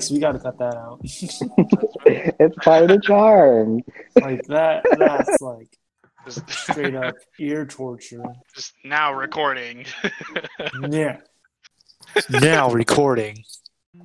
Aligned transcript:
Yikes, 0.00 0.10
we 0.10 0.18
gotta 0.18 0.38
cut 0.38 0.58
that 0.58 0.76
out. 0.76 1.00
it's 1.04 2.56
part 2.64 2.82
of 2.84 2.88
the 2.88 3.00
charm. 3.00 3.82
like 4.20 4.42
that 4.46 4.84
that's 4.98 5.40
like 5.40 5.68
straight 6.48 6.94
up 6.94 7.14
ear 7.38 7.66
torture. 7.66 8.22
just 8.54 8.72
now 8.84 9.12
recording. 9.12 9.86
Yeah. 10.90 11.18
now 12.30 12.70
recording. 12.70 13.44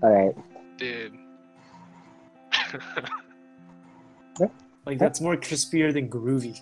All 0.01 0.09
right. 0.09 0.35
Dude. 0.77 1.13
Like 4.85 4.99
that's 4.99 5.21
more 5.21 5.35
crispier 5.37 5.93
than 5.93 6.09
groovy. 6.09 6.61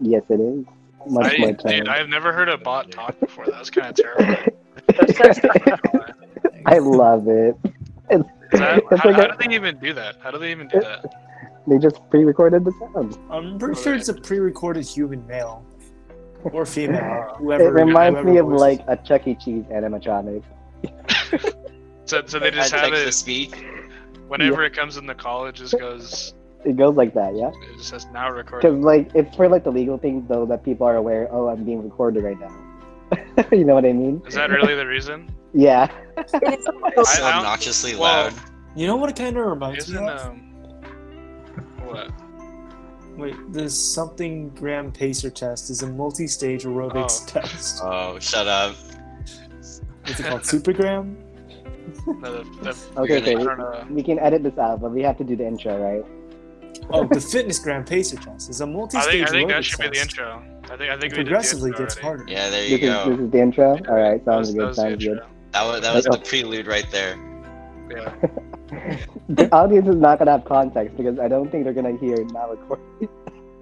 Yes, 0.00 0.22
it 0.28 0.40
is. 0.40 0.64
Much 1.08 1.34
I, 1.34 1.38
more 1.38 1.52
dude. 1.52 1.88
I've 1.88 2.08
never 2.08 2.32
heard 2.32 2.48
a 2.48 2.58
bot 2.58 2.90
talk 2.90 3.18
before. 3.20 3.46
That 3.46 3.58
was 3.60 3.70
kind 3.70 3.88
of 3.88 3.96
terrible. 3.96 4.52
I 6.66 6.78
love 6.78 7.28
it. 7.28 7.56
it. 8.10 8.20
Is 8.20 8.24
that, 8.52 8.82
how, 8.90 9.08
like 9.10 9.16
how 9.16 9.24
a- 9.26 9.36
do 9.36 9.48
they 9.48 9.54
even 9.54 9.78
do 9.78 9.92
that? 9.94 10.16
How 10.22 10.30
do 10.30 10.38
they 10.38 10.50
even 10.50 10.68
do 10.68 10.80
that? 10.80 11.04
They 11.66 11.78
just 11.78 12.00
pre-recorded 12.10 12.64
the 12.64 12.72
sound. 12.72 13.18
I'm 13.30 13.58
pretty 13.58 13.80
sure 13.80 13.94
it's 13.94 14.08
a 14.08 14.14
pre-recorded 14.14 14.84
human 14.86 15.26
male 15.26 15.66
or 16.52 16.64
female, 16.64 17.36
It 17.40 17.72
reminds 17.72 18.18
whoever 18.18 18.30
me 18.30 18.38
of 18.38 18.46
voices 18.46 18.60
like 18.60 18.84
a 18.86 18.96
Chuck 18.96 19.26
E. 19.26 19.34
Cheese 19.34 19.64
animatronic. 19.64 20.42
So, 22.06 22.22
so 22.24 22.38
they 22.38 22.52
just 22.52 22.72
have 22.72 22.90
to 22.90 23.08
it 23.08 23.12
speak. 23.12 23.66
whenever 24.28 24.64
it 24.64 24.72
comes 24.72 24.96
in 24.96 25.06
the 25.06 25.14
call. 25.14 25.46
It 25.46 25.56
just 25.56 25.76
goes. 25.76 26.34
It 26.64 26.76
goes 26.76 26.94
like 26.94 27.14
that, 27.14 27.36
yeah. 27.36 27.48
It 27.48 27.76
just 27.78 27.88
says 27.88 28.06
now 28.12 28.32
Because 28.32 28.78
like 28.78 29.10
it's 29.14 29.34
for 29.36 29.48
like 29.48 29.64
the 29.64 29.72
legal 29.72 29.98
things 29.98 30.24
though 30.28 30.46
that 30.46 30.62
people 30.64 30.86
are 30.86 30.94
aware. 30.96 31.28
Oh, 31.32 31.48
I'm 31.48 31.64
being 31.64 31.82
recorded 31.82 32.22
right 32.22 32.38
now. 32.38 32.65
you 33.52 33.64
know 33.64 33.74
what 33.74 33.84
I 33.84 33.92
mean? 33.92 34.22
Is 34.26 34.34
that 34.34 34.50
really 34.50 34.74
the 34.74 34.86
reason? 34.86 35.32
Yeah. 35.54 35.90
So 36.28 36.38
I- 36.42 37.20
I- 37.22 37.38
obnoxiously 37.38 37.94
well, 37.96 38.24
loud. 38.30 38.34
You 38.74 38.86
know 38.86 38.96
what 38.96 39.08
it 39.08 39.16
kind 39.16 39.38
of 39.38 39.46
reminds 39.46 39.88
me 39.90 39.96
of? 39.96 40.20
um. 40.20 40.40
What? 41.86 42.10
Wait, 43.16 43.34
this 43.52 43.74
something 43.94 44.50
gram 44.50 44.92
pacer 44.92 45.30
test 45.30 45.70
is 45.70 45.82
a 45.82 45.86
multi-stage 45.86 46.64
aerobics 46.64 47.22
Oh. 47.22 47.40
test. 47.40 47.80
Oh, 47.84 48.18
shut 48.18 48.46
up. 48.46 48.76
What's 50.04 50.20
it 50.20 50.26
called? 50.26 50.42
Supergram? 50.42 51.16
No, 52.06 52.42
the, 52.42 52.44
the, 52.62 53.00
Okay, 53.00 53.22
okay. 53.22 53.34
don't. 53.42 53.90
We 53.92 54.02
can 54.02 54.18
edit 54.18 54.42
this 54.42 54.58
out, 54.58 54.82
but 54.82 54.90
we 54.90 55.02
have 55.02 55.16
to 55.18 55.24
do 55.24 55.36
the 55.36 55.46
intro, 55.46 55.78
right? 55.80 56.04
Oh, 56.90 57.06
the 57.06 57.20
fitness 57.20 57.58
gram 57.58 57.84
pacer 57.84 58.16
test 58.16 58.50
is 58.50 58.60
a 58.60 58.66
multi-stage 58.66 59.10
think 59.12 59.28
I 59.28 59.30
think 59.30 59.48
that 59.48 59.62
aerobics 59.62 59.64
should 59.64 59.78
be 59.80 59.86
the 59.88 59.94
test. 59.94 60.18
intro. 60.18 60.42
I 60.70 60.76
think 60.76 60.90
I 60.90 60.94
It 60.94 61.00
think 61.00 61.12
we 61.16 61.24
did 61.24 61.26
the 61.26 61.30
progressively 61.30 61.70
gets 61.72 61.96
harder. 61.98 62.24
Yeah, 62.26 62.48
there 62.50 62.62
This 62.62 62.70
you 62.70 62.76
is 62.76 62.80
go. 63.04 63.10
this 63.10 63.20
is 63.20 63.30
the 63.30 63.38
intro. 63.40 63.70
All 63.88 63.94
right, 63.94 64.24
That 64.24 64.36
was, 64.36 64.48
sounds 64.48 64.54
that 64.54 64.58
good. 64.58 64.66
was 64.68 64.76
the 64.76 64.82
Sounds 64.82 65.04
good. 65.04 65.20
That 65.52 65.62
was 65.64 65.80
that 65.82 65.94
was 65.94 66.04
the 66.04 66.18
prelude 66.18 66.66
right 66.66 66.90
there. 66.90 67.16
Yeah. 67.90 68.14
the 69.28 69.48
audience 69.52 69.88
is 69.88 69.96
not 69.96 70.18
gonna 70.18 70.32
have 70.32 70.44
context 70.44 70.96
because 70.96 71.18
I 71.18 71.28
don't 71.28 71.50
think 71.50 71.64
they're 71.64 71.72
gonna 71.72 71.96
hear 71.98 72.24
now 72.26 72.50
recording. 72.50 73.08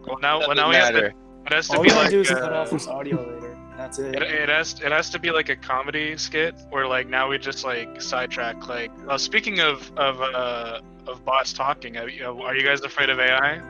Well, 0.07 0.19
now 0.21 0.39
well, 0.41 0.55
now 0.55 0.69
we 0.71 0.77
have 0.77 0.93
to. 0.95 1.07
It 1.07 1.53
has 1.53 1.69
to 1.69 1.77
All 1.77 1.83
be 1.83 1.89
we 1.89 1.91
gotta 1.91 2.03
like. 2.05 2.11
do 2.11 2.21
is 2.21 2.31
uh, 2.31 2.41
cut 2.41 2.53
off 2.53 2.71
this 2.71 2.87
audio 2.89 3.17
later. 3.17 3.57
That's 3.77 3.99
it. 3.99 4.15
It, 4.15 4.23
it 4.23 4.49
has 4.49 4.81
it 4.81 4.93
has 4.93 5.11
to 5.11 5.19
be 5.19 5.31
like 5.31 5.49
a 5.51 5.57
comedy 5.57 6.17
skit 6.17 6.55
where 6.71 6.87
like 6.87 7.09
now 7.09 7.29
we 7.29 7.39
just 7.39 7.65
like 7.65 8.01
sidetrack 8.01 8.67
like 8.69 8.91
uh, 9.09 9.19
speaking 9.19 9.61
of 9.61 9.91
of 9.97 10.21
uh 10.21 10.81
of 11.07 11.25
bots 11.25 11.53
talking 11.53 11.97
are 11.99 12.09
you, 12.09 12.25
are 12.25 12.57
you 12.57 12.65
guys 12.65 12.81
afraid 12.81 13.11
of 13.11 13.19
AI? 13.21 13.61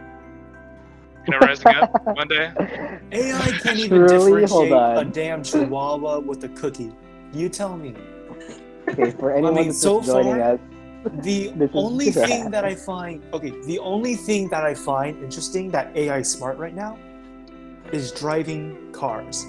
You 1.26 1.32
know, 1.32 1.38
rising 1.38 1.66
up 1.68 2.16
one 2.16 2.28
day. 2.28 2.52
AI 3.12 3.50
can't 3.62 3.78
even 3.78 4.06
Truly, 4.06 4.42
differentiate 4.42 4.72
a 4.72 5.04
damn 5.10 5.42
chihuahua 5.42 6.18
with 6.20 6.44
a 6.44 6.48
cookie. 6.50 6.92
You 7.32 7.48
tell 7.48 7.76
me. 7.76 7.94
Okay, 8.88 9.10
for 9.12 9.32
anyone 9.32 9.54
mean, 9.54 9.66
that's 9.68 9.80
so 9.80 10.00
just 10.00 10.10
joining 10.12 10.32
far- 10.36 10.54
us, 10.54 10.60
The 11.22 11.48
This 11.56 11.70
is 11.70 11.76
only 11.76 12.10
super 12.12 12.26
thing 12.26 12.42
bad. 12.44 12.52
that 12.52 12.64
I 12.66 12.74
find 12.74 13.22
okay, 13.32 13.50
the 13.64 13.78
only 13.78 14.14
thing 14.14 14.48
that 14.50 14.64
I 14.64 14.74
find 14.74 15.22
interesting 15.22 15.70
that 15.70 15.96
AI 15.96 16.18
is 16.18 16.30
smart 16.30 16.58
right 16.58 16.74
now 16.74 16.98
is 17.92 18.12
driving 18.12 18.92
cars. 18.92 19.46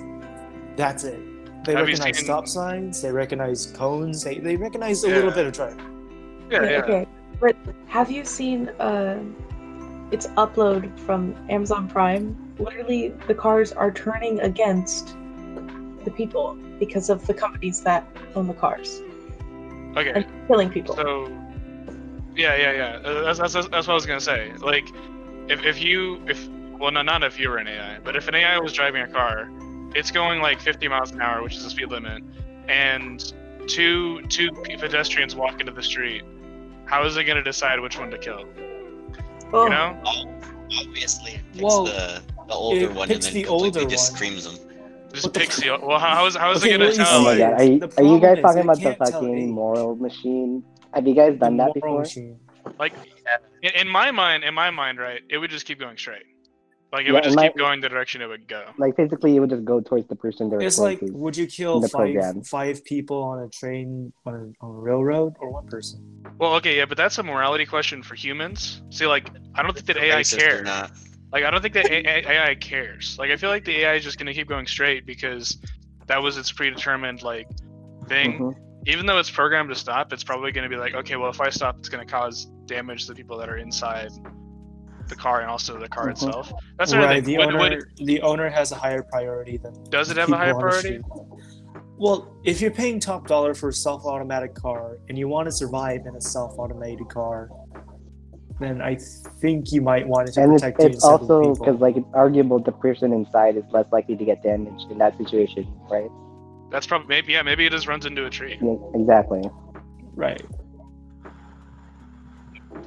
That's 0.77 1.03
it. 1.03 1.19
They 1.65 1.73
Have 1.73 1.87
recognize 1.87 2.17
seen- 2.17 2.25
stop 2.25 2.47
signs, 2.47 3.01
they 3.01 3.11
recognize 3.11 3.65
cones, 3.75 4.23
they, 4.23 4.39
they 4.39 4.55
recognize 4.55 5.03
a 5.03 5.09
Yeah. 5.09 5.15
little 5.15 5.31
bit 5.31 5.45
of 5.47 5.53
driving. 5.53 5.81
Yeah, 6.49 6.63
yeah. 6.63 6.77
Okay, 6.83 7.07
but 7.41 7.55
have 7.87 8.09
you 8.11 8.23
seen 8.23 8.69
uh, 8.79 9.19
its 10.11 10.27
upload 10.37 10.97
from 10.99 11.35
Amazon 11.49 11.87
Prime? 11.87 12.37
Literally, 12.59 13.13
the 13.27 13.33
cars 13.33 13.71
are 13.71 13.91
turning 13.91 14.39
against 14.41 15.15
the 16.03 16.11
people 16.11 16.57
because 16.79 17.09
of 17.09 17.25
the 17.27 17.33
companies 17.33 17.81
that 17.81 18.05
own 18.35 18.47
the 18.47 18.53
cars 18.53 19.01
Okay. 19.97 20.11
and 20.13 20.25
killing 20.47 20.69
people. 20.69 20.95
So, 20.95 21.27
yeah, 22.35 22.55
yeah, 22.55 22.71
yeah. 22.73 23.09
Uh, 23.09 23.33
That's, 23.33 23.39
that's, 23.39 23.53
that's 23.53 23.87
what 23.87 23.89
I 23.89 23.93
was 23.93 24.05
gonna 24.05 24.19
say. 24.21 24.51
Like, 24.59 24.85
if, 25.47 25.63
if 25.63 25.81
you 25.81 26.21
if 26.27 26.47
well, 26.79 26.91
no, 26.91 27.01
not 27.01 27.23
if 27.23 27.39
you 27.39 27.49
were 27.49 27.57
an 27.57 27.67
AI, 27.67 27.99
but 28.03 28.15
if 28.17 28.27
an 28.27 28.35
AI 28.35 28.59
was 28.59 28.73
driving 28.73 29.01
a 29.01 29.07
car, 29.07 29.49
it's 29.95 30.11
going 30.11 30.41
like 30.41 30.59
50 30.59 30.89
miles 30.89 31.11
an 31.11 31.21
hour, 31.21 31.41
which 31.41 31.55
is 31.55 31.63
the 31.63 31.69
speed 31.69 31.89
limit, 31.89 32.21
and 32.67 33.33
two 33.67 34.21
two 34.23 34.51
pedestrians 34.51 35.35
walk 35.35 35.59
into 35.61 35.71
the 35.71 35.83
street. 35.83 36.23
How 36.85 37.05
is 37.05 37.15
it 37.17 37.23
gonna 37.23 37.43
decide 37.43 37.79
which 37.79 37.97
one 37.97 38.11
to 38.11 38.17
kill? 38.17 38.43
Oh, 39.53 39.63
You 39.65 39.69
know? 39.69 39.97
Obviously, 40.79 41.33
it 41.33 41.41
picks 41.53 41.63
Well, 41.63 41.85
the, 41.85 42.21
the 42.47 42.53
older 42.53 42.85
it 42.85 42.93
one 42.93 43.11
and 43.11 43.11
picks 43.11 43.25
then 43.25 43.33
the 43.35 43.43
completely 43.43 43.81
older 43.81 43.89
just 43.89 44.11
one. 44.11 44.17
screams 44.17 44.43
them. 44.45 44.55
Just 45.13 45.23
What 45.25 45.33
the 45.33 45.39
picks 45.39 45.57
the 45.57 45.69
well. 45.81 45.99
How, 45.99 46.15
how 46.15 46.25
is 46.25 46.35
how 46.35 46.51
is 46.51 46.63
Okay, 46.63 46.73
it 46.73 46.77
gonna 46.77 46.85
what 46.85 46.95
tell? 46.95 47.21
oh 47.21 47.23
my 47.23 47.37
god, 47.37 47.53
are 47.53 47.63
you, 47.63 47.81
are 47.97 48.03
you 48.03 48.19
guys 48.19 48.39
problem 48.39 48.39
is 48.39 48.41
talking 48.41 48.61
about 48.63 48.81
the 48.81 48.95
fucking 48.95 49.51
moral 49.51 49.95
machine? 49.95 50.63
Have 50.93 51.07
you 51.07 51.15
guys 51.15 51.37
done 51.39 51.57
that 51.57 51.73
The 51.73 51.79
moral 51.79 51.99
before? 51.99 51.99
machine. 52.01 52.39
like 52.79 52.93
in, 53.61 53.71
in 53.71 53.87
my 53.87 54.11
mind, 54.11 54.43
in 54.43 54.53
my 54.53 54.71
mind, 54.71 54.99
right? 54.99 55.21
It 55.29 55.37
would 55.37 55.51
just 55.51 55.65
keep 55.65 55.79
going 55.79 55.97
straight. 55.97 56.23
Like 56.93 57.01
it 57.01 57.07
Yeah, 57.07 57.13
would 57.13 57.23
just 57.23 57.33
in 57.33 57.35
my- 57.41 57.47
keep 57.49 57.57
going 57.57 57.81
the 57.81 57.89
direction 57.89 58.21
it 58.21 58.27
would 58.27 58.47
go. 58.47 58.63
Like 58.77 58.95
physically, 58.95 59.35
it 59.35 59.39
would 59.39 59.49
just 59.49 59.65
go 59.65 59.81
towards 59.81 60.07
the 60.07 60.15
person 60.15 60.49
they're 60.49 60.61
It's 60.61 60.77
like, 60.77 60.99
closest. 60.99 61.17
would 61.19 61.35
you 61.35 61.47
kill 61.47 61.81
five 61.81 61.91
program. 61.91 62.41
five 62.43 62.85
people 62.85 63.21
on 63.21 63.39
a 63.43 63.49
train 63.49 64.13
on 64.25 64.33
a, 64.33 64.65
on 64.65 64.75
a 64.75 64.79
railroad 64.79 65.33
or 65.39 65.51
one 65.51 65.65
person? 65.67 65.99
Well, 66.37 66.53
okay, 66.55 66.77
yeah, 66.77 66.85
but 66.85 66.97
that's 66.97 67.17
a 67.17 67.23
morality 67.23 67.65
question 67.65 68.01
for 68.01 68.15
humans. 68.15 68.81
See, 68.91 69.07
like, 69.07 69.29
I 69.55 69.61
don't 69.63 69.73
think 69.73 69.87
that 69.87 69.97
AI 69.97 70.23
cares. 70.23 70.67
Like, 71.33 71.43
I 71.43 71.51
don't 71.51 71.61
think 71.61 71.73
that 71.73 71.87
A- 71.87 72.07
A- 72.07 72.31
AI 72.49 72.55
cares. 72.55 73.17
Like, 73.19 73.29
I 73.31 73.35
feel 73.35 73.49
like 73.49 73.65
the 73.65 73.75
AI 73.81 73.95
is 73.95 74.03
just 74.03 74.17
gonna 74.17 74.33
keep 74.33 74.47
going 74.47 74.67
straight 74.67 75.05
because 75.05 75.57
that 76.07 76.21
was 76.21 76.37
its 76.37 76.51
predetermined 76.51 77.23
like 77.23 77.47
thing. 78.07 78.39
Mhm. 78.39 78.55
Even 78.87 79.05
though 79.07 79.17
it's 79.17 79.31
programmed 79.31 79.69
to 79.69 79.75
stop, 79.75 80.13
it's 80.13 80.23
probably 80.23 80.51
gonna 80.53 80.69
be 80.69 80.77
like, 80.77 80.93
okay, 80.93 81.15
well, 81.17 81.29
if 81.31 81.41
I 81.41 81.49
stop, 81.49 81.77
it's 81.79 81.89
gonna 81.89 82.05
cause 82.05 82.45
damage 82.67 83.01
to 83.07 83.13
the 83.13 83.15
people 83.15 83.37
that 83.39 83.49
are 83.49 83.57
inside 83.57 84.11
the 85.09 85.15
car 85.15 85.41
and 85.41 85.49
also 85.49 85.79
the 85.79 85.87
car 85.89 86.07
Mhm. 86.07 86.11
itself. 86.11 86.51
That's 86.77 86.91
what 86.93 87.03
right. 87.03 87.23
The 87.23 87.37
Would- 87.37 87.47
owner 87.47 87.59
would- 87.59 87.83
the 88.05 88.21
owner 88.21 88.49
has 88.49 88.71
a 88.71 88.75
higher 88.75 89.03
priority 89.03 89.57
than 89.57 89.73
does 89.89 90.09
it 90.11 90.17
have 90.17 90.31
a 90.31 90.35
higher 90.37 90.53
priority? 90.55 90.99
Well, 91.97 92.35
if 92.43 92.59
you're 92.61 92.71
paying 92.71 92.99
top 92.99 93.25
dollar 93.27 93.53
for 93.53 93.69
a 93.69 93.73
self-automatic 93.73 94.53
car 94.53 94.97
and 95.07 95.17
you 95.17 95.27
want 95.29 95.45
to 95.47 95.51
survive 95.51 96.01
in 96.05 96.15
a 96.15 96.21
self-automated 96.21 97.07
car, 97.07 97.49
then 98.59 98.81
I 98.81 98.95
think 99.41 99.71
you 99.71 99.81
might 99.81 100.05
want 100.07 100.27
to 100.33 100.41
And 100.41 100.53
it's, 100.53 100.61
protect 100.61 100.81
it's 100.81 101.05
innocent 101.05 101.21
also 101.21 101.55
because 101.55 101.79
like 101.79 101.95
it's 101.97 102.07
arguable 102.13 102.59
the 102.59 102.71
person 102.73 103.13
inside 103.13 103.55
is 103.57 103.63
less 103.71 103.89
likely 103.93 104.15
to 104.17 104.25
get 104.25 104.43
damaged 104.43 104.91
in 104.91 104.97
that 104.97 105.17
situation, 105.17 105.65
right? 105.89 106.09
That's 106.71 106.85
probably 106.87 107.07
maybe 107.07 107.33
yeah, 107.33 107.43
maybe 107.43 107.65
it 107.65 107.71
just 107.71 107.87
runs 107.87 108.05
into 108.05 108.25
a 108.25 108.29
tree. 108.29 108.57
Yeah, 108.61 108.75
exactly. 108.93 109.41
right. 110.15 110.41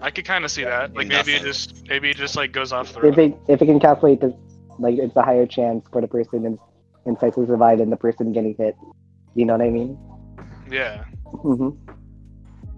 I 0.00 0.10
could 0.10 0.24
kind 0.24 0.44
of 0.44 0.50
see 0.50 0.64
that. 0.64 0.94
Like 0.94 1.08
maybe 1.08 1.34
it 1.34 1.42
just 1.42 1.86
maybe 1.88 2.10
it 2.10 2.16
just 2.16 2.36
like 2.36 2.52
goes 2.52 2.72
off 2.72 2.92
the 2.92 3.00
If 3.00 3.16
road. 3.16 3.18
it 3.18 3.38
if 3.48 3.62
it 3.62 3.66
can 3.66 3.80
calculate 3.80 4.20
this, 4.20 4.32
like 4.78 4.96
it's 4.98 5.16
a 5.16 5.22
higher 5.22 5.46
chance 5.46 5.84
for 5.92 6.00
the 6.00 6.08
person 6.08 6.44
in, 6.46 6.58
inside 7.06 7.34
to 7.34 7.46
survive 7.46 7.78
than 7.78 7.90
the 7.90 7.96
person 7.96 8.32
getting 8.32 8.54
hit. 8.56 8.76
You 9.34 9.44
know 9.46 9.54
what 9.54 9.62
I 9.62 9.70
mean? 9.70 9.98
Yeah. 10.70 11.04
hmm 11.42 11.70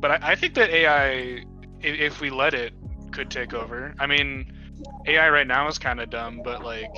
But 0.00 0.11
I, 0.22 0.32
I 0.32 0.34
think 0.34 0.55
that 0.55 0.70
AI, 0.70 1.08
i- 1.08 1.43
if 1.82 2.20
we 2.20 2.31
let 2.31 2.55
it, 2.55 2.72
could 3.12 3.31
take 3.31 3.52
over. 3.55 3.94
I 3.99 4.06
mean, 4.06 4.52
AI 5.06 5.28
right 5.31 5.46
now 5.46 5.69
is 5.69 5.78
kind 5.78 6.00
of 6.00 6.11
dumb, 6.11 6.40
but 6.44 6.62
like, 6.62 6.90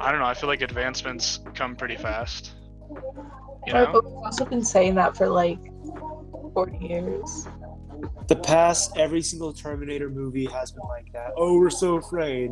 I 0.00 0.10
don't 0.10 0.20
know. 0.20 0.26
I 0.26 0.34
feel 0.34 0.48
like 0.48 0.62
advancements 0.62 1.38
come 1.54 1.76
pretty 1.76 1.96
fast. 1.96 2.54
You 3.66 3.72
know? 3.72 3.90
but 3.92 4.04
we've 4.04 4.14
also 4.24 4.44
been 4.46 4.64
saying 4.64 4.94
that 4.96 5.16
for 5.16 5.28
like 5.28 5.58
40 6.54 6.78
years. 6.78 7.46
The 8.28 8.36
past 8.36 8.96
every 8.96 9.22
single 9.22 9.52
Terminator 9.52 10.08
movie 10.10 10.46
has 10.46 10.72
been 10.72 10.84
like 10.88 11.12
that. 11.12 11.32
Oh, 11.36 11.58
we're 11.58 11.70
so 11.70 11.96
afraid. 11.96 12.50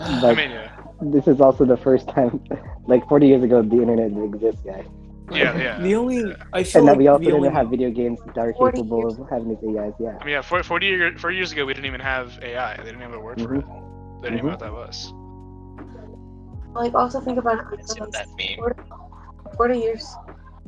I 0.00 0.34
mean, 0.34 0.50
yeah, 0.50 0.70
this 1.02 1.26
is 1.26 1.40
also 1.40 1.64
the 1.64 1.76
first 1.76 2.08
time, 2.08 2.42
like 2.86 3.06
40 3.08 3.26
years 3.26 3.42
ago, 3.42 3.62
the 3.62 3.76
internet 3.82 4.08
didn't 4.14 4.34
exist, 4.34 4.64
guys. 4.64 4.86
yeah, 5.30 5.56
yeah. 5.58 5.78
The 5.82 5.94
only 5.94 6.34
I 6.52 6.62
feel 6.62 6.80
And 6.80 6.88
that 6.88 6.96
we 6.96 7.08
also 7.08 7.18
the 7.18 7.24
didn't 7.26 7.40
only, 7.40 7.50
have 7.50 7.68
video 7.68 7.90
games 7.90 8.20
that 8.26 8.38
are 8.38 8.52
capable 8.52 9.00
years. 9.00 9.18
of 9.18 9.28
having 9.28 9.48
these 9.48 9.76
AIs. 9.76 9.92
Yeah. 9.98 10.16
I 10.20 10.24
mean, 10.24 10.34
yeah. 10.34 10.42
40, 10.42 10.86
year, 10.86 11.18
40 11.18 11.36
years 11.36 11.52
ago, 11.52 11.66
we 11.66 11.74
didn't 11.74 11.86
even 11.86 12.00
have 12.00 12.38
AI. 12.42 12.76
They 12.76 12.84
didn't 12.84 13.00
have 13.00 13.14
a 13.14 13.20
word 13.20 13.40
for 13.40 13.54
it. 13.56 13.64
Mm-hmm. 13.64 14.22
They 14.22 14.30
didn't 14.30 14.38
even 14.38 14.50
know 14.50 14.56
mm-hmm. 14.56 14.74
what 14.74 14.88
that 14.88 14.94
was. 14.94 15.12
Like, 16.74 16.94
also 16.94 17.20
think 17.20 17.38
about 17.38 17.58
it. 17.72 18.00
Like, 18.00 18.10
that 18.12 18.28
mean? 18.36 18.56
40, 18.58 18.82
40 19.56 19.78
years. 19.78 20.16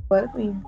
What? 0.08 0.24
I 0.34 0.36
mean, 0.36 0.64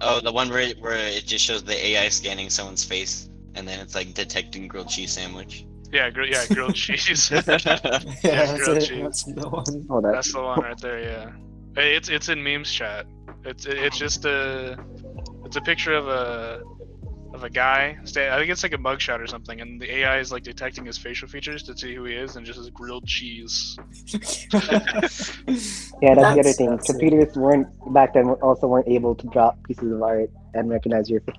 Oh, 0.00 0.20
the 0.20 0.32
one 0.32 0.48
where 0.50 0.60
it, 0.60 0.80
where 0.80 0.96
it 0.96 1.26
just 1.26 1.44
shows 1.44 1.64
the 1.64 1.74
AI 1.88 2.08
scanning 2.08 2.50
someone's 2.50 2.84
face, 2.84 3.28
and 3.54 3.66
then 3.66 3.80
it's 3.80 3.94
like 3.94 4.14
detecting 4.14 4.68
grilled 4.68 4.88
cheese 4.88 5.12
sandwich. 5.12 5.64
Yeah, 5.92 6.10
gr- 6.10 6.22
yeah, 6.24 6.46
grilled 6.46 6.74
cheese. 6.84 7.30
Yeah, 7.32 7.40
Yeah, 7.42 8.00
that's 8.22 8.64
grilled 8.64 8.78
it. 8.78 8.86
cheese. 8.86 9.02
That's 9.02 9.24
the 9.24 9.48
one. 9.48 9.86
Oh, 9.90 10.00
that. 10.00 10.12
That's 10.12 10.32
the 10.32 10.42
one 10.42 10.60
right 10.60 10.78
there. 10.80 11.00
Yeah, 11.00 11.30
Hey, 11.74 11.96
it's 11.96 12.08
it's 12.08 12.28
in 12.28 12.42
memes 12.42 12.70
chat. 12.70 13.06
It's 13.44 13.66
it's 13.66 13.98
just 13.98 14.24
a 14.24 14.78
it's 15.44 15.56
a 15.56 15.60
picture 15.60 15.94
of 15.94 16.08
a 16.08 16.62
of 17.38 17.44
a 17.44 17.50
guy. 17.50 17.98
Stay, 18.04 18.28
I 18.30 18.38
think 18.38 18.50
it's 18.50 18.62
like 18.62 18.72
a 18.74 18.78
mugshot 18.78 19.20
or 19.20 19.26
something, 19.26 19.60
and 19.60 19.80
the 19.80 19.88
AI 19.98 20.18
is 20.18 20.30
like 20.30 20.42
detecting 20.42 20.84
his 20.84 20.98
facial 20.98 21.28
features 21.28 21.62
to 21.64 21.76
see 21.76 21.94
who 21.94 22.04
he 22.04 22.14
is, 22.14 22.36
and 22.36 22.44
just 22.44 22.58
his 22.58 22.70
grilled 22.70 23.06
cheese. 23.06 23.78
Yeah, 26.00 26.14
that's, 26.14 26.34
the 26.34 26.40
other 26.40 26.52
thing. 26.52 26.78
Computers 26.86 27.34
weren't 27.36 27.66
back 27.92 28.14
then 28.14 28.28
also 28.28 28.68
weren't 28.68 28.86
able 28.86 29.16
to 29.16 29.26
drop 29.28 29.60
pieces 29.64 29.90
of 29.90 30.00
art 30.00 30.30
and 30.54 30.70
recognize 30.70 31.10
your 31.10 31.22
face 31.22 31.34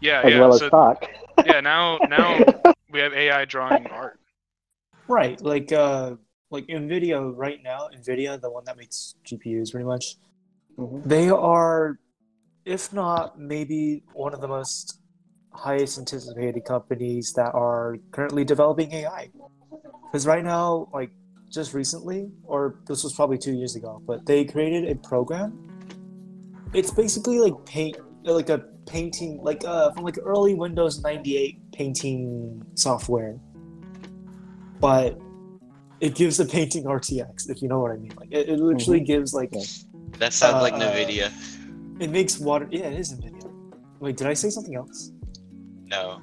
Yeah, 0.00 0.22
as 0.24 0.32
yeah. 0.32 0.40
well 0.40 0.54
as 0.54 0.60
so 0.60 0.70
talk. 0.70 1.06
yeah, 1.44 1.60
now 1.60 1.98
now 2.08 2.42
we 2.90 3.00
have 3.00 3.12
AI 3.12 3.44
drawing 3.44 3.86
art. 3.88 4.18
Right, 5.08 5.38
like 5.42 5.72
uh, 5.72 6.14
like 6.50 6.68
Nvidia 6.68 7.32
right 7.36 7.62
now, 7.62 7.88
Nvidia, 7.94 8.40
the 8.40 8.50
one 8.50 8.64
that 8.64 8.78
makes 8.78 9.14
GPUs, 9.26 9.72
pretty 9.72 9.84
much. 9.84 10.16
Mhm. 10.78 11.04
They 11.04 11.28
are, 11.28 11.98
if 12.70 12.92
not 12.92 13.38
maybe 13.38 14.04
one 14.12 14.32
of 14.32 14.40
the 14.40 14.46
most 14.46 15.00
highest 15.52 15.98
anticipated 15.98 16.64
companies 16.64 17.32
that 17.32 17.52
are 17.52 17.96
currently 18.12 18.44
developing 18.44 18.92
AI. 18.92 19.28
Because 20.04 20.24
right 20.24 20.44
now, 20.44 20.88
like 20.94 21.10
just 21.50 21.74
recently, 21.74 22.30
or 22.44 22.76
this 22.86 23.02
was 23.02 23.12
probably 23.12 23.38
two 23.38 23.54
years 23.54 23.74
ago, 23.74 24.00
but 24.06 24.24
they 24.24 24.44
created 24.44 24.88
a 24.88 24.94
program. 24.94 25.50
It's 26.72 26.92
basically 26.92 27.40
like 27.40 27.54
paint, 27.66 27.96
like 28.22 28.50
a 28.50 28.58
painting, 28.86 29.40
like 29.42 29.64
uh, 29.64 29.90
from 29.90 30.04
like 30.04 30.18
early 30.22 30.54
Windows 30.54 31.02
'98 31.02 31.72
painting 31.72 32.64
software, 32.76 33.36
but 34.78 35.18
it 35.98 36.14
gives 36.14 36.38
a 36.38 36.46
painting 36.46 36.84
RTX, 36.84 37.50
if 37.50 37.62
you 37.62 37.68
know 37.68 37.80
what 37.80 37.90
I 37.90 37.96
mean. 37.96 38.12
Like 38.16 38.30
it, 38.30 38.48
it 38.48 38.60
literally 38.60 39.00
gives 39.00 39.34
like 39.34 39.50
Yeah. 39.52 39.64
That 40.18 40.32
sounds 40.32 40.62
like 40.62 40.74
Uh, 40.74 40.92
Nvidia. 40.92 41.32
It 42.00 42.10
makes 42.10 42.38
water. 42.38 42.66
Yeah, 42.70 42.86
it 42.86 42.98
is 42.98 43.14
Nvidia. 43.14 43.50
Wait, 44.00 44.16
did 44.16 44.26
I 44.26 44.34
say 44.34 44.50
something 44.50 44.74
else? 44.74 45.12
No. 45.86 46.18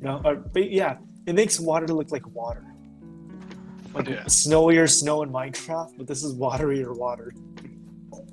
No, 0.00 0.20
or, 0.24 0.36
but 0.36 0.70
yeah, 0.70 0.96
it 1.26 1.34
makes 1.34 1.60
water 1.60 1.86
look 1.88 2.10
like 2.10 2.26
water. 2.34 2.64
Like 3.94 4.08
Yeah. 4.08 4.24
snowier 4.24 4.88
snow 4.88 5.22
in 5.22 5.30
Minecraft, 5.30 5.98
but 5.98 6.06
this 6.06 6.22
is 6.24 6.34
waterier 6.34 6.96
water. 6.96 7.32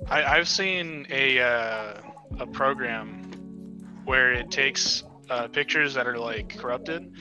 I, 0.08 0.24
I've 0.24 0.48
seen 0.48 1.06
a 1.10 1.40
uh, 1.40 1.94
a 2.38 2.46
program 2.46 3.30
where 4.04 4.32
it 4.32 4.50
takes 4.50 5.04
uh, 5.28 5.48
pictures 5.48 5.92
that 5.94 6.06
are 6.06 6.16
like 6.18 6.56
corrupted 6.56 7.12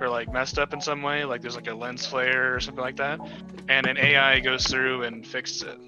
or 0.00 0.08
like 0.08 0.30
messed 0.32 0.58
up 0.58 0.74
in 0.74 0.80
some 0.80 1.00
way, 1.02 1.24
like 1.24 1.40
there's 1.40 1.56
like 1.56 1.68
a 1.68 1.74
lens 1.74 2.04
flare 2.06 2.54
or 2.54 2.60
something 2.60 2.82
like 2.82 2.96
that, 2.96 3.18
and 3.68 3.86
an 3.86 3.96
AI 3.96 4.40
goes 4.40 4.66
through 4.66 5.04
and 5.04 5.26
fixes 5.26 5.62
it. 5.62 5.78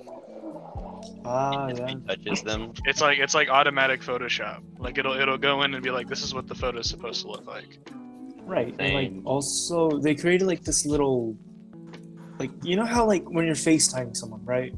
Ah, 1.24 1.68
yeah. 1.68 1.94
touches 2.08 2.42
them. 2.42 2.72
It's 2.84 3.00
like 3.00 3.18
it's 3.18 3.34
like 3.34 3.48
automatic 3.48 4.00
Photoshop. 4.02 4.60
Like 4.78 4.98
it'll 4.98 5.14
it'll 5.14 5.38
go 5.38 5.62
in 5.62 5.74
and 5.74 5.82
be 5.82 5.90
like, 5.90 6.08
this 6.08 6.22
is 6.22 6.34
what 6.34 6.46
the 6.48 6.54
photo 6.54 6.80
is 6.80 6.88
supposed 6.88 7.22
to 7.22 7.28
look 7.28 7.46
like. 7.46 7.78
Right. 8.44 8.74
And 8.78 8.94
like 8.94 9.12
also 9.24 9.98
they 9.98 10.14
created 10.14 10.46
like 10.46 10.62
this 10.64 10.84
little 10.86 11.36
like 12.38 12.50
you 12.62 12.76
know 12.76 12.84
how 12.84 13.06
like 13.06 13.24
when 13.30 13.46
you're 13.46 13.54
FaceTiming 13.54 14.16
someone, 14.16 14.44
right? 14.44 14.72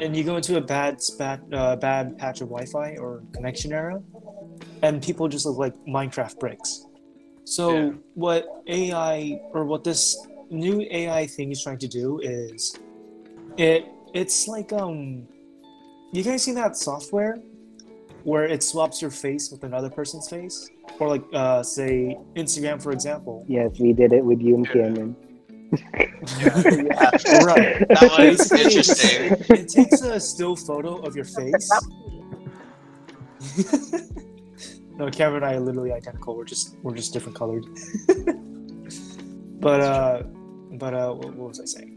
And 0.00 0.16
you 0.16 0.24
go 0.24 0.36
into 0.36 0.56
a 0.56 0.60
bad 0.60 1.02
spat 1.02 1.40
uh, 1.52 1.76
bad 1.76 2.18
patch 2.18 2.40
of 2.40 2.48
Wi-Fi 2.48 2.96
or 2.96 3.22
connection 3.32 3.72
error, 3.72 4.02
and 4.82 5.02
people 5.02 5.28
just 5.28 5.46
look 5.46 5.58
like 5.58 5.74
Minecraft 5.86 6.38
bricks. 6.38 6.86
So 7.44 7.70
Yeah. 7.70 7.90
what 8.14 8.46
AI 8.66 9.40
or 9.52 9.64
what 9.64 9.84
this 9.84 10.16
new 10.50 10.86
AI 10.90 11.26
thing 11.26 11.50
is 11.52 11.62
trying 11.62 11.78
to 11.78 11.88
do 11.88 12.20
is 12.22 12.78
it 13.56 13.86
it's 14.14 14.48
like 14.48 14.72
um 14.72 15.26
you 16.18 16.24
guys 16.24 16.42
seen 16.44 16.54
that 16.54 16.76
software 16.76 17.38
where 18.24 18.44
it 18.44 18.62
swaps 18.62 19.00
your 19.00 19.10
face 19.10 19.50
with 19.50 19.64
another 19.64 19.90
person's 19.90 20.28
face? 20.28 20.68
Or 20.98 21.08
like 21.08 21.24
uh 21.32 21.62
say 21.62 22.16
Instagram 22.34 22.82
for 22.82 22.92
example. 22.92 23.44
Yes, 23.48 23.78
we 23.78 23.92
did 23.92 24.12
it 24.12 24.24
with 24.24 24.40
you 24.40 24.54
and 24.56 24.66
Yeah. 24.66 24.72
Cameron. 24.72 25.16
Right. 27.44 27.86
That 27.88 28.14
was 28.18 28.52
it 28.52 28.60
interesting. 28.60 29.56
It 29.56 29.68
takes 29.68 30.00
a 30.00 30.18
still 30.20 30.56
photo 30.56 30.96
of 30.98 31.16
your 31.16 31.24
face. 31.24 31.70
no, 34.96 35.10
Cameron 35.10 35.42
and 35.42 35.44
I 35.44 35.54
are 35.54 35.60
literally 35.60 35.92
identical. 35.92 36.36
We're 36.36 36.44
just 36.44 36.76
we're 36.82 36.94
just 36.94 37.12
different 37.12 37.36
colored. 37.36 37.64
but 39.60 39.80
uh 39.80 40.22
but 40.72 40.94
uh 40.94 41.12
what, 41.12 41.34
what 41.34 41.48
was 41.48 41.60
I 41.60 41.64
saying? 41.64 41.95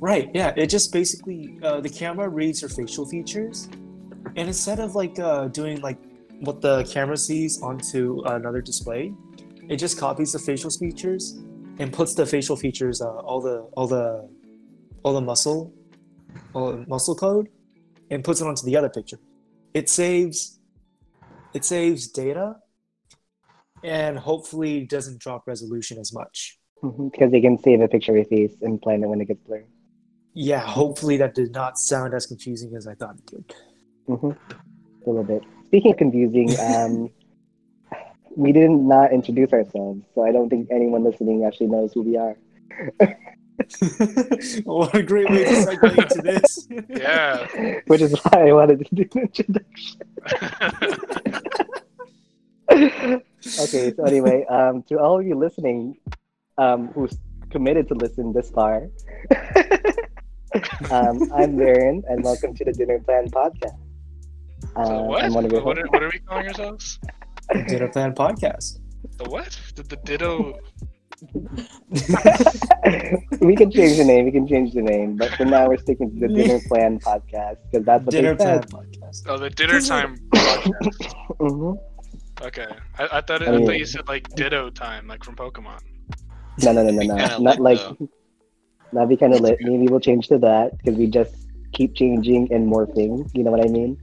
Right, 0.00 0.30
yeah, 0.34 0.52
it 0.56 0.68
just 0.68 0.92
basically 0.92 1.58
uh, 1.62 1.80
the 1.80 1.88
camera 1.88 2.28
reads 2.28 2.62
your 2.62 2.68
facial 2.68 3.06
features 3.06 3.68
and 4.36 4.48
instead 4.48 4.80
of 4.80 4.94
like 4.94 5.18
uh 5.18 5.48
doing 5.48 5.80
like 5.80 5.98
what 6.40 6.60
the 6.60 6.84
camera 6.84 7.16
sees 7.16 7.62
onto 7.62 8.22
another 8.26 8.60
display, 8.60 9.12
it 9.68 9.76
just 9.76 9.98
copies 9.98 10.32
the 10.32 10.38
facial 10.38 10.70
features 10.70 11.38
and 11.78 11.92
puts 11.92 12.14
the 12.14 12.26
facial 12.26 12.56
features 12.56 13.00
uh, 13.00 13.06
all 13.06 13.40
the 13.40 13.60
all 13.76 13.86
the 13.86 14.28
all 15.02 15.14
the 15.14 15.20
muscle 15.20 15.72
all 16.54 16.72
the 16.72 16.84
muscle 16.86 17.14
code 17.14 17.48
and 18.10 18.24
puts 18.24 18.40
it 18.40 18.46
onto 18.46 18.64
the 18.64 18.76
other 18.76 18.88
picture 18.88 19.18
it 19.74 19.88
saves 19.88 20.58
it 21.54 21.64
saves 21.64 22.08
data 22.08 22.56
and 23.84 24.18
hopefully 24.18 24.84
doesn't 24.84 25.18
drop 25.18 25.46
resolution 25.46 25.98
as 25.98 26.12
much 26.12 26.58
Mhm, 26.82 27.10
because 27.10 27.30
they 27.30 27.40
can 27.40 27.58
save 27.58 27.80
a 27.80 27.88
picture 27.88 28.12
of 28.12 28.16
your 28.16 28.26
face 28.26 28.54
and 28.60 28.80
plan 28.80 29.02
it 29.02 29.08
when 29.08 29.20
it 29.20 29.24
gets 29.26 29.40
blurry. 29.40 29.64
Yeah 30.36 30.60
hopefully 30.60 31.16
that 31.16 31.34
did 31.34 31.52
not 31.52 31.78
sound 31.78 32.14
as 32.14 32.26
confusing 32.26 32.76
as 32.76 32.86
i 32.86 32.94
thought 32.94 33.16
it 33.18 33.26
did 33.26 33.54
hmm 34.06 34.30
A 34.30 35.06
little 35.06 35.24
bit. 35.24 35.42
Speaking 35.66 35.92
of 35.92 35.98
confusing, 35.98 36.48
um, 36.60 37.10
we 38.36 38.52
did 38.52 38.70
not 38.70 39.12
introduce 39.12 39.52
ourselves, 39.52 40.02
so 40.14 40.24
I 40.24 40.32
don't 40.32 40.48
think 40.48 40.68
anyone 40.70 41.02
listening 41.04 41.44
actually 41.44 41.66
knows 41.68 41.92
who 41.92 42.02
we 42.02 42.16
are. 42.16 42.36
what 44.64 44.94
a 44.94 45.02
great 45.02 45.28
way 45.30 45.44
to 45.44 45.50
segue 45.50 45.98
into 45.98 46.22
this 46.22 46.68
Yeah. 46.88 47.46
Which 47.86 48.02
is 48.02 48.12
why 48.24 48.48
I 48.48 48.52
wanted 48.52 48.86
to 48.86 48.94
do 48.94 49.04
an 49.14 49.20
introduction. 49.22 50.00
okay, 52.70 53.94
so 53.94 54.04
anyway, 54.04 54.44
um, 54.46 54.82
to 54.84 54.98
all 54.98 55.18
of 55.18 55.26
you 55.26 55.34
listening, 55.34 55.96
um, 56.58 56.88
who's 56.88 57.16
committed 57.50 57.88
to 57.88 57.94
listen 57.94 58.32
this 58.32 58.50
far, 58.50 58.88
um, 60.90 61.22
I'm 61.34 61.56
Darren, 61.56 62.02
and 62.08 62.24
welcome 62.24 62.54
to 62.54 62.64
the 62.64 62.72
Dinner 62.72 62.98
Plan 63.00 63.28
Podcast. 63.30 63.76
So 64.74 64.82
Um, 64.82 65.06
what? 65.08 65.24
I'm 65.24 65.34
one 65.34 65.44
of 65.44 65.52
your 65.52 65.62
What 65.62 65.78
are, 65.78 65.86
what 65.88 66.02
are 66.02 66.10
we 66.10 66.18
calling 66.20 66.48
ourselves? 66.48 66.98
dinner 67.68 67.88
plan 67.88 68.12
podcast 68.12 68.80
The 69.18 69.24
what? 69.30 69.56
The, 69.76 69.82
the 69.84 69.96
ditto. 69.96 70.58
we 73.40 73.56
can 73.56 73.70
change 73.70 73.96
the 73.96 74.04
name. 74.04 74.24
We 74.26 74.32
can 74.32 74.46
change 74.46 74.74
the 74.74 74.82
name, 74.82 75.16
but 75.16 75.32
for 75.34 75.44
now 75.44 75.68
we're 75.68 75.78
sticking 75.78 76.12
to 76.14 76.28
the 76.28 76.34
Dinner 76.34 76.60
Plan 76.68 76.98
Podcast 77.00 77.56
because 77.70 77.86
that's 77.86 78.04
what 78.04 78.10
dinner 78.10 78.34
they 78.34 78.44
plan 78.44 78.62
said. 78.62 78.70
podcast 78.70 79.22
Oh, 79.28 79.38
the 79.38 79.50
dinner 79.50 79.80
time 79.80 80.18
podcast. 80.34 81.14
hmm 81.40 81.72
Okay, 82.42 82.66
I, 82.98 83.08
I 83.12 83.20
thought 83.22 83.40
it, 83.42 83.48
I 83.48 83.56
yeah. 83.56 83.64
thought 83.64 83.78
you 83.78 83.86
said 83.86 84.06
like 84.08 84.28
Ditto 84.34 84.68
time, 84.68 85.06
like 85.08 85.24
from 85.24 85.36
Pokemon. 85.36 85.80
No, 86.62 86.72
no, 86.72 86.82
no, 86.84 86.90
no, 86.90 87.02
no. 87.02 87.16
Not 87.16 87.40
lit, 87.40 87.60
like 87.60 87.80
that'd 88.92 89.08
be 89.08 89.16
kind 89.16 89.34
of 89.34 89.40
lit. 89.40 89.58
Maybe 89.60 89.86
we'll 89.88 90.00
change 90.00 90.28
to 90.28 90.38
that 90.38 90.76
because 90.78 90.96
we 90.98 91.06
just 91.06 91.34
keep 91.72 91.94
changing 91.94 92.52
and 92.52 92.70
morphing. 92.72 93.28
You 93.34 93.44
know 93.44 93.50
what 93.50 93.64
I 93.64 93.68
mean? 93.68 93.98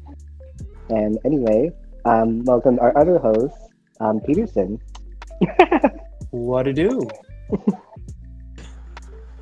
And 0.90 1.18
anyway, 1.26 1.72
um, 2.06 2.44
welcome 2.44 2.78
our 2.80 2.96
other 2.98 3.18
host, 3.20 3.56
um, 4.00 4.20
Peterson. 4.22 4.80
what 6.32 6.64
to 6.64 6.74
do 6.74 7.02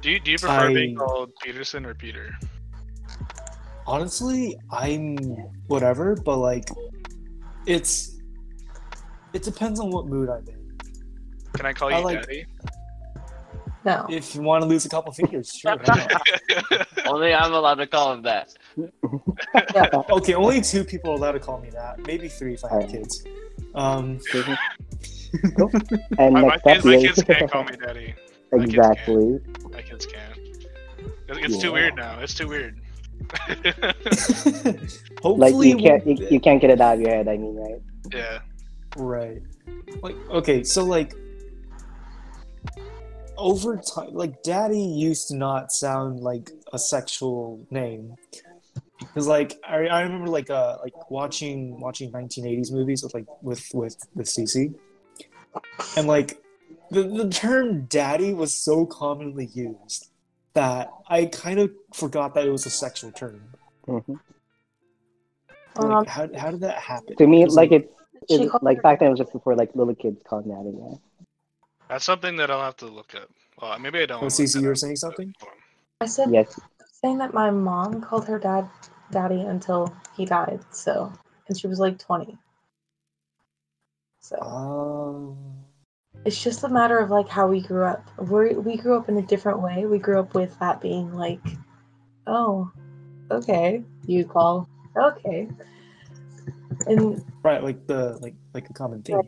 Do 0.01 0.09
you 0.11 0.19
do 0.19 0.31
you 0.31 0.37
prefer 0.37 0.73
being 0.73 0.95
called 0.95 1.31
Peterson 1.43 1.85
or 1.85 1.93
Peter? 1.93 2.31
honestly 3.87 4.55
i'm 4.71 5.17
whatever 5.67 6.15
but 6.23 6.37
like 6.37 6.69
it's 7.65 8.19
it 9.33 9.41
depends 9.41 9.79
on 9.79 9.89
what 9.89 10.05
mood 10.07 10.29
i'm 10.29 10.45
in 10.47 10.69
Can 11.53 11.65
I 11.65 11.73
call 11.73 11.91
I 11.93 11.97
you 11.97 12.03
like- 12.05 12.21
Daddy? 12.21 12.45
No. 13.83 14.05
if 14.09 14.35
you 14.35 14.41
want 14.41 14.61
to 14.61 14.67
lose 14.67 14.85
a 14.85 14.89
couple 14.89 15.11
fingers 15.11 15.53
sure? 15.53 15.75
Only 17.05 17.33
I'm 17.33 17.53
allowed 17.53 17.75
to 17.75 17.87
call 17.87 18.13
him 18.13 18.21
that. 18.23 18.53
okay 20.11 20.33
only 20.35 20.61
two 20.61 20.83
people 20.83 21.11
are 21.11 21.15
allowed 21.15 21.31
to 21.33 21.39
call 21.39 21.59
me 21.59 21.69
that 21.71 21.99
maybe 22.05 22.27
three 22.29 22.53
if 22.53 22.63
i 22.63 22.69
have 22.73 22.89
kids 22.89 23.23
um 23.75 24.19
And 26.19 26.33
my, 26.33 26.41
my 26.41 26.57
kids, 26.57 26.85
my 26.85 26.97
kids 26.97 27.23
can't 27.23 27.51
call 27.51 27.63
me 27.63 27.75
Daddy. 27.83 28.13
my 28.51 28.59
kids 28.59 28.73
exactly. 28.73 29.39
My 29.71 29.81
kids 29.81 30.05
can't. 30.05 30.37
It- 30.37 31.43
It's 31.45 31.57
too 31.57 31.71
weird 31.71 31.95
now. 31.95 32.19
It's 32.19 32.33
too 32.33 32.47
weird. 32.47 32.79
Hopefully, 35.23 35.53
Like 35.53 35.65
you 35.65 35.77
can't 35.77 36.05
you, 36.05 36.27
you 36.29 36.39
can't 36.39 36.59
get 36.61 36.69
it 36.69 36.81
out 36.81 36.95
of 36.95 37.01
your 37.01 37.09
head. 37.11 37.27
I 37.27 37.37
mean, 37.37 37.55
right? 37.55 37.81
yeah. 38.13 38.39
Right. 38.97 39.41
Like 40.01 40.15
okay, 40.29 40.63
so 40.63 40.83
like 40.83 41.15
over 43.41 43.77
time 43.77 44.13
like 44.13 44.43
daddy 44.43 44.79
used 44.79 45.29
to 45.29 45.35
not 45.35 45.71
sound 45.71 46.19
like 46.19 46.51
a 46.71 46.79
sexual 46.79 47.65
name. 47.71 48.15
Because 48.99 49.27
like 49.27 49.59
I, 49.67 49.87
I 49.87 50.01
remember 50.03 50.27
like 50.27 50.49
uh 50.49 50.77
like 50.83 50.93
watching 51.09 51.79
watching 51.79 52.11
1980s 52.11 52.71
movies 52.71 53.03
with 53.03 53.13
like 53.13 53.25
with 53.41 53.67
with 53.73 53.97
with 54.15 54.27
Cece. 54.27 54.73
And 55.97 56.07
like 56.07 56.37
the, 56.91 57.03
the 57.03 57.29
term 57.29 57.85
daddy 57.85 58.33
was 58.33 58.53
so 58.53 58.85
commonly 58.85 59.49
used 59.53 60.09
that 60.53 60.91
I 61.09 61.25
kind 61.25 61.59
of 61.59 61.71
forgot 61.93 62.35
that 62.35 62.45
it 62.45 62.51
was 62.51 62.65
a 62.65 62.69
sexual 62.69 63.11
term. 63.11 63.41
Mhm. 63.87 64.19
Like, 65.77 65.85
Um, 65.85 66.05
how, 66.05 66.29
how 66.37 66.51
did 66.51 66.59
that 66.61 66.77
happen? 66.77 67.15
To 67.15 67.27
me, 67.27 67.41
It 67.41 67.45
was 67.45 67.55
like 67.55 67.71
it's, 67.71 67.91
She 68.29 68.35
it's 68.35 68.51
called 68.51 68.61
like 68.61 68.81
back 68.83 68.99
then 68.99 69.07
it 69.07 69.11
was 69.11 69.19
just 69.19 69.33
before 69.33 69.55
like 69.55 69.73
little 69.73 69.95
kids 69.95 70.21
calling 70.27 70.49
that. 70.49 70.63
Yeah. 70.65 70.97
That's 71.91 72.05
something 72.05 72.37
that 72.37 72.49
I'll 72.49 72.63
have 72.63 72.77
to 72.77 72.85
look 72.85 73.13
up. 73.15 73.29
Well, 73.61 73.77
maybe 73.77 73.99
I 73.99 74.05
don't. 74.05 74.19
Oh, 74.19 74.21
wanna 74.21 74.31
Cece, 74.31 74.61
you 74.61 74.69
were 74.69 74.75
saying 74.75 74.95
something? 74.95 75.35
I 75.99 76.05
said 76.05 76.29
Yes. 76.31 76.57
saying 77.03 77.17
that 77.17 77.33
my 77.33 77.51
mom 77.51 77.99
called 77.99 78.25
her 78.27 78.39
dad 78.39 78.69
daddy 79.11 79.41
until 79.41 79.93
he 80.15 80.23
died. 80.23 80.61
So, 80.71 81.11
and 81.49 81.59
she 81.59 81.67
was 81.67 81.79
like 81.79 81.99
20. 81.99 82.37
So 84.21 84.39
Um, 84.39 85.37
it's 86.23 86.41
just 86.41 86.63
a 86.63 86.69
matter 86.69 86.97
of 86.97 87.09
like 87.09 87.27
how 87.27 87.47
we 87.47 87.59
grew 87.59 87.83
up. 87.83 88.07
We 88.17 88.53
we 88.53 88.77
grew 88.77 88.97
up 88.97 89.09
in 89.09 89.17
a 89.17 89.21
different 89.21 89.61
way. 89.61 89.85
We 89.85 89.99
grew 89.99 90.17
up 90.17 90.33
with 90.33 90.57
that 90.59 90.79
being 90.79 91.13
like, 91.13 91.41
oh, 92.25 92.71
okay, 93.29 93.83
you 94.07 94.23
call, 94.23 94.69
okay, 94.95 95.49
and 96.87 97.21
right, 97.43 97.61
like 97.61 97.85
the 97.85 98.17
like 98.21 98.35
like 98.53 98.69
a 98.69 98.73
common 98.73 99.03
thing. 99.03 99.27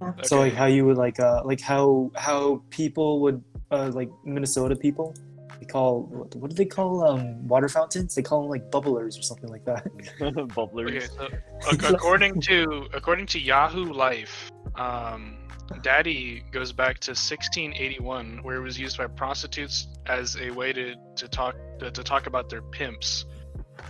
Yeah. 0.00 0.12
So 0.22 0.38
like 0.38 0.54
how 0.54 0.66
you 0.66 0.84
would 0.86 0.96
like 0.96 1.20
uh 1.20 1.42
like 1.44 1.60
how 1.60 2.10
how 2.16 2.62
people 2.70 3.20
would 3.20 3.42
uh 3.70 3.90
like 3.92 4.10
Minnesota 4.24 4.76
people 4.76 5.14
they 5.60 5.66
call 5.66 6.04
what, 6.04 6.34
what 6.36 6.50
do 6.50 6.56
they 6.56 6.64
call 6.64 7.06
um 7.06 7.46
water 7.46 7.68
fountains? 7.68 8.14
They 8.14 8.22
call 8.22 8.42
them 8.42 8.50
like 8.50 8.70
bubblers 8.70 9.18
or 9.18 9.22
something 9.22 9.50
like 9.50 9.64
that. 9.66 9.84
Bubblers. 10.18 11.10
Okay, 11.20 11.38
so 11.60 11.88
according 11.94 12.40
to 12.42 12.88
according 12.94 13.26
to 13.26 13.38
Yahoo 13.38 13.92
Life, 13.92 14.50
um, 14.76 15.36
Daddy 15.82 16.42
goes 16.50 16.72
back 16.72 16.98
to 17.00 17.10
1681, 17.10 18.42
where 18.42 18.56
it 18.56 18.62
was 18.62 18.78
used 18.78 18.96
by 18.96 19.06
prostitutes 19.06 19.88
as 20.06 20.36
a 20.40 20.50
way 20.50 20.72
to, 20.72 20.94
to 21.16 21.28
talk 21.28 21.54
to, 21.78 21.90
to 21.90 22.02
talk 22.02 22.26
about 22.26 22.48
their 22.48 22.62
pimps, 22.62 23.26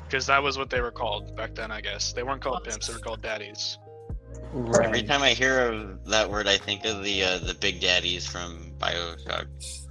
because 0.04 0.26
that 0.26 0.42
was 0.42 0.58
what 0.58 0.70
they 0.70 0.80
were 0.80 0.90
called 0.90 1.36
back 1.36 1.54
then. 1.54 1.70
I 1.70 1.80
guess 1.80 2.12
they 2.12 2.24
weren't 2.24 2.42
called 2.42 2.64
pimps; 2.64 2.88
they 2.88 2.94
were 2.94 2.98
called 2.98 3.22
daddies. 3.22 3.78
Every 4.82 5.02
time 5.02 5.22
I 5.22 5.30
hear 5.30 5.60
of 5.60 6.04
that 6.06 6.28
word, 6.28 6.48
I 6.48 6.56
think 6.58 6.84
of 6.84 7.02
the 7.04 7.22
uh, 7.24 7.38
the 7.38 7.54
big 7.54 7.80
daddies 7.80 8.26
from 8.26 8.72
Bioshock. 8.78 9.46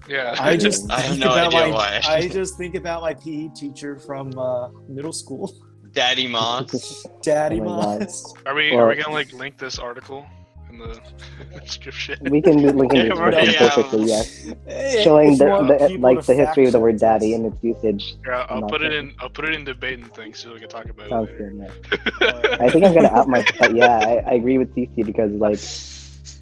Yeah. 0.07 0.35
I 0.39 0.57
just 0.57 0.89
I 0.91 0.99
have 0.99 1.11
think 1.11 1.23
no 1.23 1.31
about 1.31 1.47
idea 1.47 1.59
my, 1.67 1.71
why. 1.71 2.01
I 2.05 2.27
just 2.27 2.57
think 2.57 2.75
about 2.75 3.01
my 3.01 3.13
PE 3.13 3.49
teacher 3.55 3.97
from 3.99 4.37
uh, 4.37 4.69
middle 4.87 5.13
school, 5.13 5.53
Daddy 5.91 6.27
Moss. 6.27 7.05
Daddy 7.21 7.61
Oh 7.61 7.63
my 7.65 7.69
God. 7.83 7.99
Moss. 8.01 8.33
are 8.45 8.55
we 8.55 8.71
Well- 8.71 8.81
are 8.85 8.87
we 8.89 8.95
gonna 8.95 9.13
like 9.13 9.31
link 9.33 9.57
this 9.57 9.79
article 9.79 10.25
in 10.38 10.38
the 10.79 11.59
description? 11.61 12.17
We 12.21 12.41
can 12.41 12.61
we 12.77 12.87
can 12.87 12.97
Yeah, 12.97 13.09
do 13.13 13.19
right, 13.21 13.51
yeah. 13.53 13.69
perfectly. 13.69 14.05
Yes. 14.05 14.45
Hey, 14.65 15.01
Showing 15.03 15.33
if 15.33 15.39
you 15.39 15.45
the, 15.45 15.87
the 15.89 15.97
like 15.99 16.25
the 16.25 16.33
history 16.35 16.65
of 16.65 16.71
the 16.71 16.79
word 16.79 16.97
daddy 16.99 17.33
and 17.33 17.45
its 17.45 17.57
usage. 17.63 18.15
Here, 18.23 18.33
I'll, 18.33 18.63
I'll 18.63 18.69
put 18.69 18.81
it 18.81 18.93
in. 18.93 19.13
I'll 19.19 19.29
put 19.29 19.45
it 19.45 19.53
in 19.55 19.63
debate 19.63 19.99
and 19.99 20.13
things 20.13 20.39
so 20.39 20.53
we 20.53 20.59
can 20.59 20.69
talk 20.69 20.85
about 20.89 21.07
it 21.07 21.09
Sounds 21.09 21.29
later. 21.29 21.51
good. 21.51 22.07
Yeah. 22.21 22.57
I 22.59 22.69
think 22.69 22.85
I'm 22.85 22.93
gonna 22.93 23.09
out 23.13 23.27
my. 23.27 23.45
But 23.59 23.75
yeah, 23.75 23.97
I, 23.99 24.31
I 24.31 24.33
agree 24.33 24.57
with 24.57 24.73
Cece 24.75 25.05
because 25.05 25.31
like 25.33 25.59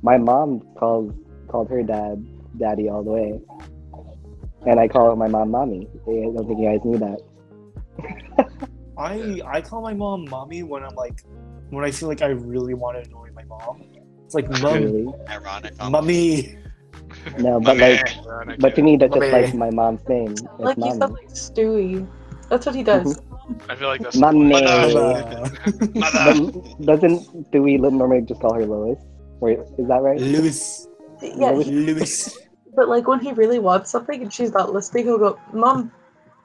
my 0.03 0.17
mom 0.17 0.61
calls 0.77 1.13
called 1.49 1.69
her 1.69 1.83
dad 1.83 2.25
daddy 2.59 2.89
all 2.89 3.03
the 3.03 3.11
way, 3.11 3.39
and 4.65 4.79
I 4.79 4.87
call 4.87 5.15
my 5.15 5.27
mom 5.27 5.51
mommy. 5.51 5.87
I 6.07 6.11
don't 6.35 6.47
think 6.47 6.59
you 6.59 6.65
guys 6.69 6.79
knew 6.85 6.97
that. 6.99 7.19
I 8.97 9.41
I 9.45 9.61
call 9.61 9.81
my 9.81 9.93
mom 9.93 10.25
mommy 10.29 10.63
when 10.63 10.83
I'm 10.83 10.95
like 10.95 11.23
when 11.69 11.83
I 11.83 11.91
feel 11.91 12.07
like 12.09 12.21
I 12.21 12.27
really 12.27 12.73
want 12.73 13.01
to 13.01 13.09
annoy 13.09 13.29
my 13.35 13.43
mom. 13.43 13.83
It's 14.27 14.35
like 14.35 14.49
mom, 14.61 14.73
Really? 14.83 15.07
Ironic. 15.29 15.73
mummy. 15.89 16.57
No, 17.39 17.59
but 17.61 17.77
like, 17.77 18.03
Ironic, 18.25 18.59
but 18.59 18.75
to 18.75 18.81
me 18.81 18.95
that's 18.97 19.13
just 19.13 19.31
like 19.31 19.53
my 19.55 19.69
mom's 19.69 20.03
name. 20.07 20.31
It's 20.31 20.41
like 20.59 20.77
you 20.77 20.91
sound 20.95 21.13
like 21.13 21.29
Stewie. 21.29 22.05
That's 22.49 22.65
what 22.65 22.75
he 22.75 22.83
does. 22.83 23.17
Mm-hmm. 23.17 23.71
I 23.71 23.75
feel 23.75 23.87
like 23.87 24.01
that's 24.01 24.17
Mommy. 24.17 24.49
Mother. 24.49 25.49
Mother. 25.95 26.41
Mother. 26.41 26.61
Doesn't 26.83 27.51
do 27.51 27.63
we 27.63 27.77
normally 27.77 28.21
just 28.21 28.41
call 28.41 28.53
her 28.55 28.65
Lois? 28.65 28.99
Or 29.39 29.51
is 29.51 29.87
that 29.87 30.01
right? 30.01 30.19
Louis. 30.19 30.87
Yeah, 31.21 31.55
he- 31.61 31.71
Louis. 31.71 32.37
but 32.75 32.89
like 32.89 33.07
when 33.07 33.19
he 33.21 33.31
really 33.31 33.59
wants 33.59 33.89
something 33.91 34.21
and 34.21 34.31
she's 34.33 34.51
not 34.51 34.73
listening, 34.73 35.05
he'll 35.05 35.17
go, 35.17 35.39
"Mom, 35.53 35.91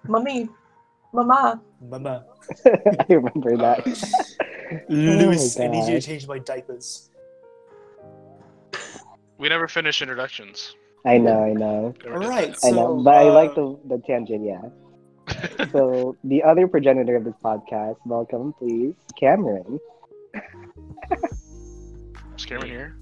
mummy, 0.06 0.48
mama." 1.12 1.60
Mama. 1.80 2.24
I 2.66 3.06
remember 3.12 3.56
that. 3.58 3.82
Louis, 4.88 5.58
Oh, 5.58 5.64
I 5.64 5.66
need 5.68 5.88
you 5.88 6.00
to 6.00 6.06
change 6.06 6.26
my 6.28 6.38
diapers. 6.38 7.10
We 9.42 9.48
never 9.48 9.66
finish 9.66 10.00
introductions. 10.00 10.76
I 11.04 11.18
know, 11.18 11.42
I 11.42 11.52
know. 11.52 11.92
We 12.04 12.12
Alright, 12.12 12.52
that. 12.52 12.64
I 12.64 12.70
know, 12.70 12.96
So, 12.98 13.02
but 13.02 13.14
I 13.14 13.28
uh, 13.28 13.32
like 13.32 13.56
the 13.56 13.76
the 13.88 13.98
tangent. 14.06 14.44
Yeah. 14.46 14.62
So 15.72 16.16
the 16.22 16.44
other 16.44 16.68
progenitor 16.68 17.16
of 17.16 17.24
this 17.24 17.34
podcast, 17.44 17.96
welcome, 18.06 18.52
please, 18.52 18.94
Cameron. 19.18 19.80
Is 22.38 22.44
Cameron 22.46 22.70
here? 22.70 22.96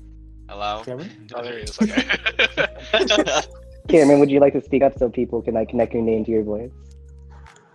Hello. 0.49 0.83
Cameron? 0.83 1.29
Oh, 1.35 1.43
there 1.43 1.59
he 1.59 1.65
is. 1.65 1.79
Okay. 1.79 2.09
Cameron, 3.89 4.21
would 4.21 4.31
you 4.31 4.41
like 4.41 4.55
to 4.55 4.63
speak 4.63 4.83
up 4.83 4.99
so 4.99 5.11
people 5.11 5.43
can 5.43 5.53
like 5.53 5.69
connect 5.69 5.93
your 5.93 6.03
name 6.03 6.25
to 6.25 6.31
your 6.31 6.43
voice? 6.43 6.71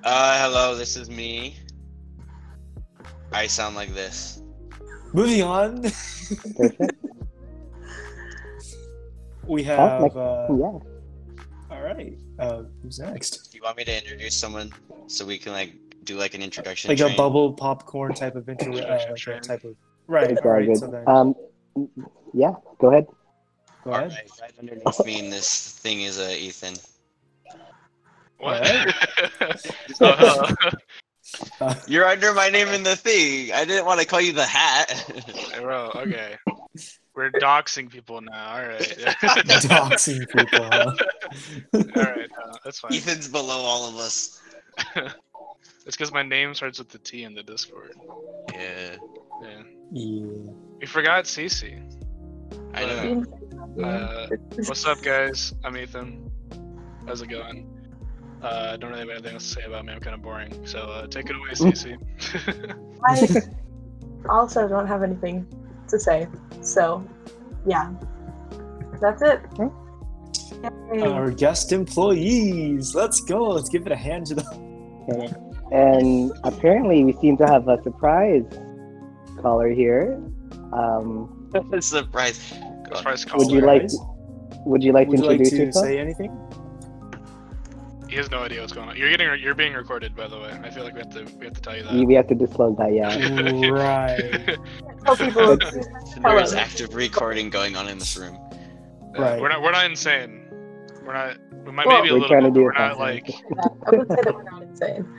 uh, 0.03 0.41
hello. 0.41 0.75
This 0.75 0.97
is 0.97 1.07
me. 1.07 1.55
I 3.31 3.45
sound 3.45 3.75
like 3.75 3.93
this. 3.93 4.41
Moving 5.13 5.43
on. 5.43 5.83
Perfect. 6.57 7.04
We 9.47 9.63
Huh? 9.63 9.75
have. 9.75 10.01
Like- 10.01 10.15
Uh, 10.15 10.47
yeah. 10.49 10.79
all 11.71 11.81
right. 11.83 12.17
Uh, 12.39 12.63
who's 12.81 12.99
next? 12.99 13.51
Do 13.51 13.57
you 13.57 13.63
want 13.63 13.77
me 13.77 13.83
to 13.85 13.97
introduce 13.97 14.35
someone 14.35 14.71
so 15.07 15.25
we 15.25 15.37
can 15.37 15.51
like 15.53 15.73
do 16.03 16.17
like 16.17 16.33
an 16.33 16.41
introduction? 16.41 16.89
Like 16.89 16.99
a 16.99 17.15
bubble 17.15 17.53
popcorn 17.53 18.13
type 18.13 18.35
of 18.35 18.47
intro. 18.49 18.73
Uh, 18.77 18.99
like 19.27 19.41
type 19.41 19.63
of. 19.63 19.75
Right. 20.07 20.31
It's 20.31 20.41
All 20.41 20.47
all 20.47 20.53
right. 20.53 20.65
good. 20.67 20.77
So 20.77 20.87
then, 20.87 21.03
Um, 21.07 21.35
yeah. 22.33 22.53
Go 22.79 22.91
ahead. 22.91 23.07
go 23.83 23.91
All 23.91 23.97
ahead. 23.99 24.11
right, 24.11 24.29
right 24.41 24.51
underneath 24.59 25.05
me 25.05 25.19
in 25.19 25.29
this 25.29 25.71
thing 25.79 26.01
is 26.01 26.19
uh, 26.19 26.33
Ethan. 26.37 26.75
what? 28.37 28.61
Alright. 28.67 28.93
oh, 30.01 30.15
hello. 30.17 30.71
Uh, 31.59 31.75
You're 31.87 32.05
under 32.05 32.33
my 32.33 32.49
name 32.49 32.67
in 32.69 32.83
the 32.83 32.95
thing. 32.95 33.51
I 33.51 33.65
didn't 33.65 33.85
want 33.85 33.99
to 33.99 34.05
call 34.05 34.21
you 34.21 34.31
the 34.33 34.45
hat. 34.45 34.91
Hey, 34.91 35.59
bro, 35.59 35.91
okay. 35.95 36.35
We're 37.15 37.31
doxing 37.31 37.89
people 37.89 38.21
now. 38.21 38.55
All 38.55 38.67
right. 38.67 38.79
doxing 38.79 40.27
people. 40.27 40.65
Huh? 40.65 40.93
all 41.73 42.03
right. 42.03 42.29
Uh, 42.43 42.57
that's 42.63 42.79
fine. 42.79 42.93
Ethan's 42.93 43.27
below 43.27 43.57
all 43.57 43.87
of 43.89 43.95
us. 43.95 44.41
It's 45.85 45.95
because 45.95 46.11
my 46.11 46.23
name 46.23 46.55
starts 46.55 46.79
with 46.79 46.89
the 46.89 46.97
T 46.97 47.25
in 47.25 47.35
the 47.35 47.43
Discord. 47.43 47.93
Yeah, 48.51 48.95
Yeah. 49.39 49.61
Yeah. 49.91 50.25
We 50.79 50.87
forgot 50.87 51.25
Cece. 51.25 51.79
I 52.73 52.85
know. 52.85 53.23
Uh, 53.83 54.27
what's 54.65 54.83
up, 54.87 55.03
guys? 55.03 55.53
I'm 55.63 55.77
Ethan. 55.77 56.31
How's 57.05 57.21
it 57.21 57.27
going? 57.27 57.69
Uh, 58.41 58.71
I 58.73 58.77
don't 58.77 58.89
really 58.89 59.01
have 59.01 59.09
anything 59.11 59.33
else 59.33 59.47
to 59.47 59.61
say 59.61 59.65
about 59.67 59.85
me. 59.85 59.93
I'm 59.93 59.99
kind 59.99 60.15
of 60.15 60.23
boring. 60.23 60.65
So 60.65 60.79
uh, 60.79 61.05
take 61.05 61.29
it 61.29 61.35
away, 61.35 61.51
Cece. 61.51 61.99
I 64.27 64.33
also 64.33 64.67
don't 64.67 64.87
have 64.87 65.03
anything 65.03 65.45
to 65.89 65.99
say. 65.99 66.27
So, 66.61 67.05
yeah, 67.65 67.91
that's 69.01 69.21
it. 69.21 69.41
Yay. 70.93 71.01
Our 71.01 71.31
guest 71.31 71.71
employees. 71.71 72.95
Let's 72.95 73.21
go. 73.21 73.49
Let's 73.49 73.69
give 73.69 73.85
it 73.85 73.91
a 73.91 73.95
hand 73.95 74.27
to 74.27 74.35
them. 74.35 75.05
Okay. 75.09 75.33
And 75.71 76.31
apparently, 76.43 77.03
we 77.03 77.13
seem 77.13 77.37
to 77.37 77.45
have 77.45 77.67
a 77.67 77.81
surprise 77.83 78.43
caller 79.41 79.69
here. 79.69 80.21
Um, 80.73 81.49
Surprise. 81.79 82.37
Surprise 82.93 83.25
would 83.33 83.51
you 83.51 83.61
like? 83.61 83.89
Would 84.65 84.83
you 84.83 84.93
like 84.93 85.07
Would 85.07 85.17
to 85.17 85.23
you 85.23 85.29
like 85.29 85.39
introduce 85.39 85.49
to 85.51 85.65
yourself? 85.65 85.85
say 85.85 85.99
anything? 85.99 86.31
He 88.09 88.15
has 88.17 88.29
no 88.31 88.39
idea 88.39 88.61
what's 88.61 88.73
going 88.73 88.89
on. 88.89 88.95
You're 88.97 89.09
getting 89.09 89.27
you're 89.41 89.55
being 89.55 89.73
recorded, 89.73 90.15
by 90.15 90.27
the 90.27 90.37
way. 90.37 90.51
I 90.63 90.69
feel 90.69 90.83
like 90.83 90.93
we 90.93 90.99
have 90.99 91.09
to 91.13 91.23
we 91.39 91.45
have 91.45 91.53
to 91.55 91.61
tell 91.61 91.75
you 91.75 91.83
that. 91.83 91.93
We 91.93 92.05
we 92.05 92.13
have 92.13 92.27
to 92.27 92.35
disclose 92.35 92.77
that. 92.77 92.93
Yeah. 92.93 93.69
Right. 93.69 94.57
Tell 95.05 95.15
people. 95.17 95.57
There 96.21 96.39
is 96.39 96.53
active 96.53 96.93
recording 96.95 97.49
going 97.49 97.75
on 97.75 97.87
in 97.89 97.97
this 97.99 98.15
room. 98.17 98.37
Uh, 99.17 99.21
Right. 99.21 99.41
We're 99.41 99.49
not 99.49 99.61
we're 99.61 99.71
not 99.71 99.85
insane. 99.85 100.45
We're 101.05 101.13
not. 101.13 101.37
We 101.65 101.71
might 101.71 101.87
Well- 101.87 101.97
maybe 102.03 102.09
a 102.09 102.13
We're 102.13 102.19
little 102.21 102.27
trying 102.29 102.43
to 102.43 102.51
bit. 102.51 102.53
do 102.53 102.71
But 102.73 102.75
we're 102.75 102.85
a 102.85 102.89
not 102.89 102.99
like 102.99 103.25
podcast. 103.51 103.87
I 103.87 103.97
would 103.97 104.07
say 104.09 104.21
that 104.23 104.35
we're 104.35 104.43
not 104.43 104.61
insane. 104.63 105.13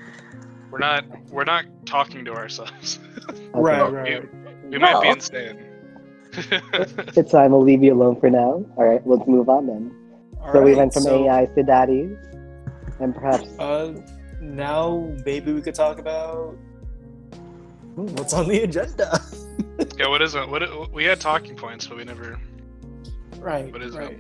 we're 0.71 0.79
not 0.79 1.05
we're 1.31 1.45
not 1.45 1.65
talking 1.87 2.25
to 2.25 2.35
ourselves. 2.35 2.99
Right, 3.53 3.81
Okay. 3.81 4.15
right. 4.21 4.71
we 4.71 4.79
might 4.79 5.01
be 5.03 5.09
insane. 5.09 5.63
It's 7.17 7.31
fine. 7.33 7.51
We'll 7.51 7.63
leave 7.63 7.83
you 7.83 7.95
alone 7.95 8.21
for 8.21 8.29
now. 8.31 8.65
All 8.77 8.85
right, 8.85 9.01
let's 9.07 9.27
move 9.27 9.49
on 9.49 9.67
then. 9.67 9.95
All 10.43 10.53
so 10.53 10.63
we 10.63 10.75
went 10.75 10.93
from 10.93 11.03
so, 11.05 11.27
AIs 11.29 11.49
to 11.57 11.63
daddies, 11.63 12.15
and 13.01 13.15
perhaps 13.15 13.49
Uh, 13.59 13.93
now 14.41 15.13
maybe 15.25 15.53
we 15.53 15.61
could 15.63 15.75
talk 15.75 15.99
about 15.99 16.57
what's 17.95 18.35
on 18.35 18.49
the 18.49 18.63
agenda. 18.63 19.21
yeah, 19.99 20.09
what 20.09 20.23
is 20.23 20.35
it? 20.35 20.49
What 20.49 20.93
we 20.93 21.05
had 21.05 21.21
talking 21.21 21.57
points, 21.57 21.87
but 21.87 21.97
we 21.97 22.05
never. 22.05 22.39
right. 23.39 23.73
What 23.73 23.83
is 23.83 23.95
it? 23.95 24.19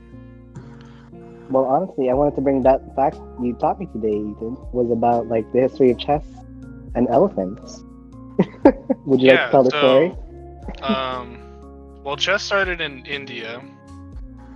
Well, 1.51 1.65
honestly, 1.65 2.11
I 2.11 2.15
wanted 2.15 2.35
to 2.37 2.41
bring 2.41 2.63
that 2.63 2.81
fact 2.97 3.17
you 3.41 3.53
taught 3.55 3.79
me 3.79 3.87
today, 3.93 4.09
Ethan, 4.17 4.57
was 4.73 4.91
about 4.91 5.29
like 5.29 5.51
the 5.53 5.61
history 5.61 5.91
of 5.93 5.99
chess 5.99 6.25
and 6.95 7.07
elephants. 7.09 7.85
Would 9.07 9.21
you 9.21 9.31
like 9.31 9.47
to 9.47 9.51
tell 9.51 9.63
the 9.63 9.71
so- 9.71 9.79
story? 9.79 10.17
Um, 10.83 11.39
well, 12.03 12.17
chess 12.17 12.43
started 12.43 12.81
in 12.81 13.07
India, 13.07 13.63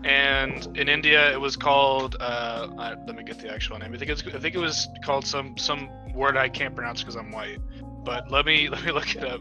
and 0.04 0.76
in 0.78 0.88
India 0.88 1.32
it 1.32 1.40
was 1.40 1.56
called. 1.56 2.16
Uh, 2.20 2.68
uh, 2.78 2.96
let 3.06 3.16
me 3.16 3.22
get 3.22 3.38
the 3.38 3.52
actual 3.52 3.78
name. 3.78 3.94
I 3.94 3.98
think 3.98 4.10
it's. 4.10 4.26
I 4.26 4.38
think 4.38 4.54
it 4.54 4.58
was 4.58 4.88
called 5.04 5.26
some 5.26 5.56
some 5.56 5.88
word 6.14 6.36
I 6.36 6.48
can't 6.48 6.74
pronounce 6.74 7.02
because 7.02 7.16
I'm 7.16 7.30
white. 7.30 7.58
But 8.04 8.30
let 8.30 8.46
me 8.46 8.68
let 8.70 8.84
me 8.84 8.92
look 8.92 9.14
it 9.14 9.24
up. 9.24 9.40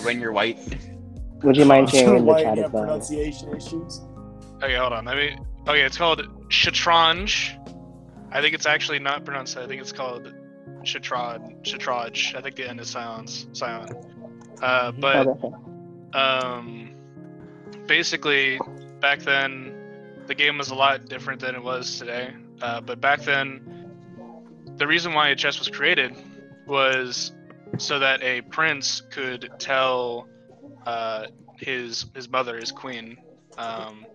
when 0.04 0.20
you're 0.20 0.32
white. 0.32 0.58
Would 1.42 1.56
you 1.56 1.64
mind 1.64 1.90
sharing 1.90 2.18
in 2.18 2.26
the 2.26 2.32
Why 2.32 2.42
chat 2.44 2.56
you 2.56 2.64
as 2.64 2.64
have 2.64 2.72
well? 2.72 2.84
pronunciation 2.84 3.54
issues? 3.54 4.00
Okay, 4.62 4.76
hold 4.76 4.92
on. 4.92 5.04
Let 5.04 5.16
me. 5.16 5.36
Okay, 5.62 5.82
it's 5.82 5.96
called 5.96 6.20
Shatranj. 6.48 7.56
I 8.32 8.40
think 8.40 8.54
it's 8.54 8.66
actually 8.66 8.98
not 8.98 9.24
pronounced. 9.24 9.56
I 9.56 9.66
think 9.66 9.80
it's 9.80 9.92
called 9.92 10.32
Shatrad. 10.82 11.62
Shatraj. 11.64 12.34
I 12.34 12.40
think 12.40 12.56
the 12.56 12.68
end 12.68 12.80
is 12.80 12.88
silence. 12.88 13.46
Silent. 13.52 13.92
Uh, 14.62 14.92
but 14.92 15.26
um, 16.14 16.94
basically, 17.86 18.60
back 19.00 19.20
then, 19.20 19.74
the 20.26 20.34
game 20.34 20.58
was 20.58 20.70
a 20.70 20.74
lot 20.74 21.08
different 21.08 21.40
than 21.40 21.54
it 21.54 21.62
was 21.62 21.98
today. 21.98 22.32
Uh, 22.62 22.80
but 22.80 23.00
back 23.00 23.22
then, 23.22 23.90
the 24.76 24.86
reason 24.86 25.12
why 25.12 25.34
chess 25.34 25.58
was 25.58 25.68
created 25.68 26.14
was 26.66 27.32
so 27.78 27.98
that 27.98 28.22
a 28.22 28.42
prince 28.42 29.02
could 29.10 29.50
tell 29.58 30.28
uh, 30.86 31.26
his 31.56 32.06
his 32.14 32.28
mother, 32.28 32.56
his 32.56 32.72
queen, 32.72 33.16
um, 33.58 34.06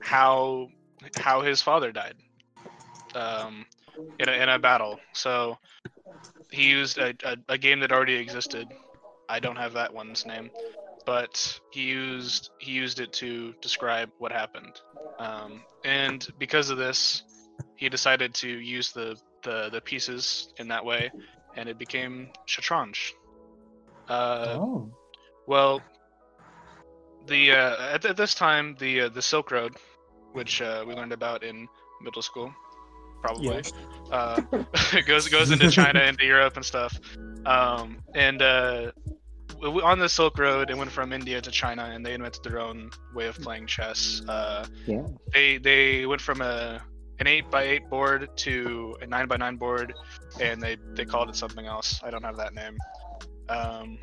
how 0.00 0.68
how 1.16 1.40
his 1.40 1.62
father 1.62 1.92
died 1.92 2.14
um, 3.14 3.64
in 4.18 4.28
a, 4.28 4.32
in 4.32 4.48
a 4.48 4.58
battle. 4.58 4.98
So 5.12 5.58
he 6.50 6.68
used 6.68 6.98
a, 6.98 7.14
a, 7.24 7.36
a 7.50 7.58
game 7.58 7.80
that 7.80 7.92
already 7.92 8.14
existed. 8.14 8.68
I 9.28 9.40
don't 9.40 9.56
have 9.56 9.72
that 9.74 9.94
one's 9.94 10.26
name, 10.26 10.50
but 11.10 11.60
he 11.72 11.80
used 11.80 12.50
he 12.60 12.70
used 12.70 13.00
it 13.00 13.12
to 13.12 13.52
describe 13.60 14.10
what 14.18 14.30
happened. 14.30 14.80
Um, 15.18 15.64
and 15.84 16.24
because 16.38 16.70
of 16.70 16.78
this, 16.78 17.24
he 17.74 17.88
decided 17.88 18.32
to 18.34 18.48
use 18.48 18.92
the, 18.92 19.16
the, 19.42 19.70
the 19.72 19.80
pieces 19.80 20.54
in 20.58 20.68
that 20.68 20.84
way, 20.84 21.10
and 21.56 21.68
it 21.68 21.78
became 21.80 22.28
Shatranj. 22.46 22.96
Uh, 24.08 24.54
oh. 24.56 24.88
well, 25.48 25.82
the 27.26 27.50
uh, 27.50 27.94
at, 27.94 28.04
at 28.04 28.16
this 28.16 28.32
time, 28.32 28.76
the 28.78 29.00
uh, 29.00 29.08
the 29.08 29.22
Silk 29.22 29.50
Road, 29.50 29.74
which 30.32 30.62
uh, 30.62 30.84
we 30.86 30.94
learned 30.94 31.12
about 31.12 31.42
in 31.42 31.66
middle 32.00 32.22
school, 32.22 32.54
probably, 33.20 33.64
uh, 34.12 34.40
goes 35.08 35.28
goes 35.28 35.50
into 35.50 35.72
China, 35.72 36.02
into 36.02 36.24
Europe, 36.24 36.54
and 36.54 36.64
stuff. 36.64 36.96
Um, 37.44 37.98
and 38.14 38.40
uh, 38.42 38.92
on 39.62 39.98
the 39.98 40.08
Silk 40.08 40.38
Road, 40.38 40.70
it 40.70 40.76
went 40.76 40.90
from 40.90 41.12
India 41.12 41.40
to 41.40 41.50
China, 41.50 41.84
and 41.92 42.04
they 42.04 42.14
invented 42.14 42.42
their 42.42 42.60
own 42.60 42.90
way 43.14 43.26
of 43.26 43.38
playing 43.40 43.66
chess. 43.66 44.22
Uh, 44.28 44.66
Yeah. 44.86 45.02
They 45.32 45.58
they 45.58 46.06
went 46.06 46.20
from 46.20 46.40
a 46.40 46.82
an 47.18 47.26
eight 47.26 47.50
by 47.50 47.62
eight 47.64 47.88
board 47.90 48.28
to 48.38 48.96
a 49.02 49.06
nine 49.06 49.28
by 49.28 49.36
nine 49.36 49.56
board, 49.56 49.92
and 50.40 50.62
they 50.62 50.76
they 50.94 51.04
called 51.04 51.28
it 51.28 51.36
something 51.36 51.66
else. 51.66 52.00
I 52.02 52.10
don't 52.10 52.24
have 52.24 52.36
that 52.38 52.54
name. 52.54 52.76
Um, 53.48 53.98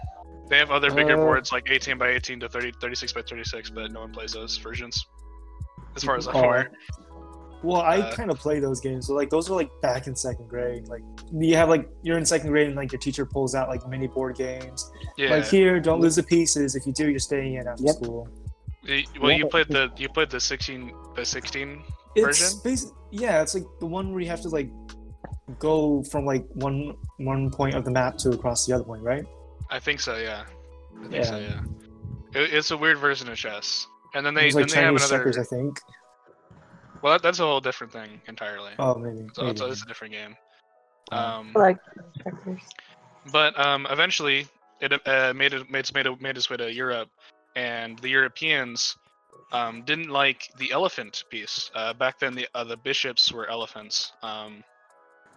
they 0.49 0.57
have 0.57 0.71
other 0.71 0.91
bigger 0.91 1.13
Uh, 1.13 1.25
boards 1.25 1.51
like 1.51 1.69
18 1.69 1.97
by 1.97 2.09
18 2.09 2.39
to 2.41 2.49
30, 2.49 2.71
36 2.79 3.13
by 3.13 3.21
36, 3.21 3.69
but 3.71 3.91
no 3.91 4.01
one 4.01 4.11
plays 4.11 4.33
those 4.33 4.57
versions, 4.57 5.05
as 5.95 6.03
far 6.03 6.15
as 6.17 6.27
I'm 6.27 6.35
aware. 6.35 6.71
Well, 7.63 7.81
I 7.81 7.97
Uh, 7.99 8.13
kind 8.13 8.29
of 8.29 8.37
play 8.37 8.59
those 8.59 8.79
games. 8.79 9.07
So 9.07 9.13
like 9.13 9.29
those 9.29 9.49
were 9.49 9.55
like 9.55 9.69
back 9.81 10.07
in 10.07 10.15
second 10.15 10.47
grade. 10.47 10.87
Like 10.87 11.01
you 11.33 11.55
have 11.55 11.69
like 11.69 11.89
you're 12.03 12.17
in 12.17 12.25
second 12.25 12.49
grade 12.51 12.67
and 12.67 12.75
like 12.75 12.91
your 12.91 12.99
teacher 12.99 13.25
pulls 13.25 13.55
out 13.55 13.67
like 13.67 13.85
mini 13.87 14.07
board 14.07 14.35
games. 14.37 14.89
Yeah. 15.17 15.31
Like 15.31 15.45
here, 15.47 15.79
don't 15.79 15.99
lose 15.99 16.15
the 16.15 16.23
pieces. 16.23 16.75
If 16.75 16.85
you 16.85 16.93
do, 16.93 17.09
you're 17.09 17.19
staying 17.19 17.55
in 17.55 17.67
after 17.67 17.83
Yep. 17.83 17.95
school. 17.95 18.27
Y- 18.87 19.03
well, 19.19 19.31
Yeah, 19.31 19.37
you 19.37 19.47
played 19.47 19.67
the 19.69 19.91
you 19.97 20.07
played 20.09 20.29
the 20.29 20.39
16 20.39 20.91
the 21.15 21.25
16. 21.25 21.83
It's 22.15 22.25
Version? 22.25 22.59
basi- 22.63 22.93
yeah, 23.11 23.41
it's 23.41 23.53
like 23.53 23.65
the 23.79 23.85
one 23.85 24.11
where 24.11 24.21
you 24.21 24.29
have 24.29 24.41
to 24.41 24.49
like 24.49 24.69
go 25.59 26.03
from 26.03 26.25
like 26.25 26.45
one 26.53 26.93
one 27.17 27.49
point 27.49 27.75
of 27.75 27.85
the 27.85 27.91
map 27.91 28.17
to 28.19 28.29
across 28.31 28.65
the 28.65 28.73
other 28.73 28.83
point, 28.83 29.01
right? 29.03 29.25
I 29.69 29.79
think 29.79 29.99
so. 29.99 30.15
Yeah. 30.17 30.43
I 30.97 31.01
think 31.01 31.13
Yeah. 31.15 31.23
so. 31.23 31.37
Yeah. 31.39 31.61
It, 32.41 32.53
it's 32.53 32.71
a 32.71 32.77
weird 32.77 32.99
version 32.99 33.27
of 33.29 33.35
chess. 33.37 33.87
And 34.13 34.25
then 34.25 34.33
they 34.33 34.45
It's 34.47 34.55
then 34.55 34.63
like 34.63 34.71
they 34.73 34.81
have 34.81 34.95
another. 34.95 35.17
checkers, 35.17 35.37
I 35.37 35.43
think. 35.43 35.79
Well, 37.07 37.13
that, 37.15 37.23
that's 37.23 37.39
a 37.39 37.43
whole 37.43 37.61
different 37.61 37.93
thing 37.93 38.19
entirely. 38.27 38.73
Oh, 38.79 38.95
maybe. 38.95 39.29
so 39.31 39.47
it's, 39.47 39.61
maybe. 39.61 39.71
it's 39.71 39.81
a 39.81 39.85
different 39.85 40.13
game. 40.13 40.35
Oh. 41.13 41.17
Um, 41.17 41.53
I 41.55 41.59
like 41.59 41.77
checkers. 42.21 42.59
but 43.31 43.57
um, 43.57 43.87
eventually 43.89 44.45
it 44.81 44.91
uh, 45.07 45.31
made 45.33 45.53
it 45.53 45.71
made 45.71 45.79
its 45.79 45.93
made, 45.93 46.05
it- 46.05 46.19
made 46.21 46.35
its 46.35 46.49
way 46.49 46.57
to 46.57 46.69
Europe, 46.69 47.07
and 47.55 47.97
the 47.99 48.09
Europeans 48.09 48.97
um, 49.53 49.83
didn't 49.83 50.09
like 50.09 50.49
the 50.59 50.69
elephant 50.73 51.23
piece. 51.29 51.71
Uh, 51.73 51.93
back 51.93 52.19
then, 52.19 52.35
the 52.35 52.45
uh, 52.53 52.65
the 52.65 52.75
bishops 52.75 53.31
were 53.31 53.47
elephants, 53.49 54.11
um, 54.21 54.61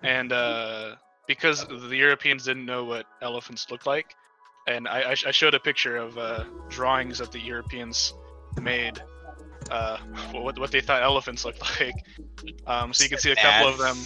and 0.02 0.32
uh, 0.32 0.96
because 1.28 1.64
the 1.68 1.96
Europeans 1.96 2.46
didn't 2.46 2.66
know 2.66 2.82
what 2.84 3.06
elephants 3.22 3.70
looked 3.70 3.86
like, 3.86 4.16
and 4.66 4.88
I, 4.88 5.10
I, 5.10 5.14
sh- 5.14 5.26
I 5.26 5.30
showed 5.30 5.54
a 5.54 5.60
picture 5.60 5.96
of 5.98 6.18
uh, 6.18 6.46
drawings 6.68 7.18
that 7.18 7.30
the 7.30 7.38
Europeans 7.40 8.12
made. 8.60 9.00
Uh, 9.70 9.98
what, 10.32 10.58
what 10.58 10.70
they 10.72 10.80
thought 10.80 11.02
elephants 11.02 11.44
looked 11.44 11.60
like. 11.80 11.94
Um, 12.66 12.92
so 12.92 13.04
you 13.04 13.10
can 13.10 13.18
see 13.18 13.30
a 13.32 13.36
couple 13.36 13.68
of 13.68 13.78
them. 13.78 13.96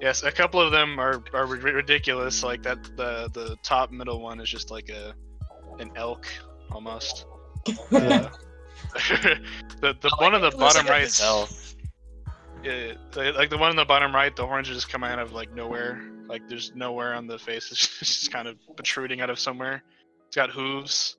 Yes, 0.00 0.22
a 0.22 0.32
couple 0.32 0.60
of 0.60 0.72
them 0.72 0.98
are, 0.98 1.22
are 1.32 1.46
ri- 1.46 1.72
ridiculous. 1.72 2.42
Like 2.42 2.62
that, 2.62 2.82
the 2.96 3.30
the 3.32 3.56
top 3.62 3.90
middle 3.90 4.20
one 4.20 4.40
is 4.40 4.48
just 4.48 4.70
like 4.70 4.88
a 4.88 5.14
an 5.78 5.90
elk 5.96 6.26
almost. 6.70 7.26
Uh, 7.92 8.28
the 9.80 9.96
the 10.00 10.10
one 10.18 10.34
on 10.34 10.40
the 10.40 10.50
bottom 10.58 10.86
right, 10.86 11.02
yeah, 12.64 12.94
the- 13.12 13.32
like 13.32 13.50
the 13.50 13.56
one 13.56 13.70
on 13.70 13.76
the 13.76 13.84
bottom 13.84 14.14
right, 14.14 14.34
the 14.34 14.44
horns 14.46 14.68
are 14.68 14.74
just 14.74 14.88
come 14.88 15.04
out 15.04 15.18
of 15.18 15.32
like 15.32 15.52
nowhere. 15.54 16.02
Like 16.26 16.48
there's 16.48 16.74
nowhere 16.74 17.14
on 17.14 17.26
the 17.26 17.38
face. 17.38 17.70
It's 17.70 17.98
just 18.00 18.32
kind 18.32 18.48
of 18.48 18.56
protruding 18.76 19.20
out 19.20 19.30
of 19.30 19.38
somewhere. 19.38 19.82
It's 20.26 20.36
got 20.36 20.50
hooves. 20.50 21.16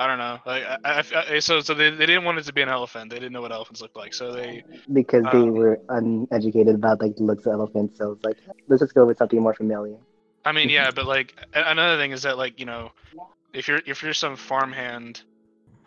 I 0.00 0.08
don't 0.08 0.18
know. 0.18 0.40
Like 0.46 0.64
I, 0.64 0.78
I, 0.84 1.04
I- 1.36 1.40
so 1.40 1.60
so 1.60 1.74
they, 1.74 1.90
they 1.90 2.06
didn't 2.06 2.24
want 2.24 2.38
it 2.38 2.44
to 2.44 2.54
be 2.54 2.62
an 2.62 2.70
elephant. 2.70 3.10
They 3.10 3.18
didn't 3.20 3.32
know 3.34 3.42
what 3.42 3.52
elephants 3.52 3.82
looked 3.82 3.96
like. 3.96 4.14
So 4.14 4.32
they 4.32 4.64
Because 4.92 5.28
they 5.30 5.50
um, 5.50 5.50
were 5.50 5.80
uneducated 5.88 6.74
about 6.76 7.00
like 7.02 7.16
the 7.16 7.24
looks 7.24 7.46
of 7.46 7.52
elephants, 7.54 7.98
so 7.98 8.12
it's 8.12 8.24
like 8.24 8.36
let's 8.68 8.80
just 8.82 8.94
go 8.94 9.06
with 9.06 9.18
something 9.18 9.40
more 9.40 9.54
familiar. 9.54 9.98
I 10.44 10.52
mean, 10.52 10.70
yeah, 10.70 10.90
but 10.92 11.06
like 11.06 11.34
another 11.54 11.98
thing 11.98 12.12
is 12.12 12.22
that 12.22 12.38
like 12.38 12.58
you 12.60 12.66
know, 12.66 12.92
if 13.52 13.68
you're 13.68 13.82
if 13.86 14.02
you're 14.02 14.14
some 14.14 14.36
farmhand, 14.36 15.22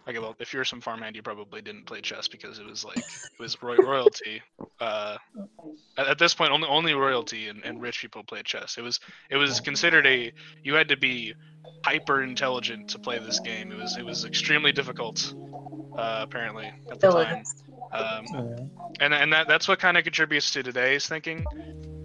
okay, 0.08 0.20
well, 0.20 0.36
if 0.40 0.54
you're 0.54 0.66
some 0.66 0.82
farmhand, 0.82 1.16
you 1.16 1.22
probably 1.22 1.62
didn't 1.62 1.86
play 1.86 2.02
chess 2.02 2.28
because 2.28 2.60
it 2.60 2.66
was 2.66 2.84
like 2.84 2.98
it 2.98 3.40
was 3.40 3.62
roy- 3.62 3.78
royalty. 3.78 4.42
Uh, 4.80 5.18
at, 5.98 6.08
at 6.08 6.20
this 6.20 6.34
point, 6.34 6.52
only 6.52 6.68
only 6.68 6.94
royalty 6.94 7.48
and, 7.50 7.64
and 7.64 7.82
rich 7.82 8.02
people 8.02 8.24
played 8.24 8.46
chess. 8.46 8.78
It 8.78 8.82
was 8.82 9.00
it 9.30 9.38
was 9.38 9.60
considered 9.60 10.06
a 10.06 10.32
you 10.64 10.74
had 10.76 10.90
to 10.90 10.98
be 10.98 11.34
hyper 11.86 12.24
intelligent 12.24 12.90
to 12.90 13.00
play 13.00 13.20
this 13.20 13.40
game. 13.40 13.72
It 13.72 13.78
was 13.78 13.98
it 13.98 14.06
was 14.06 14.26
extremely 14.26 14.72
difficult. 14.72 15.34
Uh, 15.98 16.20
apparently 16.24 16.72
at 16.90 17.00
the 17.00 17.12
time. 17.26 17.44
Um, 17.92 18.26
Uh, 18.36 18.56
and 19.00 19.14
and 19.14 19.32
that 19.34 19.48
that's 19.48 19.68
what 19.68 19.78
kind 19.80 19.98
of 19.98 20.04
contributes 20.04 20.50
to 20.52 20.64
today's 20.64 21.06
thinking 21.08 21.46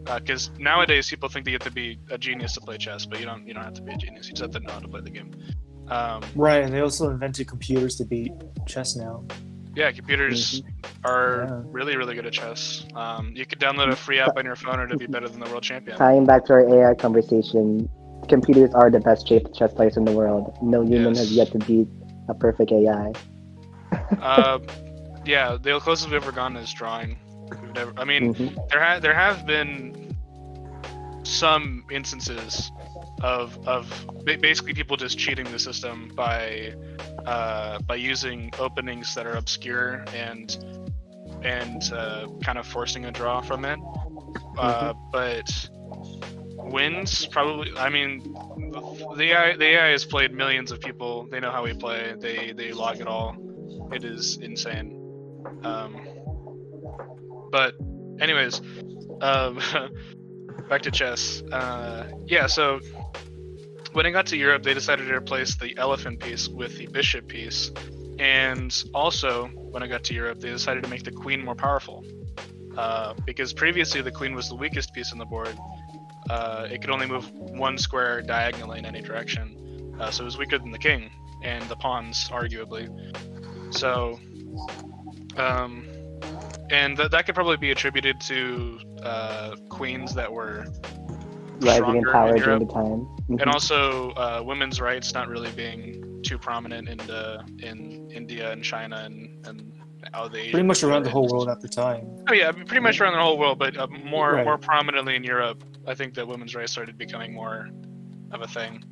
because 0.05 0.51
nowadays 0.59 1.09
people 1.09 1.29
think 1.31 1.45
that 1.47 1.51
you 1.51 1.55
have 1.55 1.63
to 1.67 1.71
be 1.71 1.99
a 2.11 2.19
genius 2.19 2.53
to 2.55 2.61
play 2.61 2.77
chess 2.77 3.07
but 3.07 3.19
you 3.19 3.25
don't 3.25 3.47
you 3.47 3.55
don't 3.55 3.65
have 3.65 3.73
to 3.75 3.83
be 3.83 3.93
a 3.93 3.97
genius 3.97 4.27
you 4.27 4.35
just 4.35 4.43
have 4.43 4.51
to 4.51 4.61
know 4.61 4.73
how 4.75 4.79
to 4.81 4.89
play 4.89 5.01
the 5.01 5.11
game 5.11 5.35
um, 5.91 6.23
right, 6.35 6.63
and 6.63 6.73
they 6.73 6.81
also 6.81 7.09
invented 7.11 7.47
computers 7.49 7.97
to 7.97 8.05
beat 8.05 8.33
chess 8.67 8.97
now. 8.97 9.25
yeah 9.77 9.91
computers 9.93 10.63
are 11.05 11.47
Yeah. 11.49 11.63
really 11.79 11.97
really 11.97 12.15
good 12.15 12.27
at 12.27 12.33
chess 12.33 12.85
um, 12.95 13.33
you 13.35 13.45
could 13.47 13.61
download 13.61 13.89
a 13.93 13.97
free 13.97 14.19
app 14.19 14.37
on 14.37 14.45
your 14.45 14.57
phone 14.57 14.79
or 14.81 14.87
to 14.89 14.97
be 14.97 15.07
better 15.15 15.29
than 15.29 15.41
the 15.41 15.49
world 15.51 15.63
champion 15.63 15.97
Tying 15.99 16.27
back 16.27 16.45
to 16.47 16.53
our 16.55 16.65
AI 16.91 16.95
conversation, 16.95 17.89
computers 18.29 18.73
are 18.75 18.91
the 18.91 19.01
best 19.01 19.27
chess 19.27 19.73
players 19.75 19.97
in 19.97 20.05
the 20.05 20.13
world. 20.13 20.45
No 20.63 20.83
human 20.83 21.15
has 21.15 21.31
yet 21.33 21.53
to 21.53 21.59
beat 21.59 21.89
a 22.29 22.35
perfect 22.35 22.73
AI. 22.73 23.13
uh, 24.21 24.59
yeah 25.25 25.57
the 25.61 25.79
closest 25.81 26.11
we've 26.11 26.21
ever 26.23 26.33
gone 26.33 26.57
is 26.57 26.73
drawing 26.73 27.17
never, 27.75 27.93
I 27.97 28.05
mean, 28.05 28.35
Mhm. 28.35 28.69
there 28.71 28.83
ha- 28.85 28.99
there 29.01 29.15
have 29.15 29.47
been 29.47 30.15
some 31.25 31.85
instances 31.91 32.71
of 33.23 33.59
of 33.67 34.07
basically 34.25 34.75
people 34.75 34.97
just 34.97 35.19
cheating 35.19 35.51
the 35.51 35.59
system 35.59 36.13
by 36.15 36.75
uh, 37.27 37.79
by 37.81 37.95
using 37.95 38.53
openings 38.59 39.15
that 39.15 39.27
are 39.27 39.37
obscure 39.37 40.05
and 40.15 40.57
and 41.43 41.93
uh, 41.93 42.27
kind 42.43 42.59
of 42.59 42.67
forcing 42.67 43.05
a 43.05 43.13
draw 43.13 43.41
from 43.41 43.65
it. 43.65 43.79
Uh, 44.59 44.93
but 45.13 45.49
wins 46.57 47.27
probably. 47.27 47.73
I 47.77 47.89
mean, 47.89 48.23
the 49.17 49.33
AI 49.33 49.57
the 49.57 49.65
AI 49.65 49.89
has 49.89 50.05
played 50.05 50.33
millions 50.33 50.73
of 50.73 50.81
people. 50.81 51.27
They 51.31 51.41
know 51.41 51.51
how 51.51 51.65
we 51.65 51.75
play. 51.75 52.15
They 52.19 52.53
they 52.53 52.73
log 52.73 53.01
it 53.01 53.07
all. 53.07 53.37
It 53.93 54.05
is 54.05 54.37
insane. 54.39 54.95
Um, 55.63 55.97
but 57.51 57.75
anyways, 58.21 58.61
um, 59.21 59.61
back 60.69 60.83
to 60.83 60.91
chess. 60.91 61.43
Uh, 61.51 62.09
yeah, 62.27 62.47
so 62.47 62.81
when 63.99 64.07
it 64.07 64.13
got 64.13 64.27
to 64.27 64.37
Europe, 64.37 64.63
they 64.63 64.75
decided 64.75 65.09
to 65.09 65.13
replace 65.13 65.57
the 65.57 65.77
elephant 65.77 66.21
piece 66.21 66.47
with 66.47 66.79
the 66.79 66.87
bishop 66.87 67.27
piece, 67.27 67.73
and 68.21 68.85
also 68.95 69.49
when 69.73 69.83
it 69.83 69.89
got 69.89 70.05
to 70.05 70.15
Europe, 70.15 70.39
they 70.39 70.51
decided 70.51 70.85
to 70.85 70.89
make 70.89 71.03
the 71.03 71.11
queen 71.11 71.45
more 71.45 71.57
powerful. 71.57 72.05
Uh, 72.77 73.13
because 73.27 73.53
previously 73.53 74.01
the 74.01 74.13
queen 74.13 74.37
was 74.37 74.49
the 74.49 74.55
weakest 74.55 74.95
piece 74.95 75.11
on 75.11 75.19
the 75.19 75.25
board. 75.25 75.53
Uh, 76.31 76.69
it 76.71 76.81
could 76.81 76.91
only 76.91 77.07
move 77.07 77.29
one 77.33 77.77
square 77.77 78.23
diagonally 78.23 78.79
in 78.79 78.87
any 78.87 79.03
direction, 79.03 79.97
uh, 79.99 80.13
so 80.13 80.23
it 80.23 80.27
was 80.27 80.39
weaker 80.39 80.59
than 80.59 80.71
the 80.71 80.79
king 80.79 81.11
and 81.43 81.69
the 81.69 81.75
pawns, 81.75 82.29
arguably. 82.29 82.87
So, 83.75 84.21
um, 85.37 85.89
and 86.71 86.97
th- 86.97 87.11
that 87.11 87.27
could 87.27 87.35
probably 87.35 87.57
be 87.57 87.73
attributed 87.73 88.21
to 88.21 88.79
uh, 89.03 89.57
queens 89.69 90.15
that 90.15 90.33
were 90.33 90.67
Rising 91.67 91.97
in 91.97 92.03
stronger 92.05 92.13
power 92.13 92.29
in 92.37 92.43
during 92.43 92.61
Europe, 92.61 92.69
the 92.69 92.75
time. 92.75 93.01
Mhm. 93.29 93.41
and 93.43 93.51
also 93.51 94.11
uh, 94.13 94.43
women's 94.45 94.81
rights 94.81 95.13
not 95.15 95.29
really 95.29 95.51
being 95.53 96.21
too 96.23 96.39
prominent 96.39 96.89
in 96.89 96.99
the 96.99 97.45
in 97.59 98.11
India 98.11 98.51
and 98.53 98.63
China 98.65 98.97
and 99.05 99.47
and 99.47 99.73
all 100.15 100.29
the 100.29 100.51
Pretty 100.51 100.63
much 100.67 100.83
around 100.83 101.03
the 101.05 101.11
whole 101.11 101.23
areas. 101.25 101.33
world 101.33 101.49
at 101.49 101.61
the 101.61 101.69
time. 101.69 102.07
Oh 102.29 102.33
yeah, 102.33 102.49
I 102.49 102.53
mean, 102.53 102.65
pretty 102.67 102.81
much 102.83 103.01
around 103.01 103.13
the 103.15 103.21
whole 103.21 103.39
world, 103.39 103.59
but 103.59 103.77
uh, 103.77 103.87
more 103.89 104.33
Right. 104.35 104.45
more 104.45 104.59
prominently 104.59 105.17
in 105.17 105.25
Europe. 105.25 105.63
I 105.87 105.95
think 105.95 106.15
that 106.15 106.27
women's 106.27 106.55
rights 106.55 106.73
started 106.73 106.97
becoming 106.97 107.35
more 107.35 107.69
of 108.33 108.41
a 108.43 108.47
thing. 108.49 108.85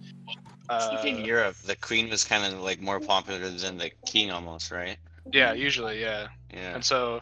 Uh, 0.69 0.99
in 1.05 1.25
Europe, 1.25 1.55
the 1.65 1.77
queen 1.77 2.11
was 2.11 2.25
kind 2.25 2.45
of 2.53 2.61
like 2.61 2.81
more 2.81 2.99
popular 2.99 3.49
than 3.49 3.79
the 3.79 3.91
king, 4.05 4.31
almost, 4.33 4.71
right? 4.73 4.97
yeah, 5.33 5.53
usually, 5.53 6.01
yeah. 6.01 6.27
Yeah. 6.53 6.75
and 6.75 6.85
so 6.85 7.21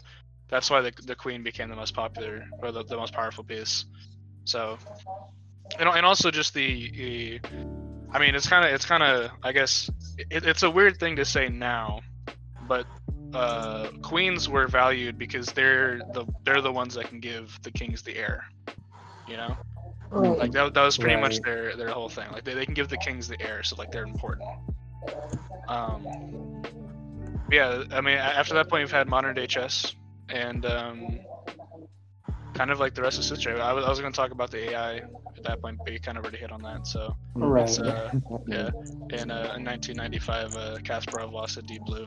that's 0.49 0.71
why 0.71 0.81
the, 0.81 0.93
the 1.07 1.15
queen 1.15 1.43
became 1.43 1.69
the 1.69 1.77
most 1.77 1.95
popular 1.95 2.47
or 2.63 2.71
the, 2.73 2.85
the 2.85 2.97
most 2.97 3.13
powerful 3.15 3.43
piece 3.45 3.87
so 4.45 4.79
and, 5.79 5.89
and 5.89 6.07
also 6.07 6.31
just 6.31 6.55
the, 6.55 6.91
the 6.91 7.41
i 8.13 8.19
mean 8.19 8.35
it's 8.35 8.49
kind 8.49 8.65
of 8.65 8.73
it's 8.73 8.85
kind 8.87 9.03
of 9.03 9.31
i 9.43 9.53
guess 9.53 9.91
it, 10.19 10.47
it's 10.47 10.63
a 10.63 10.71
weird 10.71 10.99
thing 10.99 11.17
to 11.17 11.25
say 11.25 11.49
now 11.49 12.01
but 12.63 12.87
uh, 13.35 13.89
queens 14.01 14.49
were 14.49 14.69
valued 14.69 15.19
because 15.19 15.47
they're 15.49 15.99
the 16.13 16.25
they're 16.45 16.61
the 16.61 16.71
ones 16.71 16.95
that 16.95 17.09
can 17.09 17.19
give 17.19 17.59
the 17.63 17.71
kings 17.71 18.03
the 18.03 18.17
heir 18.17 18.45
you 19.27 19.37
know? 19.37 19.57
Right. 20.11 20.39
like 20.39 20.53
that, 20.53 20.75
that 20.75 20.83
was 20.83 20.97
pretty 20.97 21.21
much 21.21 21.41
their 21.41 21.77
their 21.77 21.89
whole 21.89 22.09
thing. 22.09 22.31
Like 22.31 22.45
they, 22.45 22.55
they 22.55 22.65
can 22.65 22.75
give 22.75 22.89
the 22.89 22.97
kings 22.97 23.27
the 23.27 23.41
heir 23.41 23.65
so 23.65 23.75
like 23.77 23.91
they're 23.91 24.05
important. 24.05 24.49
Um 25.69 26.63
yeah 27.51 27.85
i 27.93 28.01
mean 28.01 28.17
after 28.17 28.55
that 28.55 28.71
point 28.71 28.83
we've 28.83 28.91
had 28.91 29.07
modern 29.07 29.35
day 29.35 29.47
chess 29.47 29.95
and 30.31 30.65
um 30.65 31.21
kind 32.55 32.71
of 32.71 32.79
like 32.81 32.95
the 32.95 33.03
rest 33.03 33.19
of 33.19 33.25
history 33.29 33.53
i 33.61 33.73
was, 33.73 33.85
I 33.85 33.91
was 33.91 34.01
going 34.01 34.13
to 34.13 34.17
talk 34.17 34.31
about 34.31 34.51
the 34.51 34.71
ai 34.71 34.97
at 35.37 35.43
that 35.45 35.61
point 35.61 35.79
but 35.85 35.93
you 35.93 36.01
kind 36.01 36.17
of 36.19 36.25
already 36.25 36.39
hit 36.39 36.53
on 36.53 36.63
that 36.63 36.87
so 36.87 37.15
Right. 37.35 37.65
it's, 37.65 37.79
uh, 37.79 38.11
yeah 38.49 38.71
in, 39.11 39.31
uh, 39.31 39.55
in 39.57 39.65
1995 39.65 40.55
uh, 40.57 40.79
kasparov 40.83 41.33
lost 41.33 41.55
to 41.55 41.63
deep 41.63 41.85
blue 41.85 42.07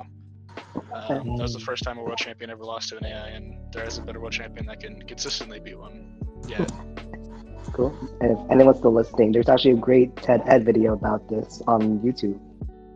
uh, 0.95 1.07
that 1.09 1.41
was 1.41 1.53
the 1.53 1.59
first 1.59 1.83
time 1.83 1.97
a 1.97 2.01
world 2.03 2.17
champion 2.17 2.49
ever 2.49 2.63
lost 2.63 2.89
to 2.89 2.97
an 2.97 3.05
ai 3.05 3.27
and 3.29 3.53
there 3.73 3.83
hasn't 3.83 4.05
been 4.07 4.15
a 4.15 4.19
world 4.19 4.31
champion 4.33 4.65
that 4.65 4.79
can 4.79 5.01
consistently 5.03 5.59
beat 5.59 5.77
one 5.77 6.17
yet 6.47 6.69
Cool. 7.73 7.93
And 8.21 8.31
if 8.31 8.39
anyone's 8.49 8.77
still 8.77 8.93
listening, 8.93 9.33
there's 9.33 9.49
actually 9.49 9.71
a 9.71 9.75
great 9.75 10.15
TED 10.15 10.41
Ed 10.47 10.65
video 10.65 10.93
about 10.93 11.27
this 11.29 11.61
on 11.67 11.99
YouTube. 11.99 12.39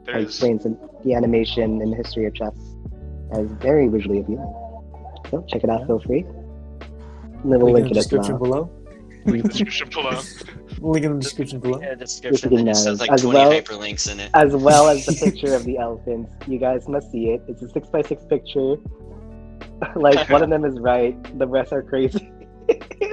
there 0.06 0.16
It 0.16 0.24
is 0.24 0.30
explains 0.30 0.64
the- 0.64 0.78
the 1.04 1.14
animation 1.14 1.82
and 1.82 1.92
the 1.92 1.96
history 1.98 2.26
of 2.26 2.34
chess. 2.34 2.56
And 3.32 3.52
it's 3.52 3.62
very 3.62 3.88
visually 3.90 4.20
appealing. 4.22 4.54
So 5.30 5.44
check 5.48 5.64
it 5.66 5.70
out, 5.70 5.86
feel 5.88 6.00
free. 6.00 6.26
Little 7.44 7.72
Link 7.72 7.78
in 7.78 7.84
link 7.84 7.86
the 7.86 7.92
it 7.92 7.98
as 7.98 8.04
description 8.06 8.40
well. 8.40 8.66
below. 8.66 8.72
link 9.26 9.36
in 9.36 9.42
the 9.44 9.50
description 9.50 9.90
below 9.90 10.22
Link 10.82 11.06
in 11.06 11.14
the 11.16 11.20
description 11.22 11.60
below. 11.60 11.80
Yeah, 11.82 11.96
description. 11.96 12.54
It 12.58 12.66
just 12.66 12.86
has 12.88 13.00
uh, 13.00 13.04
like 13.04 13.12
As 13.12 13.22
20 13.22 13.38
well- 13.38 13.52
hyperlinks 13.52 14.12
in 14.12 14.20
it. 14.20 14.32
As 14.34 14.56
well 14.56 14.88
as 14.90 15.06
the 15.06 15.14
picture 15.32 15.54
of 15.54 15.64
the 15.66 15.78
elephants. 15.78 16.32
You 16.48 16.58
guys 16.58 16.88
must 16.88 17.12
see 17.12 17.30
it. 17.30 17.42
It's 17.48 17.62
a 17.62 17.70
six 17.70 17.88
by 17.90 18.02
six 18.02 18.24
picture. 18.26 18.76
like 19.96 20.30
one 20.30 20.44
of 20.44 20.50
them 20.50 20.66
is 20.66 20.80
right, 20.80 21.16
the 21.40 21.48
rest 21.48 21.72
are 21.74 21.82
crazy. 21.84 22.32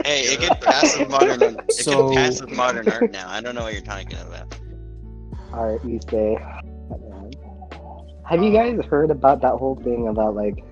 Hey, 0.05 0.21
it 0.23 0.41
can 0.41 0.57
pass 0.61 0.97
with 0.99 1.09
modern. 1.11 1.43
It 1.43 1.73
So- 1.73 2.09
can 2.11 2.17
pass 2.17 2.41
with 2.41 2.51
modern 2.51 2.89
art 2.89 3.11
now. 3.11 3.29
I 3.29 3.41
don't 3.41 3.55
know 3.55 3.63
what 3.63 3.73
you're 3.73 3.83
talking 3.83 4.13
about. 4.19 4.57
Art, 5.53 5.85
you 5.85 5.99
say. 6.09 6.37
Have 8.27 8.43
you 8.43 8.53
guys 8.53 8.79
heard 8.89 9.11
about 9.11 9.41
that 9.43 9.55
whole 9.55 9.75
thing 9.83 10.07
about 10.09 10.35
like, 10.37 10.63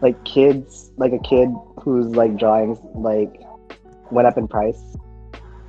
like 0.00 0.22
kids, 0.24 0.90
like 0.96 1.12
a 1.12 1.18
kid 1.18 1.50
whose 1.82 2.06
like 2.14 2.36
drawings 2.36 2.78
like 2.94 3.40
went 4.10 4.26
up 4.28 4.36
in 4.38 4.46
price 4.48 4.80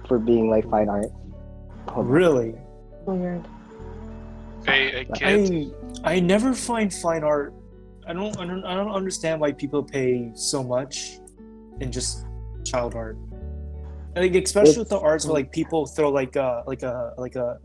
for 0.08 0.19
being 0.19 0.50
like 0.50 0.69
fine 0.69 0.89
art? 0.89 1.08
Hold. 1.89 2.08
Really? 2.08 2.56
Weird. 3.06 3.45
a, 4.67 5.02
a 5.02 5.71
I 6.04 6.15
I 6.15 6.19
never 6.19 6.54
find 6.54 6.93
fine 6.93 7.24
art. 7.24 7.54
I 8.08 8.13
don't, 8.13 8.38
I 8.38 8.45
don't 8.45 8.63
I 8.65 8.76
don't 8.76 8.91
understand 8.91 9.39
why 9.39 9.52
people 9.52 9.84
pay 9.84 10.32
so 10.36 10.63
much 10.63 11.19
in 11.80 11.91
just 11.91 12.26
child 12.65 12.95
art. 12.95 13.17
Like 14.15 14.36
especially 14.36 14.80
with 14.80 14.89
the 14.89 15.00
arts 15.00 15.26
where 15.26 15.34
like 15.34 15.52
people 15.52 15.86
throw 15.86 16.10
like 16.10 16.36
a 16.36 16.63
like 16.67 16.84
a 16.84 17.13
like 17.17 17.36
a. 17.36 17.58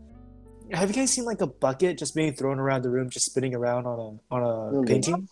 Have 0.71 0.89
you 0.89 0.95
guys 0.95 1.11
seen 1.11 1.23
like 1.25 1.41
a 1.41 1.47
bucket 1.47 1.97
just 1.97 2.13
being 2.15 2.33
thrown 2.33 2.59
around 2.59 2.83
the 2.83 2.89
room, 2.89 3.09
just 3.09 3.25
spinning 3.27 3.55
around 3.55 3.85
on 3.85 3.99
a 3.99 4.35
on 4.35 4.43
a 4.43 4.71
Really? 4.71 4.85
painting? 4.87 5.27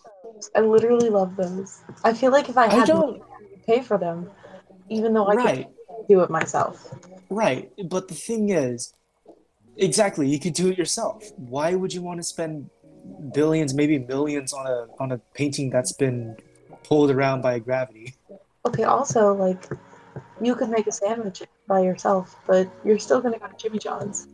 I 0.54 0.60
literally 0.60 1.10
love 1.10 1.36
those. 1.36 1.82
I 2.04 2.12
feel 2.12 2.30
like 2.32 2.48
if 2.48 2.56
I 2.56 2.66
I 2.66 2.68
had 2.68 2.86
don't. 2.88 3.18
money, 3.18 3.22
I 3.22 3.66
pay 3.66 3.82
for 3.82 3.98
them, 3.98 4.30
even 4.88 5.12
though 5.14 5.26
I 5.26 5.34
Right, 5.34 5.66
could 5.88 6.06
do 6.08 6.20
it 6.20 6.30
myself. 6.30 6.92
right. 7.30 7.70
But 7.88 8.08
the 8.08 8.14
thing 8.14 8.50
is, 8.50 8.94
exactly, 9.76 10.28
you 10.28 10.38
could 10.38 10.54
do 10.54 10.70
it 10.70 10.78
yourself. 10.78 11.24
Why 11.36 11.74
would 11.74 11.92
you 11.92 12.02
want 12.02 12.18
to 12.20 12.24
spend 12.24 12.70
billions, 13.32 13.74
maybe 13.74 13.98
millions 13.98 14.52
on 14.52 14.66
a 14.66 14.86
on 14.98 15.12
a 15.12 15.18
painting 15.34 15.70
that's 15.70 15.92
been 15.92 16.36
pulled 16.84 17.10
around 17.10 17.42
by 17.42 17.58
gravity? 17.58 18.14
Okay, 18.66 18.84
also 18.84 19.32
like 19.34 19.68
you 20.40 20.54
could 20.54 20.68
make 20.70 20.86
a 20.86 20.92
sandwich 20.92 21.42
by 21.66 21.80
yourself, 21.80 22.36
but 22.46 22.68
you're 22.84 22.98
still 22.98 23.20
gonna 23.20 23.38
go 23.38 23.46
to 23.46 23.56
Jimmy 23.56 23.78
John's. 23.78 24.28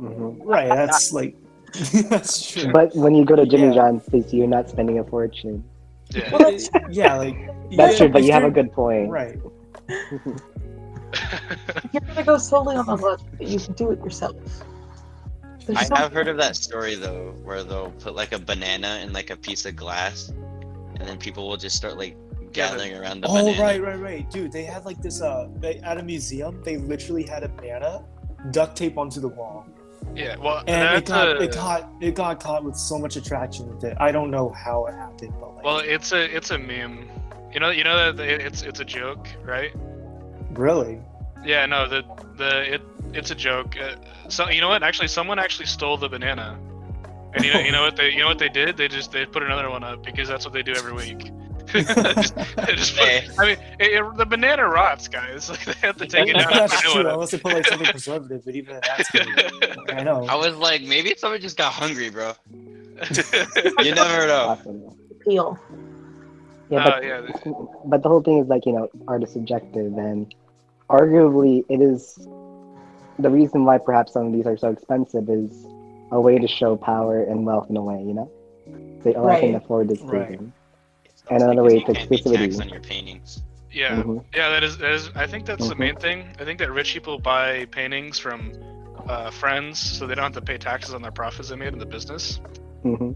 Mhm. 0.00 0.40
Right, 0.44 0.68
that's 0.68 1.12
like 1.12 1.36
that's 2.08 2.50
true. 2.52 2.70
But 2.72 2.94
when 2.96 3.14
you 3.14 3.24
go 3.24 3.36
to 3.36 3.46
Jimmy 3.46 3.68
Yeah. 3.68 3.74
John's, 3.74 4.06
they 4.06 4.22
see 4.22 4.38
you're 4.38 4.46
not 4.46 4.68
spending 4.70 4.98
a 4.98 5.04
fortune. 5.04 5.64
yeah 6.14 6.28
Well, 6.32 6.50
that's 6.50 6.70
yeah, 6.90 7.14
like 7.16 7.36
That's 7.76 7.92
yeah, 7.92 7.98
true, 7.98 8.08
but 8.08 8.22
you 8.24 8.32
have 8.32 8.44
a 8.44 8.50
good 8.50 8.72
point. 8.72 9.10
right. 9.10 9.36
you're 11.92 12.00
gonna 12.02 12.24
go 12.24 12.38
solely 12.38 12.76
on 12.76 12.86
the 12.86 12.96
logic 12.96 13.26
but 13.38 13.46
you 13.46 13.58
can 13.58 13.74
do 13.74 13.90
it 13.90 13.98
yourself. 14.00 14.36
There's 15.66 15.78
I 15.78 15.84
some- 15.84 15.96
have 15.98 16.12
heard 16.12 16.28
of 16.28 16.36
that 16.38 16.56
story 16.56 16.94
though, 16.94 17.34
where 17.44 17.62
they'll 17.64 17.90
put 17.92 18.14
like 18.14 18.32
a 18.32 18.38
banana 18.38 19.00
in 19.02 19.12
like 19.12 19.30
a 19.30 19.36
piece 19.36 19.64
of 19.66 19.76
glass, 19.76 20.28
and 20.28 21.06
then 21.08 21.18
people 21.18 21.48
will 21.48 21.56
just 21.56 21.76
start 21.76 21.96
like 21.98 22.16
Yeah, 22.40 22.48
gathering 22.52 22.94
around 22.94 23.20
the 23.22 23.28
Oh 23.28 23.34
banana. 23.44 23.62
right, 23.62 23.82
right, 23.82 23.98
right, 24.00 24.30
dude. 24.30 24.52
They 24.52 24.64
had 24.64 24.84
like 24.84 25.00
this. 25.02 25.20
Uh, 25.20 25.48
they, 25.56 25.78
at 25.80 25.98
a 25.98 26.02
museum, 26.02 26.62
they 26.64 26.76
literally 26.78 27.22
had 27.24 27.42
a 27.44 27.48
banana 27.48 28.04
duct 28.50 28.76
tape 28.76 28.96
onto 28.98 29.20
the 29.20 29.28
wall, 29.28 29.66
yeah 30.14 30.36
well 30.36 30.62
and 30.66 30.96
it 30.96 31.06
got 31.06 31.28
a, 31.28 31.42
it 31.42 31.52
got 31.52 31.88
it 32.00 32.14
got 32.14 32.40
caught 32.40 32.64
with 32.64 32.76
so 32.76 32.98
much 32.98 33.16
attraction 33.16 33.68
with 33.68 33.84
it. 33.84 33.96
I 34.00 34.12
don't 34.12 34.30
know 34.30 34.50
how 34.50 34.86
it 34.86 34.94
happened, 34.94 35.34
but 35.40 35.56
like, 35.56 35.64
well 35.64 35.78
it's 35.78 36.12
a 36.12 36.36
it's 36.36 36.50
a 36.50 36.58
meme. 36.58 37.08
You 37.52 37.60
know 37.60 37.70
you 37.70 37.84
know 37.84 38.12
that 38.12 38.24
it's 38.24 38.62
it's 38.62 38.80
a 38.80 38.84
joke 38.84 39.28
right? 39.44 39.72
Really, 40.50 41.00
yeah 41.44 41.66
no 41.66 41.88
the 41.88 42.02
the 42.36 42.74
it 42.74 42.82
it's 43.12 43.30
a 43.30 43.34
joke. 43.34 43.76
Uh, 43.76 43.96
so 44.28 44.48
you 44.50 44.60
know 44.60 44.68
what? 44.68 44.82
Actually 44.82 45.08
someone 45.08 45.38
actually 45.38 45.66
stole 45.66 45.96
the 45.96 46.08
banana. 46.08 46.58
And 47.34 47.44
you 47.44 47.52
know 47.52 47.60
you 47.60 47.72
know 47.72 47.82
what 47.82 47.96
they 47.96 48.10
you 48.10 48.20
know 48.20 48.28
what 48.28 48.38
they 48.38 48.48
did? 48.48 48.76
They 48.76 48.88
just 48.88 49.12
they 49.12 49.26
put 49.26 49.42
another 49.42 49.70
one 49.70 49.84
up 49.84 50.04
because 50.04 50.28
that's 50.28 50.44
what 50.44 50.54
they 50.54 50.62
do 50.62 50.72
every 50.72 50.92
week 50.92 51.30
just, 51.72 51.94
put, 52.96 53.06
Hey. 53.06 53.28
I 53.38 53.44
mean, 53.46 53.56
it, 53.78 53.92
it- 54.02 54.16
the 54.16 54.26
banana 54.26 54.66
rots, 54.66 55.08
guys. 55.08 55.48
Like 55.50 55.64
they 55.64 55.86
have 55.86 55.96
to 55.98 56.06
take 56.06 56.28
it 56.28 56.34
down. 56.34 56.50
and 56.52 56.60
that's 56.60 56.74
put 56.76 56.84
true. 56.84 56.94
one 57.02 57.06
up. 57.06 57.12
Unless 57.14 57.30
they 57.32 57.38
put 57.38 57.52
like 57.54 57.66
something 57.66 57.86
preservative, 57.88 58.44
but 58.44 58.54
even 58.54 58.80
that's 58.82 59.10
good. 59.10 59.28
I 59.90 60.02
know. 60.02 60.24
I 60.26 60.34
was 60.34 60.56
like, 60.56 60.82
maybe 60.82 61.14
someone 61.16 61.40
just 61.40 61.56
got 61.56 61.72
hungry, 61.72 62.10
bro. 62.10 62.32
You 63.82 63.94
never 63.94 64.26
know. 64.26 64.46
Awesome. 64.58 64.82
peel. 65.24 65.58
Yeah, 66.70 66.84
Uh, 66.84 66.90
but 66.90 67.04
yeah, 67.04 67.20
but 67.86 68.02
the 68.02 68.08
whole 68.08 68.22
thing 68.22 68.38
is 68.38 68.48
like 68.48 68.66
you 68.66 68.72
know 68.72 68.88
art 69.06 69.22
is 69.22 69.32
subjective 69.32 69.96
and 69.96 70.34
arguably 70.90 71.64
it 71.68 71.80
is 71.80 72.14
the 73.18 73.30
reason 73.30 73.64
why 73.64 73.78
perhaps 73.78 74.12
some 74.12 74.26
of 74.26 74.32
these 74.32 74.46
are 74.46 74.56
so 74.56 74.70
expensive 74.70 75.28
is 75.30 75.66
a 76.12 76.20
way 76.20 76.38
to 76.38 76.46
show 76.48 76.76
power 76.76 77.22
and 77.22 77.46
wealth 77.46 77.68
in 77.70 77.76
a 77.76 77.82
way 77.82 77.98
you 78.02 78.12
know 78.14 78.30
say 79.02 79.14
oh 79.14 79.26
i 79.28 79.40
can 79.40 79.54
afford 79.54 79.88
this 79.88 80.00
Right. 80.02 80.28
painting 80.28 80.52
It's 80.52 80.57
And 81.30 81.42
also 81.42 81.50
another 81.50 81.62
way 81.64 81.74
you 81.74 81.80
to 81.86 81.92
can't 81.92 82.08
be 82.10 82.18
exclusivity. 82.18 82.60
on 82.60 82.68
your 82.68 82.80
paintings. 82.80 83.42
yeah, 83.70 83.96
Mhm. 84.02 84.24
yeah. 84.34 84.48
That 84.50 84.64
is, 84.64 84.78
that 84.78 84.92
is. 84.92 85.10
I 85.14 85.26
think 85.26 85.44
that's 85.46 85.68
the 85.68 85.74
Mhm. 85.74 85.78
main 85.78 85.96
thing. 85.96 86.24
I 86.40 86.44
think 86.44 86.58
that 86.60 86.70
rich 86.72 86.92
people 86.94 87.18
buy 87.18 87.66
paintings 87.66 88.18
from 88.18 88.52
uh, 89.08 89.30
friends, 89.30 89.78
so 89.78 90.06
they 90.06 90.14
don't 90.14 90.24
have 90.24 90.32
to 90.34 90.40
pay 90.42 90.58
taxes 90.58 90.92
on 90.92 91.00
their 91.00 91.12
profits 91.12 91.48
they 91.48 91.56
made 91.56 91.72
in 91.72 91.78
the 91.78 91.86
business. 91.86 92.40
Mhm. 92.84 93.14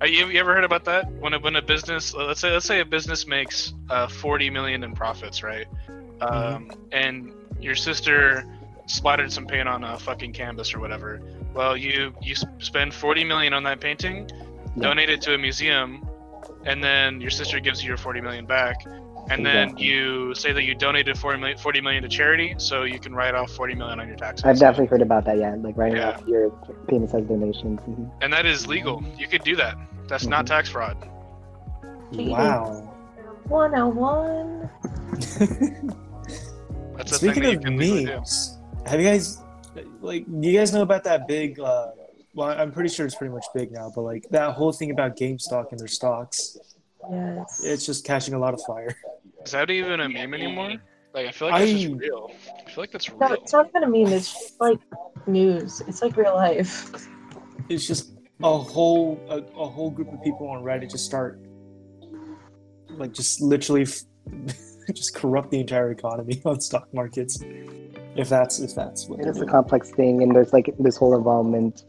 Uh, 0.00 0.04
you, 0.06 0.26
you 0.26 0.40
ever 0.40 0.52
heard 0.54 0.64
about 0.64 0.84
that? 0.86 1.08
When 1.20 1.32
a, 1.34 1.38
when 1.38 1.54
a 1.54 1.62
business, 1.62 2.12
let's 2.14 2.40
say 2.40 2.50
let's 2.50 2.66
say 2.66 2.80
a 2.80 2.84
business 2.84 3.26
makes 3.26 3.72
uh, 3.90 4.08
40 4.08 4.50
million 4.50 4.82
in 4.82 4.94
profits, 4.94 5.42
right? 5.44 5.66
Um, 6.20 6.70
And 6.92 7.32
your 7.60 7.76
sister 7.76 8.44
splattered 8.86 9.30
some 9.30 9.46
paint 9.46 9.68
on 9.68 9.84
a 9.84 9.96
fucking 9.98 10.32
canvas 10.32 10.74
or 10.74 10.80
whatever. 10.80 11.20
Well, 11.54 11.76
you 11.76 12.12
you 12.20 12.34
spend 12.58 12.92
40 12.94 13.22
million 13.24 13.52
on 13.52 13.62
that 13.64 13.80
painting, 13.80 14.28
Yeah. 14.76 14.82
donate 14.88 15.10
it 15.10 15.20
to 15.22 15.34
a 15.34 15.38
museum, 15.38 16.04
and 16.64 16.82
then 16.82 17.20
your 17.20 17.30
sister 17.30 17.60
gives 17.60 17.82
you 17.82 17.88
your 17.88 17.96
40 17.96 18.20
million 18.20 18.46
back. 18.46 18.76
And 19.30 19.46
then 19.46 19.68
Exactly. 19.68 19.86
you 19.86 20.34
say 20.34 20.52
that 20.52 20.64
you 20.64 20.74
donated 20.74 21.16
40 21.16 21.38
million, 21.38 21.56
40 21.58 21.80
million 21.80 22.02
to 22.02 22.08
charity, 22.08 22.54
so 22.58 22.82
you 22.82 22.98
can 22.98 23.14
write 23.14 23.34
off 23.36 23.50
40 23.52 23.74
million 23.76 24.00
on 24.00 24.08
your 24.08 24.16
taxes. 24.16 24.44
i've 24.44 24.58
definitely 24.58 24.86
heard 24.86 25.00
about 25.00 25.24
that 25.26 25.38
yeah 25.38 25.54
like 25.60 25.76
writing 25.76 25.98
Yeah. 25.98 26.10
off 26.10 26.22
your 26.26 26.50
payments 26.88 27.14
as 27.14 27.22
donations 27.26 27.80
Mhm. 27.82 28.10
And 28.20 28.32
that 28.32 28.46
is 28.46 28.66
legal. 28.66 29.02
You 29.16 29.28
could 29.28 29.44
do 29.44 29.54
that. 29.56 29.76
That's 30.08 30.26
not 30.26 30.44
Mhm. 30.44 30.48
tax 30.48 30.68
fraud. 30.70 30.96
Wow. 32.12 32.88
101. 33.48 34.68
That's 36.96 37.12
a 37.12 37.14
Speaking 37.14 37.34
thing 37.34 37.42
that 37.44 37.50
you 37.52 37.58
of 37.58 37.64
can 37.64 37.76
legally 37.76 38.04
do. 38.06 38.20
have 38.86 39.00
you 39.00 39.06
guys 39.06 39.40
like 40.00 40.24
do 40.40 40.48
you 40.48 40.58
guys 40.58 40.72
know 40.72 40.82
about 40.82 41.04
that 41.04 41.26
big 41.28 41.58
uh 41.60 41.90
well 42.34 42.48
I'm 42.48 42.72
pretty 42.72 42.88
sure 42.88 43.04
it's 43.06 43.14
pretty 43.14 43.32
much 43.32 43.44
big 43.54 43.72
now, 43.72 43.90
but 43.94 44.02
like 44.02 44.24
that 44.30 44.54
whole 44.54 44.72
thing 44.72 44.90
about 44.90 45.16
GameStop 45.16 45.70
and 45.70 45.78
their 45.80 45.88
stocks, 45.88 46.56
Yes. 47.10 47.62
it's 47.64 47.84
just 47.86 48.04
catching 48.04 48.34
a 48.34 48.38
lot 48.38 48.54
of 48.54 48.60
fire. 48.66 48.94
Is 49.44 49.50
that 49.52 49.70
even 49.70 50.00
a 50.00 50.08
meme 50.08 50.34
anymore? 50.34 50.74
Like 51.14 51.26
I 51.26 51.30
feel 51.32 51.48
like 51.48 51.68
that's 51.68 51.84
I- 51.84 51.88
real. 51.92 52.30
I 52.66 52.70
feel 52.70 52.82
like 52.82 52.90
that's 52.92 53.08
real. 53.10 53.18
no, 53.18 53.26
real. 53.28 53.36
it's 53.42 53.52
not 53.52 53.68
even 53.68 53.82
a 53.82 53.88
meme. 53.88 54.12
It's 54.12 54.32
just 54.32 54.60
like 54.60 54.78
news. 55.26 55.82
It's 55.88 56.00
like 56.00 56.16
real 56.16 56.34
life. 56.34 56.90
It's 57.68 57.86
just 57.86 58.12
a 58.42 58.56
whole 58.58 59.20
a, 59.28 59.38
a 59.38 59.68
whole 59.68 59.90
group 59.90 60.12
of 60.12 60.22
people 60.22 60.48
on 60.48 60.62
Reddit 60.64 60.90
just 60.90 61.04
start 61.04 61.40
like 62.90 63.12
just 63.12 63.40
literally 63.40 63.82
f- 63.82 64.00
just 64.94 65.14
corrupt 65.14 65.50
the 65.50 65.60
entire 65.60 65.90
economy 65.90 66.40
on 66.46 66.60
stock 66.60 66.88
markets. 66.94 67.40
If 68.16 68.28
that's 68.28 68.60
if 68.60 68.74
that's 68.74 69.06
what 69.08 69.20
it 69.20 69.32
they're 69.34 69.44
a 69.44 69.46
complex 69.46 69.90
thing 69.90 70.22
and 70.22 70.34
there's 70.34 70.52
like 70.52 70.72
this 70.78 70.96
whole 70.96 71.16
involvement 71.16 71.84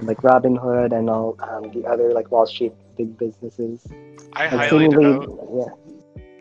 like 0.00 0.18
Robinhood 0.18 0.92
and 0.92 1.08
all 1.10 1.36
um, 1.40 1.70
the 1.72 1.86
other 1.86 2.12
like 2.12 2.30
wall 2.30 2.46
street 2.46 2.72
big 2.96 3.16
businesses 3.18 3.86
I 4.32 4.46
and 4.46 4.56
highly 4.60 4.88
doubt. 4.88 5.28
yeah 5.54 5.64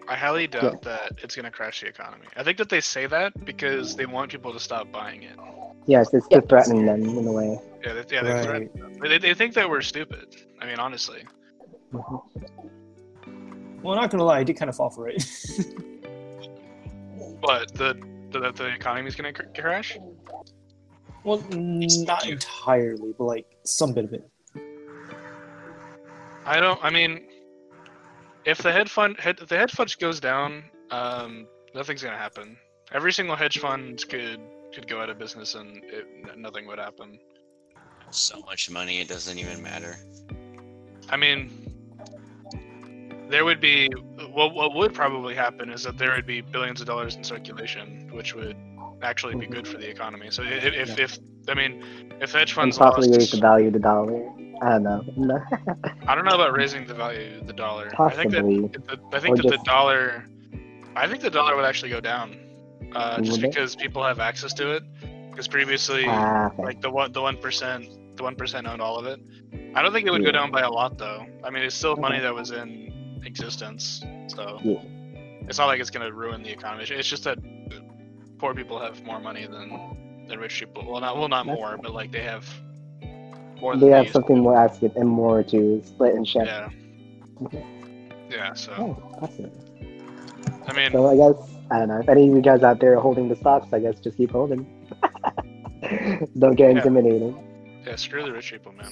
I 0.08 0.16
highly 0.16 0.48
doubt 0.48 0.82
that 0.84 1.14
it's 1.24 1.36
gonna 1.36 1.52
crash 1.52 1.82
the 1.82 1.88
economy. 1.88 2.26
I 2.36 2.44
think 2.44 2.58
that 2.58 2.70
they 2.70 2.82
say 2.82 3.06
that 3.08 3.46
because 3.46 3.96
they 3.96 4.06
want 4.06 4.32
people 4.32 4.52
to 4.54 4.60
stop 4.60 4.92
buying 4.92 5.24
it. 5.24 5.38
yes 5.88 6.14
it's 6.14 6.28
Yeah. 6.32 6.42
to 6.42 6.48
threaten 6.48 6.86
them 6.86 7.04
in 7.04 7.28
a 7.28 7.32
way 7.32 7.60
Yeah, 7.84 7.94
they, 7.94 8.16
yeah, 8.16 8.24
they, 8.24 8.32
Right. 8.34 8.44
threaten- 8.44 9.00
they, 9.02 9.18
they 9.18 9.34
think 9.34 9.54
that 9.56 9.70
we're 9.70 9.82
stupid. 9.82 10.28
I 10.62 10.66
mean, 10.68 10.80
honestly. 10.80 11.24
Mhm. 11.94 12.22
Well, 13.82 13.96
not 13.96 14.12
gonna 14.12 14.24
lie, 14.24 14.40
I 14.40 14.44
did 14.44 14.58
kind 14.58 14.70
of 14.70 14.76
fall 14.76 14.90
for 14.90 15.08
it. 15.10 15.24
But 17.42 17.74
the 17.74 17.96
the, 18.32 18.52
the 18.52 18.68
economy's 18.68 19.16
gonna 19.16 19.34
cr- 19.34 19.44
crash. 19.60 19.98
Well, 21.24 21.44
not 21.52 22.28
entirely, 22.28 23.14
but 23.18 23.26
like 23.26 23.46
some 23.64 23.94
bit 23.94 24.06
of 24.06 24.14
it. 24.14 24.30
I 26.46 26.60
don't. 26.60 26.84
I 26.84 26.90
mean, 26.90 27.28
if 28.46 28.60
the 28.60 28.72
hedge 28.72 28.90
fund 28.90 29.20
head, 29.20 29.40
if 29.42 29.50
the 29.50 29.58
hedge 29.58 29.72
fund 29.72 29.96
goes 30.00 30.20
down, 30.20 30.64
um, 30.90 31.48
nothing's 31.76 32.02
gonna 32.02 32.18
happen. 32.18 32.58
Every 32.92 33.14
single 33.14 33.36
hedge 33.36 33.60
fund 33.60 34.04
could 34.10 34.40
could 34.74 34.88
go 34.88 35.02
out 35.02 35.10
of 35.10 35.20
business 35.20 35.56
and 35.56 35.84
it, 35.84 36.38
nothing 36.38 36.66
would 36.68 36.80
happen. 36.80 37.20
So 38.10 38.42
much 38.42 38.70
money, 38.70 39.00
it 39.00 39.08
doesn't 39.08 39.38
even 39.38 39.62
matter. 39.62 39.98
I 41.10 41.18
mean, 41.18 41.72
there 43.30 43.46
would 43.46 43.62
be 43.62 43.88
what 44.32 44.54
what 44.54 44.74
would 44.74 44.94
probably 44.94 45.36
happen 45.36 45.70
is 45.70 45.84
that 45.84 45.98
there 45.98 46.12
would 46.16 46.26
be 46.26 46.42
billions 46.42 46.82
of 46.82 46.88
dollars 46.88 47.16
in 47.16 47.24
circulation, 47.24 48.10
which 48.12 48.34
would 48.34 48.58
actually 49.04 49.36
be 49.36 49.48
good 49.48 49.68
for 49.68 49.78
the 49.78 49.90
economy. 49.90 50.28
So 50.32 50.44
if 50.44 50.64
if, 50.66 50.90
Yeah. 50.98 51.04
if 51.06 51.20
I 51.50 51.54
mean, 51.54 51.84
if 52.22 52.32
hedge 52.34 52.52
and 52.52 52.56
funds 52.56 52.78
possibly 52.78 53.10
raise 53.18 53.32
the 53.32 53.40
value 53.40 53.68
of 53.68 53.74
the 53.74 53.80
dollar 53.80 54.30
i 54.62 54.70
don't 54.78 54.84
know 54.84 55.40
I 56.08 56.14
don't 56.14 56.26
know 56.26 56.36
about 56.36 56.54
raising 56.56 56.86
the 56.86 56.94
value 56.94 57.40
of 57.40 57.48
the 57.48 57.54
dollar. 57.54 57.92
I 58.00 58.12
think 58.12 58.32
that 58.32 58.44
possibly 58.44 58.68
the, 58.68 59.00
I 59.18 59.20
think 59.20 59.40
Or 59.40 59.42
that 59.42 59.50
the 59.50 59.64
dollar, 59.66 60.26
I 60.96 61.08
think 61.08 61.22
the 61.22 61.32
dollar 61.32 61.56
would 61.56 61.66
actually 61.66 61.90
go 61.90 62.00
down, 62.00 62.38
uh, 62.94 63.20
just 63.22 63.38
Would 63.42 63.46
it? 63.46 63.56
because 63.56 63.76
people 63.76 64.04
have 64.04 64.20
access 64.20 64.54
to 64.54 64.72
it. 64.76 64.84
Because 65.32 65.48
previously, 65.48 66.04
ah, 66.08 66.48
okay. 66.48 66.62
like 66.64 66.82
the 66.82 66.92
one 66.92 67.12
the 67.12 67.22
one 67.22 67.38
percent, 67.38 67.88
the 68.18 68.24
one 68.24 68.36
percent 68.36 68.68
owned 68.68 68.82
all 68.84 68.98
of 69.00 69.06
it. 69.08 69.20
I 69.74 69.82
don't 69.82 69.94
think 69.94 70.06
it 70.08 70.12
would 70.12 70.24
go 70.24 70.32
down 70.32 70.52
by 70.52 70.62
a 70.62 70.70
lot 70.70 70.98
though. 71.00 71.26
I 71.44 71.50
mean, 71.50 71.64
it's 71.64 71.74
still 71.76 71.96
money 71.96 72.20
that 72.20 72.34
was 72.36 72.52
in 72.52 73.22
existence, 73.26 74.04
so 74.28 74.60
Yeah. 74.64 74.84
it's 75.48 75.58
not 75.58 75.66
like 75.68 75.80
it's 75.80 75.90
gonna 75.90 76.12
ruin 76.14 76.44
the 76.44 76.52
economy. 76.52 76.84
It's 76.88 77.08
just 77.08 77.24
that 77.24 77.40
poor 78.42 78.54
people 78.56 78.78
have 78.80 79.02
more 79.06 79.20
money 79.20 79.46
than 79.46 79.68
than 80.28 80.40
rich 80.40 80.60
people. 80.60 80.82
Well, 80.92 81.00
not 81.02 81.16
well, 81.18 81.30
not 81.30 81.46
That's- 81.46 81.60
more, 81.62 81.78
but 81.84 81.92
like 81.94 82.12
they 82.12 82.24
have 82.24 82.46
more. 83.62 83.76
they 83.76 83.82
than 83.88 83.92
have 83.94 84.04
used 84.06 84.14
something 84.14 84.38
to. 84.38 84.42
more 84.42 84.58
active 84.58 84.92
and 84.96 85.08
more 85.08 85.44
to 85.44 85.82
split 85.86 86.16
and 86.16 86.28
share 86.28 86.46
Yeah. 86.46 86.70
Okay. 87.46 87.64
Yeah. 88.30 88.54
So 88.54 88.72
oh 88.86 88.92
awesome 89.22 89.52
I 90.68 90.74
mean, 90.74 90.92
So 90.92 91.00
I 91.14 91.16
guess 91.22 91.38
I 91.72 91.80
don't 91.80 91.88
know 91.90 92.00
if 92.00 92.10
any 92.10 92.28
of 92.30 92.36
you 92.36 92.42
guys 92.42 92.64
out 92.64 92.80
there 92.80 92.98
are 92.98 93.02
holding 93.02 93.30
the 93.30 93.36
stocks. 93.36 93.68
I 93.74 93.80
guess 93.80 94.00
just 94.00 94.18
keep 94.18 94.32
holding. 94.32 94.62
don't 96.40 96.56
get 96.56 96.72
Yeah. 96.72 96.78
intimidated. 96.78 97.34
yeah, 97.86 97.96
screw 97.96 98.24
the 98.24 98.32
rich 98.34 98.52
people, 98.52 98.74
man. 98.74 98.92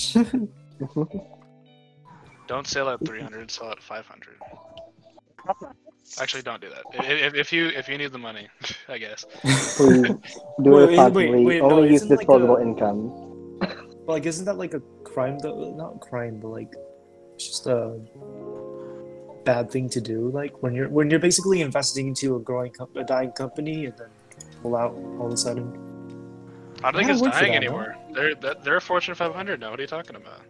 Don't 2.46 2.66
sell 2.66 2.88
at 2.88 2.98
300, 3.06 3.50
sell 3.50 3.70
at 3.70 3.80
500. 3.82 4.36
Actually, 6.18 6.42
don't 6.42 6.60
do 6.60 6.68
that. 6.70 6.82
If, 7.04 7.34
if 7.34 7.52
you 7.52 7.68
if 7.68 7.88
you 7.88 7.96
need 7.98 8.10
the 8.12 8.18
money, 8.18 8.48
I 8.88 8.98
guess. 8.98 9.24
Please 9.76 9.76
do 10.08 10.16
Wait, 10.16 10.18
it 10.18 10.18
wait, 10.58 10.88
responsibly. 10.88 11.44
wait, 11.44 11.58
no, 11.62 11.70
Only 11.70 11.88
use 11.90 12.02
isn't 12.02 12.10
like 12.10 12.18
disposable 12.20 12.56
a- 12.56 12.62
income. 12.62 13.58
like, 14.06 14.26
isn't 14.26 14.44
that 14.46 14.58
like 14.58 14.74
a 14.74 14.80
crime 15.04 15.38
though? 15.38 15.72
Not 15.76 16.00
crime, 16.00 16.40
but 16.40 16.48
like 16.48 16.74
it's 17.34 17.46
just 17.46 17.66
a 17.66 17.98
bad 19.44 19.70
thing 19.70 19.88
to 19.90 20.00
do. 20.00 20.30
Like 20.30 20.62
when 20.62 20.74
you're 20.74 20.88
when 20.88 21.10
you're 21.10 21.20
basically 21.20 21.60
investing 21.62 22.08
into 22.08 22.36
a 22.36 22.40
growing, 22.40 22.72
com- 22.72 22.88
a 22.96 23.04
dying 23.04 23.32
company, 23.32 23.86
and 23.86 23.96
then 23.96 24.08
pull 24.62 24.76
out 24.76 24.92
all 25.18 25.26
of 25.26 25.32
a 25.32 25.36
sudden. 25.36 25.86
I 26.82 26.90
don't 26.90 27.04
think 27.04 27.10
it's 27.10 27.20
dying 27.20 27.52
that, 27.52 27.56
anymore. 27.56 27.96
They're 28.14 28.34
that- 28.36 28.64
they're 28.64 28.76
a 28.76 28.80
Fortune 28.80 29.14
500 29.14 29.60
now. 29.60 29.70
What 29.70 29.78
are 29.78 29.82
you 29.82 29.88
talking 29.88 30.16
about? 30.16 30.40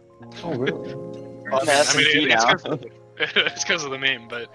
Oh 0.43 0.53
really? 0.55 0.93
On 0.93 1.53
I 1.53 1.59
mean, 1.59 1.69
S&P 1.69 2.01
it- 2.03 2.31
it's 2.31 3.33
it's 3.35 3.63
because 3.63 3.83
of 3.83 3.91
the 3.91 3.97
meme, 3.99 4.27
but, 4.29 4.47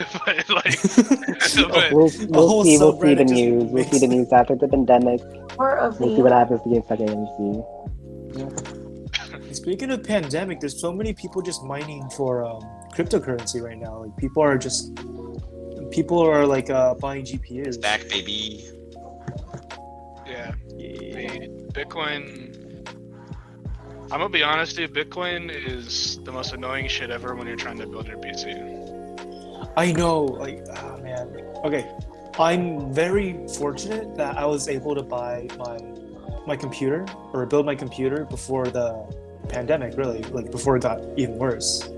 but 0.24 0.48
like, 0.48 0.82
but, 1.68 1.92
We'll, 1.92 2.10
we'll 2.28 2.48
whole 2.48 2.64
see. 2.64 2.78
We'll 2.78 2.98
see 2.98 3.14
the 3.14 3.24
subreddit 3.24 3.28
just 3.28 3.34
news. 3.34 3.64
We'll 3.64 3.84
see 3.84 3.98
the 3.98 4.06
news 4.06 4.32
after 4.32 4.56
the 4.56 4.66
pandemic. 4.68 5.20
More 5.58 5.76
of 5.76 6.00
We'll 6.00 6.16
see 6.16 6.22
what 6.22 6.32
happens 6.32 6.62
to 6.62 6.68
the 6.70 6.76
GameStop 6.80 7.00
AMC. 8.34 9.54
Speaking 9.54 9.90
of 9.90 10.02
pandemic, 10.02 10.60
there's 10.60 10.80
so 10.80 10.92
many 10.92 11.12
people 11.12 11.42
just 11.42 11.62
mining 11.64 12.08
for 12.10 12.46
um, 12.46 12.62
cryptocurrency 12.94 13.60
right 13.60 13.76
now. 13.76 14.04
Like 14.04 14.16
people 14.16 14.42
are 14.42 14.56
just 14.56 14.94
people 15.90 16.18
are 16.18 16.46
like 16.46 16.70
uh, 16.70 16.94
buying 16.94 17.24
GPUs. 17.24 17.66
It's 17.66 17.76
back, 17.76 18.08
baby. 18.08 18.64
yeah, 20.26 20.54
Yeah. 20.76 21.46
Bitcoin. 21.72 22.56
I'm 24.12 24.18
gonna 24.18 24.28
be 24.28 24.42
honest, 24.42 24.76
dude. 24.76 24.92
Bitcoin 24.92 25.50
is 25.50 26.18
the 26.24 26.32
most 26.32 26.52
annoying 26.52 26.88
shit 26.88 27.10
ever 27.10 27.36
when 27.36 27.46
you're 27.46 27.56
trying 27.56 27.78
to 27.78 27.86
build 27.86 28.08
your 28.08 28.18
PC. 28.18 28.79
I 29.76 29.92
know, 29.92 30.24
like, 30.24 30.64
oh 30.76 30.98
man. 30.98 31.28
Okay, 31.64 31.90
I'm 32.38 32.92
very 32.92 33.46
fortunate 33.58 34.14
that 34.16 34.36
I 34.36 34.46
was 34.46 34.68
able 34.68 34.94
to 34.94 35.02
buy 35.02 35.48
my 35.58 35.78
my 36.46 36.56
computer 36.56 37.06
or 37.32 37.46
build 37.46 37.66
my 37.66 37.74
computer 37.74 38.24
before 38.24 38.66
the 38.66 39.04
pandemic. 39.48 39.96
Really, 39.96 40.22
like 40.24 40.50
before 40.50 40.76
it 40.76 40.82
got 40.82 41.00
even 41.16 41.36
worse. 41.36 41.88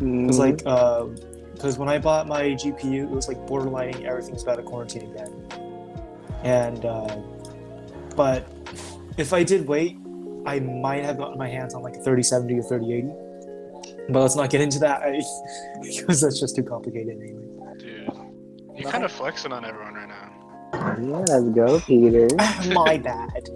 It 0.00 0.26
was 0.26 0.38
like, 0.38 0.58
mm-hmm. 0.58 0.68
um, 0.68 1.16
because 1.58 1.76
when 1.76 1.88
I 1.88 1.98
bought 1.98 2.28
my 2.28 2.50
GPU, 2.50 3.02
it 3.02 3.10
was 3.10 3.26
like 3.26 3.38
borderlining 3.38 4.04
everything's 4.04 4.44
about 4.44 4.56
to 4.56 4.62
quarantine 4.62 5.10
again. 5.12 5.48
And, 6.44 6.84
uh, 6.84 7.16
but 8.14 8.46
if 9.16 9.32
I 9.32 9.42
did 9.42 9.66
wait, 9.66 9.98
I 10.46 10.60
might 10.60 11.04
have 11.04 11.18
gotten 11.18 11.36
my 11.36 11.48
hands 11.48 11.74
on 11.74 11.82
like 11.82 11.96
a 11.96 12.02
3070 12.02 12.60
or 12.60 12.62
3080. 12.62 13.27
But 14.08 14.20
let's 14.20 14.36
not 14.36 14.50
get 14.50 14.60
into 14.60 14.78
that 14.80 15.02
because 15.82 16.20
that's 16.20 16.40
just 16.40 16.56
too 16.56 16.62
complicated 16.62 17.18
anyway. 17.20 17.44
Dude, 17.78 18.08
you're 18.76 18.90
kind 18.90 19.04
of 19.04 19.12
flexing 19.12 19.52
on 19.52 19.64
everyone 19.64 19.94
right 19.94 20.08
now. 20.08 20.34
Yeah, 20.72 21.24
let's 21.28 21.48
go, 21.54 21.80
Peter. 21.80 22.28
My 22.72 22.98
bad. 22.98 23.48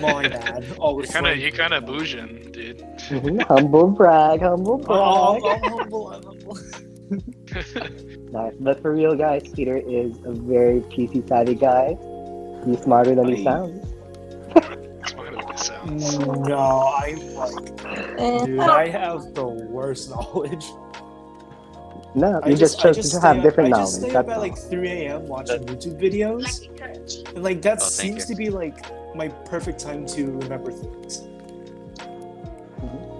My 0.00 0.28
bad. 0.28 0.64
Always 0.78 1.12
You're 1.12 1.22
kind 1.22 1.26
of 1.26 1.38
you 1.38 1.52
kind 1.52 1.74
of 1.74 1.86
bouging, 1.86 2.50
dude. 2.52 2.78
Mhm, 2.98 3.42
humble 3.42 3.88
brag, 3.88 4.40
humble 4.40 4.78
brag. 4.78 4.88
Oh, 4.90 5.48
I'm 5.48 5.62
humble, 5.62 6.08
I'm 6.12 6.22
humble. 6.22 6.58
Nice. 8.32 8.54
But 8.60 8.80
for 8.82 8.92
real, 8.92 9.14
guys, 9.14 9.46
Peter 9.54 9.76
is 9.76 10.16
a 10.24 10.32
very 10.32 10.80
PC 10.80 11.28
savvy 11.28 11.54
guy. 11.54 11.96
He's 12.66 12.82
smarter 12.82 13.14
than 13.14 13.28
he 13.28 13.44
sounds. 13.44 13.93
Smarter 15.56 15.98
sounds. 15.98 16.18
No, 16.18 16.94
I'm 16.98 17.34
like, 17.34 17.84
Eh, 18.18 18.44
dude, 18.46 18.58
I 18.60 18.88
have 18.88 19.34
the 19.34 19.46
worst 19.46 20.10
knowledge. 20.14 20.64
No, 22.16 22.40
I 22.44 22.50
you 22.50 22.56
just, 22.56 22.78
I 22.78 22.82
chose 22.84 22.96
just 22.96 23.12
to 23.14 23.20
have 23.20 23.38
up- 23.38 23.42
different 23.42 23.74
I 23.74 23.78
just 23.80 24.00
knowledge. 24.00 24.10
stay 24.12 24.18
up 24.18 24.28
at 24.28 24.38
like 24.38 24.56
3 24.56 24.88
a.m. 24.88 25.26
watching 25.26 25.64
YouTube 25.64 26.00
videos. 26.00 26.68
And 27.34 27.42
like 27.42 27.60
that 27.62 27.78
Oh, 27.82 27.84
seems 27.84 28.28
you. 28.28 28.34
to 28.34 28.38
be 28.38 28.50
like 28.50 28.84
my 29.16 29.28
perfect 29.28 29.80
time 29.80 30.06
to 30.06 30.26
remember 30.38 30.70
things. 30.72 31.22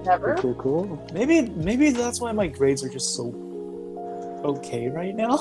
Never. 0.07 0.35
Cool, 0.37 0.55
cool. 0.57 1.07
Maybe 1.13 1.43
maybe 1.43 1.91
that's 1.91 2.21
why 2.21 2.31
my 2.33 2.47
grades 2.47 2.85
are 2.85 2.89
just 2.91 3.17
so 3.17 3.33
okay 4.45 4.89
right 4.91 5.15
now. 5.15 5.35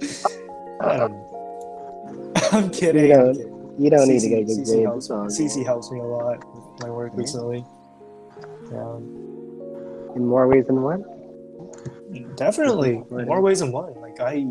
I 0.80 0.96
don't 0.96 1.12
know. 1.12 2.32
I'm 2.52 2.70
kidding. 2.70 3.08
You 3.10 3.14
I'm 3.14 3.34
kidding. 3.34 3.53
You 3.78 3.90
don't 3.90 4.08
need 4.08 4.20
to 4.20 4.26
CC 4.26 4.30
get 4.30 4.46
good 4.46 4.58
CC 4.58 4.64
grades. 4.66 4.84
helps, 4.84 5.04
it's 5.06 5.10
all. 5.10 5.26
CC 5.26 5.64
helps 5.64 5.90
me 5.90 5.98
a 6.00 6.04
lot 6.04 6.38
with 6.54 6.82
my 6.82 6.90
work 6.90 7.12
Yeah. 7.14 7.20
recently. 7.20 7.64
Yeah, 8.70 8.96
In 10.16 10.26
more 10.26 10.46
ways 10.48 10.66
than 10.66 10.82
one. 10.82 11.04
definitely 12.36 13.02
Right. 13.10 13.26
more 13.26 13.40
ways 13.40 13.60
than 13.60 13.72
one. 13.72 13.94
Like 14.00 14.20
I, 14.20 14.46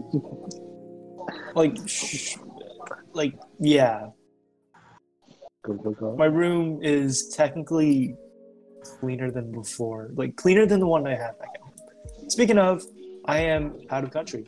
like, 1.56 1.78
sh- 1.88 2.38
like 3.14 3.34
yeah. 3.60 4.08
Cool, 5.64 5.78
cool, 5.78 5.96
cool. 5.96 6.18
My 6.18 6.26
room 6.26 6.80
is 6.84 7.30
technically 7.30 8.16
cleaner 9.00 9.32
than 9.32 9.52
before, 9.52 10.10
like 10.16 10.36
cleaner 10.36 10.66
than 10.66 10.82
the 10.82 10.88
one 10.88 11.08
I 11.08 11.12
had 11.12 11.40
back 11.40 11.50
at 11.56 11.62
home. 11.62 12.30
Speaking 12.30 12.58
of, 12.58 12.84
I 13.26 13.40
am 13.40 13.80
out 13.90 14.04
of 14.04 14.12
country, 14.12 14.46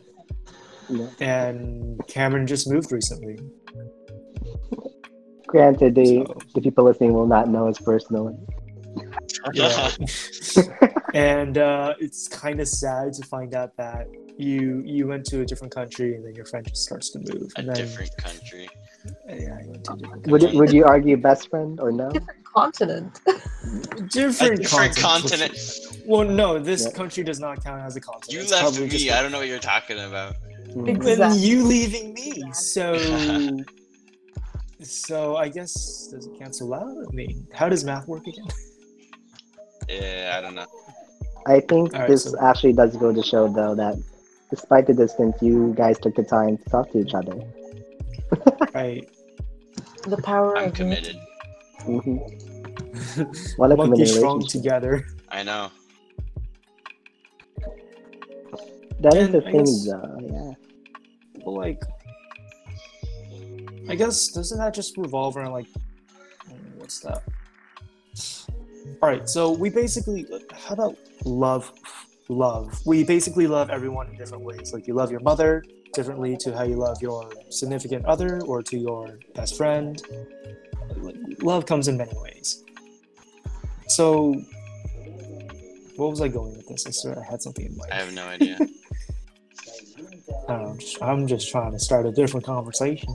Yeah. 0.90 1.06
and 1.20 1.98
Cameron 2.06 2.46
just 2.46 2.68
moved 2.70 2.92
recently. 2.92 3.38
Granted, 5.46 5.94
the, 5.94 6.24
So, 6.26 6.42
the 6.54 6.60
people 6.60 6.84
listening 6.84 7.12
will 7.12 7.26
not 7.26 7.48
know 7.48 7.68
us 7.68 7.78
personally. 7.78 8.34
yeah, 9.52 9.90
and 11.14 11.58
uh, 11.58 11.94
it's 12.00 12.26
kind 12.28 12.60
of 12.60 12.68
sad 12.68 13.12
to 13.14 13.24
find 13.26 13.54
out 13.54 13.76
that 13.76 14.06
you 14.38 14.82
you 14.84 15.06
went 15.06 15.24
to 15.26 15.40
a 15.40 15.46
different 15.46 15.74
country 15.74 16.14
and 16.14 16.24
then 16.26 16.34
your 16.34 16.44
friend 16.44 16.66
just 16.66 16.82
starts 16.82 17.10
to 17.10 17.18
move. 17.20 17.50
A 17.56 17.60
And 17.60 17.68
then, 17.68 17.76
different 17.76 18.16
country. 18.16 18.68
Yeah, 19.28 19.34
you 19.62 19.70
went 19.70 19.84
to 19.84 19.92
a 19.92 19.96
different 19.96 20.26
Would 20.26 20.40
country. 20.42 20.58
would 20.58 20.72
you 20.72 20.84
argue 20.84 21.16
best 21.16 21.48
friend 21.48 21.78
or 21.80 21.92
no? 21.92 22.08
Different 22.10 22.44
continent. 22.44 23.20
Different, 24.08 24.62
different 24.62 24.96
continent. 24.96 25.52
continent. 25.52 25.58
Well, 26.06 26.24
no, 26.24 26.58
this 26.58 26.84
Yeah. 26.84 26.90
country 26.92 27.24
does 27.24 27.40
not 27.40 27.64
count 27.64 27.82
as 27.82 27.96
a 27.96 28.00
continent. 28.00 28.32
You 28.32 28.40
It's 28.40 28.52
left 28.52 28.78
me. 28.80 28.88
just 28.88 29.10
I 29.10 29.22
don't 29.22 29.32
know 29.32 29.38
what 29.38 29.48
you're 29.48 29.58
talking 29.58 29.98
about. 29.98 30.36
Then 30.74 30.86
Exactly. 30.88 31.38
you 31.38 31.64
leaving 31.64 32.14
me. 32.14 32.52
So 32.52 32.94
so 34.82 35.36
I 35.36 35.48
guess 35.48 36.08
does 36.08 36.26
it 36.26 36.38
cancel 36.38 36.72
out? 36.74 36.88
I 37.08 37.12
mean, 37.14 37.46
how 37.52 37.68
does 37.68 37.84
math 37.84 38.06
work 38.08 38.26
again? 38.26 38.46
Yeah, 39.88 40.34
I 40.36 40.40
don't 40.40 40.56
know. 40.56 40.66
I 41.46 41.60
think 41.60 41.94
Alright, 41.94 42.08
this 42.08 42.24
so- 42.24 42.36
actually 42.40 42.72
does 42.72 42.96
go 42.96 43.12
to 43.14 43.22
show, 43.22 43.46
though, 43.46 43.76
that 43.76 43.94
despite 44.50 44.88
the 44.88 44.94
distance, 44.94 45.36
you 45.40 45.74
guys 45.76 45.96
took 46.00 46.16
the 46.16 46.24
time 46.24 46.58
to 46.58 46.64
talk 46.70 46.90
to 46.92 46.98
each 46.98 47.14
other. 47.14 47.34
Right. 48.74 49.08
The 50.08 50.16
power 50.22 50.56
I'm 50.58 50.68
of 50.70 50.74
committed. 50.74 51.16
hmm 51.84 52.16
What 53.58 53.70
a 53.70 53.76
Monkey 53.76 53.92
committed 53.92 54.08
strong 54.08 54.44
together. 54.44 55.06
I 55.28 55.44
know. 55.44 55.70
That 59.00 59.14
is 59.14 59.26
And 59.26 59.34
the 59.34 59.46
I 59.46 59.50
thing, 59.52 59.64
guess- 59.64 59.86
though. 59.86 60.18
Yeah. 60.20 60.52
But 61.44 61.50
like 61.52 61.82
I 63.88 63.92
hmm. 63.92 63.98
guess 63.98 64.28
doesn't 64.28 64.58
that 64.58 64.74
just 64.74 64.96
revolve 64.96 65.36
around 65.36 65.52
like 65.52 65.66
what's 66.76 67.00
that? 67.00 67.22
Alright, 69.02 69.28
so 69.28 69.50
we 69.50 69.70
basically 69.70 70.26
how 70.54 70.74
about 70.74 70.96
love 71.24 71.72
love. 72.28 72.80
We 72.86 73.04
basically 73.04 73.46
love 73.46 73.70
everyone 73.70 74.08
in 74.08 74.16
different 74.16 74.44
ways. 74.44 74.72
Like 74.72 74.86
you 74.86 74.94
love 74.94 75.10
your 75.10 75.20
mother 75.20 75.64
differently 75.92 76.36
to 76.38 76.56
how 76.56 76.64
you 76.64 76.76
love 76.76 77.00
your 77.00 77.30
significant 77.50 78.04
other 78.06 78.40
or 78.42 78.62
to 78.62 78.78
your 78.78 79.18
best 79.34 79.56
friend. 79.56 80.02
Love 81.40 81.66
comes 81.66 81.88
in 81.88 81.96
many 81.96 82.14
ways. 82.18 82.64
So 83.88 84.34
what 85.96 86.10
was 86.10 86.20
I 86.20 86.28
going 86.28 86.56
with 86.56 86.66
this? 86.68 86.86
I 86.86 86.90
swear 86.90 87.18
I 87.18 87.30
had 87.30 87.42
something 87.42 87.66
in 87.66 87.76
mind. 87.76 87.92
I 87.92 87.96
have 87.96 88.12
no 88.12 88.26
idea. 88.26 88.58
I 90.48 90.52
I'm 90.52 90.78
just, 90.78 91.02
I'm 91.02 91.26
just 91.26 91.50
trying 91.50 91.72
to 91.72 91.78
start 91.78 92.06
a 92.06 92.12
different 92.12 92.44
conversation. 92.44 93.14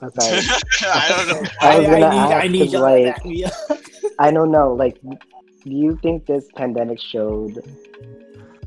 That's 0.00 0.18
all 0.18 0.32
right. 0.32 0.62
I 0.82 1.08
don't 1.08 1.28
know. 1.42 1.50
I 1.60 1.78
was 1.78 1.86
I, 1.88 1.90
gonna 2.00 2.10
need, 2.10 2.18
I 2.18 2.32
ask, 2.44 2.50
need 2.50 2.58
'cause, 2.64 2.72
y'all 2.72 2.82
like- 2.82 3.04
back 3.16 3.24
me 3.24 3.44
up. 3.44 3.52
I 4.18 4.30
don't 4.30 4.50
know. 4.50 4.72
Like, 4.74 5.00
do 5.02 5.70
you 5.70 5.98
think 6.02 6.26
this 6.26 6.46
pandemic 6.56 7.00
showed 7.00 7.62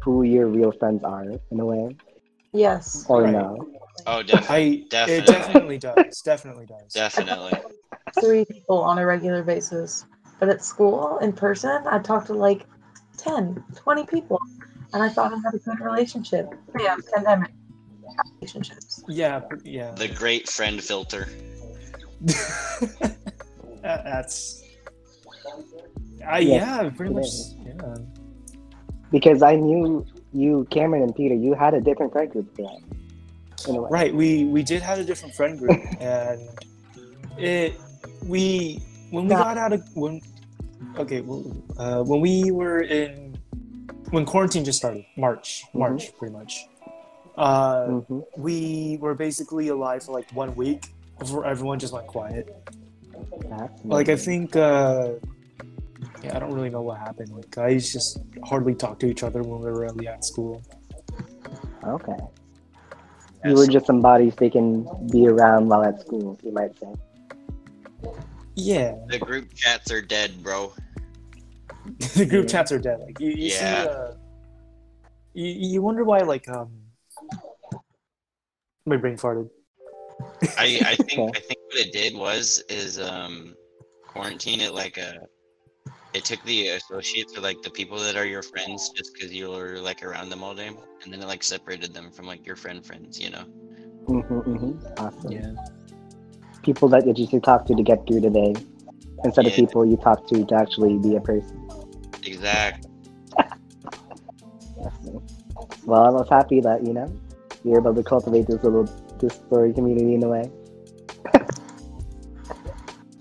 who 0.04 0.24
your 0.24 0.48
real 0.48 0.72
friends 0.72 1.04
are 1.04 1.24
in 1.52 1.60
a 1.60 1.66
way, 1.66 1.96
yes. 2.54 3.06
or 3.08 3.24
Right. 3.24 3.34
no? 3.34 3.68
Oh, 4.06 4.24
definitely. 4.24 4.84
I, 4.84 4.86
Definitely. 4.90 5.16
It 5.18 5.26
definitely 5.28 5.78
does. 5.80 6.22
Definitely 6.22 6.66
does. 6.66 6.94
Definitely. 6.94 7.54
Three 8.22 8.46
people 8.46 8.78
on 8.80 9.00
a 9.00 9.06
regular 9.06 9.44
basis. 9.44 10.06
But 10.40 10.50
at 10.50 10.64
school, 10.64 11.18
in 11.20 11.34
person, 11.34 11.82
I 11.88 12.00
talked 12.00 12.28
to 12.28 12.34
like 12.34 12.66
10, 13.18 13.64
20 13.76 14.06
people. 14.06 14.40
And 14.94 15.04
I 15.04 15.10
thought 15.10 15.34
I 15.34 15.38
had 15.38 15.54
a 15.54 15.58
good 15.58 15.80
relationship. 15.82 16.54
Yeah, 16.80 16.96
pandemic 17.14 17.52
relationships. 18.40 19.04
Yeah, 19.08 19.42
yeah. 19.64 19.92
The 19.92 20.08
great 20.08 20.48
friend 20.50 20.82
filter. 20.84 21.28
That's. 23.82 24.64
I 26.28 26.40
Yes, 26.40 26.62
yeah, 26.84 26.90
pretty 26.90 27.14
much. 27.14 27.28
Yeah. 27.64 27.96
Because 29.12 29.42
I 29.42 29.56
knew 29.56 30.06
you, 30.34 30.68
Cameron 30.72 31.04
and 31.04 31.16
Peter, 31.16 31.36
you 31.36 31.54
had 31.54 31.74
a 31.74 31.80
different 31.82 32.12
friend 32.12 32.30
group 32.30 32.54
for 32.56 32.64
that. 32.64 33.70
In 33.70 33.76
a 33.76 33.82
way. 33.82 33.88
Right. 33.90 34.14
We 34.14 34.46
we 34.46 34.64
did 34.64 34.82
have 34.82 35.00
a 35.00 35.04
different 35.04 35.34
friend 35.36 35.58
group, 35.58 35.80
and 36.00 36.42
it 37.38 37.80
we 38.26 38.82
when 39.12 39.26
we 39.26 39.32
Yeah. 39.32 39.38
got 39.40 39.58
out 39.58 39.74
of 39.74 39.84
when 39.96 40.22
okay 40.98 41.22
well, 41.22 41.44
uh, 41.78 42.04
when 42.04 42.20
we 42.20 42.52
were 42.52 42.82
in 42.82 43.38
when 44.12 44.26
quarantine 44.26 44.64
just 44.66 44.78
started 44.80 45.06
March. 45.18 45.64
March 45.74 46.16
pretty 46.18 46.34
much. 46.34 46.66
Uh, 47.38 47.88
Mhm. 47.88 48.24
we 48.36 48.98
were 49.00 49.14
basically 49.14 49.68
alive 49.68 50.04
for 50.04 50.12
like 50.14 50.26
one 50.34 50.56
week 50.56 50.90
before 51.20 51.46
everyone 51.46 51.78
just 51.80 51.94
went 51.94 52.08
quiet. 52.08 52.50
That's 53.50 53.86
Like 53.86 54.10
I 54.10 54.16
think, 54.16 54.56
uh, 54.56 55.14
yeah, 56.24 56.36
I 56.36 56.40
don't 56.40 56.52
really 56.54 56.70
know 56.70 56.82
what 56.82 56.98
happened. 56.98 57.30
Like 57.30 57.50
guys 57.52 57.92
just 57.94 58.20
hardly 58.44 58.74
talked 58.74 59.00
to 59.02 59.08
each 59.08 59.24
other 59.24 59.42
when 59.44 59.60
we 59.62 59.66
were 59.72 59.82
really 59.82 60.08
at 60.08 60.26
school. 60.26 60.62
okay. 61.86 62.18
You 63.46 63.54
were 63.54 63.68
just 63.68 63.86
some 63.86 64.02
bodies 64.02 64.36
they 64.36 64.50
can 64.50 64.86
be 65.12 65.28
around 65.28 65.70
while 65.70 65.84
at 65.84 66.02
school, 66.02 66.38
you 66.44 66.52
might 66.52 66.78
say. 66.80 66.92
Yeah, 68.56 68.96
The 69.08 69.20
group 69.20 69.54
chats 69.54 69.92
are 69.92 70.02
dead, 70.02 70.44
bro. 70.44 70.74
the 72.16 72.26
group 72.26 72.46
Yeah. 72.46 72.52
chats 72.52 72.72
are 72.72 72.80
dead. 72.80 73.00
Like 73.00 73.20
you, 73.20 73.30
you 73.30 73.50
Yeah. 73.50 73.84
see, 73.84 73.90
uh, 73.90 74.12
you, 75.34 75.46
you 75.74 75.82
wonder 75.84 76.04
why 76.04 76.20
like 76.20 76.50
um, 76.50 76.72
my 78.88 78.98
brain 78.98 79.18
farted. 79.18 79.50
I, 80.58 80.80
I 80.86 80.96
think 81.08 81.20
Okay. 81.20 81.32
I 81.36 81.40
think 81.42 81.60
what 81.70 81.86
it 81.86 81.92
did 81.92 82.16
was 82.16 82.64
is 82.70 83.00
um 83.00 83.56
quarantine 84.08 84.62
it 84.62 84.74
like 84.74 84.98
uh 84.98 85.14
it 86.14 86.26
took 86.26 86.42
the 86.44 86.70
associates 86.70 87.38
or 87.38 87.42
like 87.42 87.62
the 87.62 87.70
people 87.70 87.98
that 88.00 88.16
are 88.16 88.26
your 88.26 88.42
friends 88.42 88.90
just 88.96 89.12
because 89.14 89.34
you 89.34 89.50
were 89.50 89.80
like 89.80 90.04
around 90.04 90.30
them 90.30 90.44
all 90.44 90.56
day 90.56 90.70
and 91.04 91.14
then 91.14 91.22
it 91.22 91.28
like 91.28 91.44
separated 91.44 91.94
them 91.94 92.12
from 92.12 92.26
like 92.26 92.46
your 92.46 92.56
friend 92.56 92.86
friends 92.86 93.20
you 93.20 93.30
know 93.30 93.44
hmm 94.08 94.20
hmm 94.22 94.72
Awesome. 94.98 95.32
Yeah, 95.32 95.52
People 96.64 96.88
that 96.90 97.06
you 97.06 97.14
just 97.14 97.32
talk 97.44 97.66
to 97.68 97.76
to 97.76 97.84
get 97.84 98.08
through 98.08 98.22
the 98.22 98.30
day, 98.30 98.56
instead 99.24 99.46
of 99.46 99.56
people 99.56 99.86
you 99.86 99.98
talk 99.98 100.26
to 100.28 100.46
to 100.46 100.56
actually 100.56 100.98
be 100.98 101.16
a 101.16 101.22
person. 101.22 101.68
exactly 102.24 102.90
Well, 105.86 106.04
I 106.04 106.10
was 106.10 106.28
happy 106.30 106.60
that 106.62 106.84
you 106.84 106.94
know 106.94 107.08
you're 107.68 107.80
able 107.80 107.94
to 107.96 108.04
cultivate 108.04 108.48
this 108.48 108.64
little 108.64 108.86
this 109.20 109.36
story 109.36 109.74
community 109.74 110.16
in 110.16 110.24
a 110.24 110.28
way. 110.30 110.52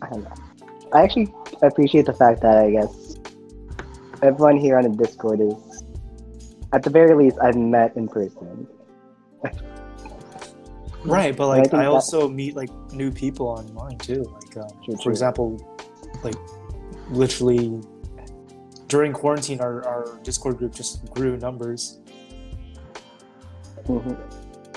I 0.02 0.08
don't 0.10 0.22
know. 0.22 0.32
I 0.92 1.02
actually 1.02 1.32
appreciate 1.62 2.06
the 2.06 2.12
fact 2.12 2.42
that 2.42 2.56
I 2.58 2.70
guess 2.70 3.16
everyone 4.22 4.56
here 4.56 4.78
on 4.78 4.84
the 4.84 4.96
Discord 4.96 5.40
is, 5.40 5.84
at 6.72 6.82
the 6.82 6.90
very 6.90 7.14
least, 7.14 7.38
I've 7.42 7.56
met 7.56 7.96
in 7.96 8.08
person. 8.08 8.66
Right, 11.04 11.36
but 11.36 11.46
like 11.46 11.72
I, 11.72 11.84
that- 11.84 11.86
also 11.86 12.28
meet 12.28 12.56
like 12.56 12.70
new 12.92 13.12
people 13.12 13.46
online 13.46 13.96
too. 13.98 14.24
Like 14.24 14.56
um, 14.56 14.68
True, 14.84 14.96
for 14.96 15.02
true. 15.04 15.12
example, 15.12 15.78
like 16.24 16.34
literally 17.10 17.80
during 18.88 19.12
quarantine, 19.12 19.60
our, 19.60 19.86
our 19.86 20.18
Discord 20.24 20.56
group 20.58 20.74
just 20.74 21.08
grew 21.12 21.36
numbers. 21.36 22.00
Mhm. 23.86 24.16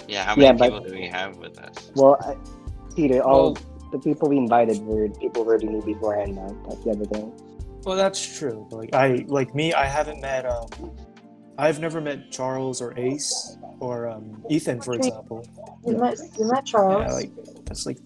Yeah, 0.08 0.24
how 0.26 0.36
many 0.36 0.46
Yeah, 0.48 0.54
but- 0.54 0.72
people 0.72 0.86
do 0.90 0.94
we 0.94 1.08
have 1.08 1.38
with 1.38 1.60
us? 1.60 1.92
Well, 1.96 2.18
I, 2.22 2.36
Peter, 2.96 3.22
all 3.22 3.54
Well- 3.54 3.58
the 3.92 4.00
people 4.00 4.30
we 4.30 4.38
invited 4.38 4.86
were 4.86 5.10
people 5.10 5.44
who 5.44 5.50
already 5.50 5.68
knew 5.68 5.82
beforehand. 5.82 6.36
Now 6.36 6.56
that's 6.68 6.84
the 6.84 6.92
other 6.92 7.06
thing. 7.06 7.32
Well, 7.86 7.96
that's 7.96 8.38
true. 8.38 8.68
Like 8.72 8.94
I 8.94 9.26
like 9.28 9.56
me, 9.56 9.74
I 9.74 9.86
haven't 9.86 10.22
met. 10.22 10.46
Um, 10.46 10.68
I've 11.58 11.80
never 11.80 12.00
met 12.02 12.30
Charles 12.32 12.82
or 12.82 12.98
Ace 12.98 13.58
or 13.80 14.08
um, 14.08 14.44
Ethan, 14.50 14.82
for 14.82 14.94
example. 14.94 15.46
You 15.86 15.98
met 15.98 16.18
you 16.38 16.46
met 16.52 16.66
Charles. 16.66 17.04
Yeah, 17.08 17.14
like 17.14 17.32
that's 17.66 17.86
like 17.86 17.98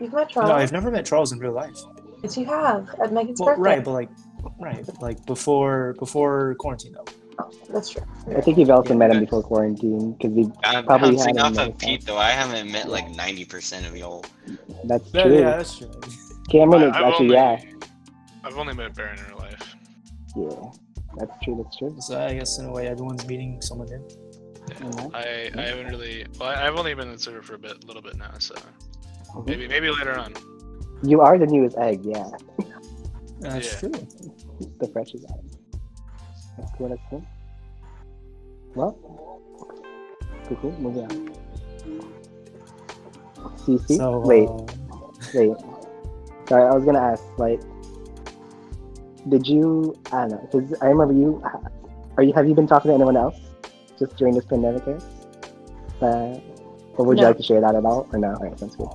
You've 0.00 0.12
met 0.12 0.28
Charles. 0.30 0.48
no, 0.50 0.56
I've 0.56 0.72
never 0.72 0.90
met 0.90 1.06
Charles 1.06 1.32
in 1.32 1.38
real 1.38 1.52
life. 1.52 1.78
Yes, 2.22 2.36
you 2.36 2.44
have 2.46 2.88
at 3.02 3.12
Megan's 3.12 3.40
Well, 3.40 3.50
birthday. 3.56 3.62
right, 3.76 3.84
but 3.84 3.92
like 3.92 4.10
right, 4.60 5.02
like 5.02 5.24
before 5.26 5.94
before 5.98 6.54
quarantine 6.58 6.92
though. 6.94 7.04
That's 7.70 7.90
true. 7.90 8.02
I 8.36 8.40
think 8.40 8.58
you've 8.58 8.70
also 8.70 8.90
Yeah, 8.90 8.96
met 8.98 9.10
him 9.10 9.20
before 9.20 9.42
quarantine 9.42 10.12
because 10.12 10.30
we. 10.32 10.50
I'm 10.64 10.84
Probably 10.84 11.16
bouncing 11.16 11.36
hadn't 11.36 11.40
off 11.40 11.54
met 11.56 11.68
of 11.68 11.78
Pete 11.78 12.04
though. 12.06 12.16
I 12.18 12.30
haven't 12.30 12.70
met 12.70 12.88
like 12.88 13.06
90% 13.08 13.88
of 13.88 13.96
y'all. 13.96 14.24
That's 14.84 15.10
true. 15.10 15.34
yeah, 15.38 15.56
that's 15.56 15.78
true. 15.78 15.90
Cameron 16.50 16.82
I- 16.84 16.88
is 16.88 16.94
actually 16.96 17.10
only, 17.26 17.34
yeah, 17.34 17.60
I've 18.44 18.56
only 18.58 18.74
met 18.74 18.94
Baron 18.94 19.18
in 19.18 19.24
real 19.26 19.38
life. 19.38 19.74
yeah. 20.36 20.70
That's 21.18 21.32
true. 21.44 21.62
That's 21.62 21.76
true. 21.76 21.94
So 22.00 22.18
I 22.20 22.34
guess 22.34 22.58
in 22.58 22.64
a 22.66 22.72
way, 22.72 22.86
everyone's 22.88 23.26
meeting 23.26 23.60
someone 23.60 23.86
new. 23.88 24.08
Mhm. 24.68 25.14
I, 25.14 25.50
I 25.58 25.62
haven't 25.66 25.88
really. 25.88 26.24
Well, 26.38 26.48
I- 26.48 26.66
I've 26.66 26.76
only 26.76 26.94
been 26.94 27.08
in 27.08 27.12
the 27.14 27.18
server 27.18 27.42
for 27.42 27.54
a 27.54 27.58
bit, 27.58 27.84
little 27.86 28.00
bit 28.02 28.16
now, 28.16 28.30
so 28.38 28.54
Mhm. 28.54 29.46
maybe 29.46 29.68
maybe 29.68 29.90
later 29.90 30.18
on. 30.18 30.32
You 31.02 31.20
are 31.20 31.36
the 31.36 31.46
newest 31.46 31.76
egg. 31.78 32.00
Yeah, 32.04 32.28
That's 33.40 33.72
Yeah. 33.74 33.78
true. 33.90 34.06
the 34.78 34.86
freshest 34.92 35.24
egg. 35.24 35.51
That's 36.58 36.70
cool. 36.76 36.88
That's 36.88 37.02
cool. 37.10 37.24
Well, 38.74 38.98
cool. 40.48 40.56
cool. 40.60 40.72
Moving 40.80 41.04
on. 41.04 41.32
CC. 43.58 43.96
So 43.96 44.18
Wait. 44.20 44.48
uh, 44.48 44.64
Wait. 45.34 45.56
Sorry, 46.48 46.64
I 46.64 46.74
was 46.74 46.84
gonna 46.84 46.98
ask, 46.98 47.22
like, 47.38 47.60
did 49.28 49.46
you? 49.46 49.96
I 50.12 50.26
don't 50.26 50.30
know, 50.30 50.48
because 50.50 50.74
I 50.80 50.86
remember 50.86 51.14
you. 51.14 51.42
Are 52.16 52.22
you? 52.22 52.32
Have 52.34 52.48
you 52.48 52.54
been 52.54 52.66
talking 52.66 52.90
to 52.90 52.94
anyone 52.94 53.16
else 53.16 53.36
just 53.98 54.16
during 54.16 54.34
this 54.34 54.44
pandemic 54.44 54.84
here? 54.84 54.98
Uh, 56.00 56.38
or 56.96 57.06
would 57.06 57.18
you 57.18 57.24
like 57.24 57.36
to 57.36 57.42
share 57.42 57.60
that 57.60 57.74
at 57.74 57.84
all, 57.84 58.08
or 58.12 58.18
no? 58.18 58.34
Alright, 58.34 58.58
sounds 58.58 58.76
good. 58.76 58.88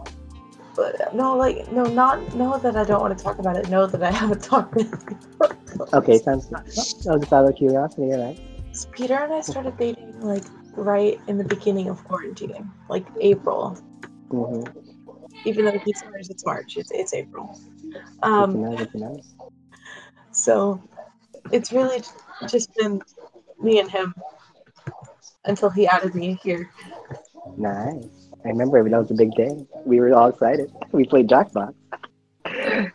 But 0.75 1.15
no, 1.15 1.35
like 1.35 1.71
no, 1.71 1.83
not 1.83 2.35
know 2.35 2.57
that 2.59 2.75
I 2.75 2.83
don't 2.83 3.01
want 3.01 3.17
to 3.17 3.23
talk 3.23 3.39
about 3.39 3.57
it. 3.57 3.69
No, 3.69 3.87
that 3.87 4.03
I 4.03 4.11
haven't 4.21 4.43
talked 4.43 4.75
with 4.75 5.56
Okay, 5.93 6.17
sounds 6.19 6.45
good. 6.45 6.53
Well, 6.53 6.61
I 6.61 7.11
was 7.11 7.21
just 7.21 7.33
out 7.33 7.49
of 7.49 7.55
curiosity, 7.55 8.03
alright. 8.13 8.39
So 8.71 8.89
Peter 8.89 9.15
and 9.15 9.33
I 9.33 9.41
started 9.41 9.77
dating 9.77 10.19
like 10.21 10.43
right 10.75 11.19
in 11.27 11.37
the 11.37 11.43
beginning 11.43 11.89
of 11.89 12.03
quarantine, 12.03 12.69
like 12.89 13.05
April. 13.19 13.77
Mm-hmm. 14.29 14.79
Even 15.45 15.65
though 15.65 15.79
he 15.79 15.93
swears 15.93 16.29
it's 16.29 16.45
March, 16.45 16.77
it's, 16.77 16.91
it's 16.91 17.13
April. 17.13 17.59
Um, 18.23 18.61
know. 18.61 18.75
Good 18.75 18.91
to 18.91 18.97
know. 18.97 19.21
so 20.31 20.81
it's 21.51 21.71
really 21.71 22.03
just 22.47 22.73
been 22.75 23.01
me 23.59 23.79
and 23.79 23.89
him 23.89 24.13
until 25.45 25.69
he 25.69 25.87
added 25.87 26.13
me 26.13 26.39
here. 26.43 26.69
Nice. 27.57 28.05
I 28.45 28.49
remember 28.49 28.87
that 28.87 28.97
was 28.97 29.11
a 29.11 29.15
big 29.15 29.31
day. 29.31 29.65
We 29.85 29.99
were 29.99 30.13
all 30.13 30.29
excited. 30.29 30.71
We 30.91 31.05
played 31.05 31.27
Jackbox. 31.27 31.73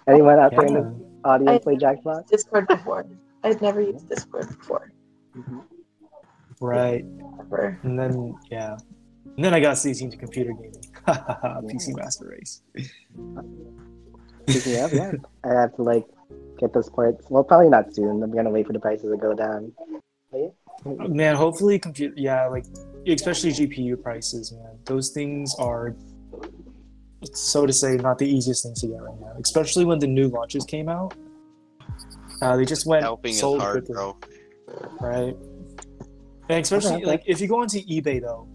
Anyone 0.06 0.38
out 0.38 0.52
there 0.52 0.66
in 0.66 0.74
yeah. 0.74 0.90
The 1.22 1.28
audience 1.28 1.64
play 1.64 1.76
Jackbox? 1.76 2.28
Discord 2.28 2.68
before. 2.68 3.06
I'd 3.44 3.60
never 3.60 3.80
used 3.80 4.08
Discord 4.08 4.48
before. 4.58 4.92
Mm-hmm. 5.36 5.60
right. 6.60 7.04
Ever. 7.40 7.78
And 7.82 7.98
then 7.98 8.34
yeah, 8.50 8.76
and 9.36 9.44
then 9.44 9.54
I 9.54 9.60
got 9.60 9.76
CC 9.76 10.02
into 10.02 10.16
computer 10.16 10.52
gaming. 10.52 10.84
PC 11.06 11.96
Master 11.96 12.28
Race. 12.28 12.62
Speaking 14.48 14.80
of, 14.82 14.92
yeah, 14.92 15.12
I 15.44 15.48
have 15.48 15.74
to 15.76 15.82
like 15.82 16.04
get 16.58 16.72
those 16.72 16.90
parts. 16.90 17.24
Well, 17.30 17.44
probably 17.44 17.70
not 17.70 17.94
soon. 17.94 18.22
I'm 18.22 18.30
gonna 18.32 18.50
wait 18.50 18.66
for 18.66 18.72
the 18.72 18.80
prices 18.80 19.10
to 19.10 19.16
go 19.16 19.34
down. 19.34 19.72
Yeah. 20.32 20.48
Man, 20.84 21.36
hopefully 21.36 21.78
compute. 21.78 22.16
Yeah, 22.16 22.46
like 22.46 22.66
especially 23.06 23.50
GPU 23.50 24.02
prices, 24.02 24.52
man. 24.52 24.78
Those 24.84 25.10
things 25.10 25.54
are, 25.58 25.94
so 27.32 27.66
to 27.66 27.72
say, 27.72 27.96
not 27.96 28.18
the 28.18 28.28
easiest 28.28 28.64
things 28.64 28.80
to 28.80 28.88
get 28.88 29.00
right 29.00 29.20
now. 29.20 29.32
Especially 29.42 29.84
when 29.84 29.98
the 29.98 30.06
new 30.06 30.28
launches 30.28 30.64
came 30.64 30.88
out. 30.88 31.14
Uh, 32.40 32.56
they 32.56 32.64
just 32.64 32.86
went 32.86 33.04
Helping 33.04 33.30
is 33.30 33.40
sold 33.40 33.60
hard, 33.60 33.84
quickly, 33.84 33.94
bro. 33.94 34.16
right? 35.00 35.36
And 36.48 36.60
especially 36.60 36.94
Okay, 36.94 36.96
okay. 36.96 37.06
like 37.06 37.22
if 37.26 37.40
you 37.40 37.46
go 37.46 37.60
onto 37.60 37.78
eBay 37.86 38.20
though, 38.20 38.48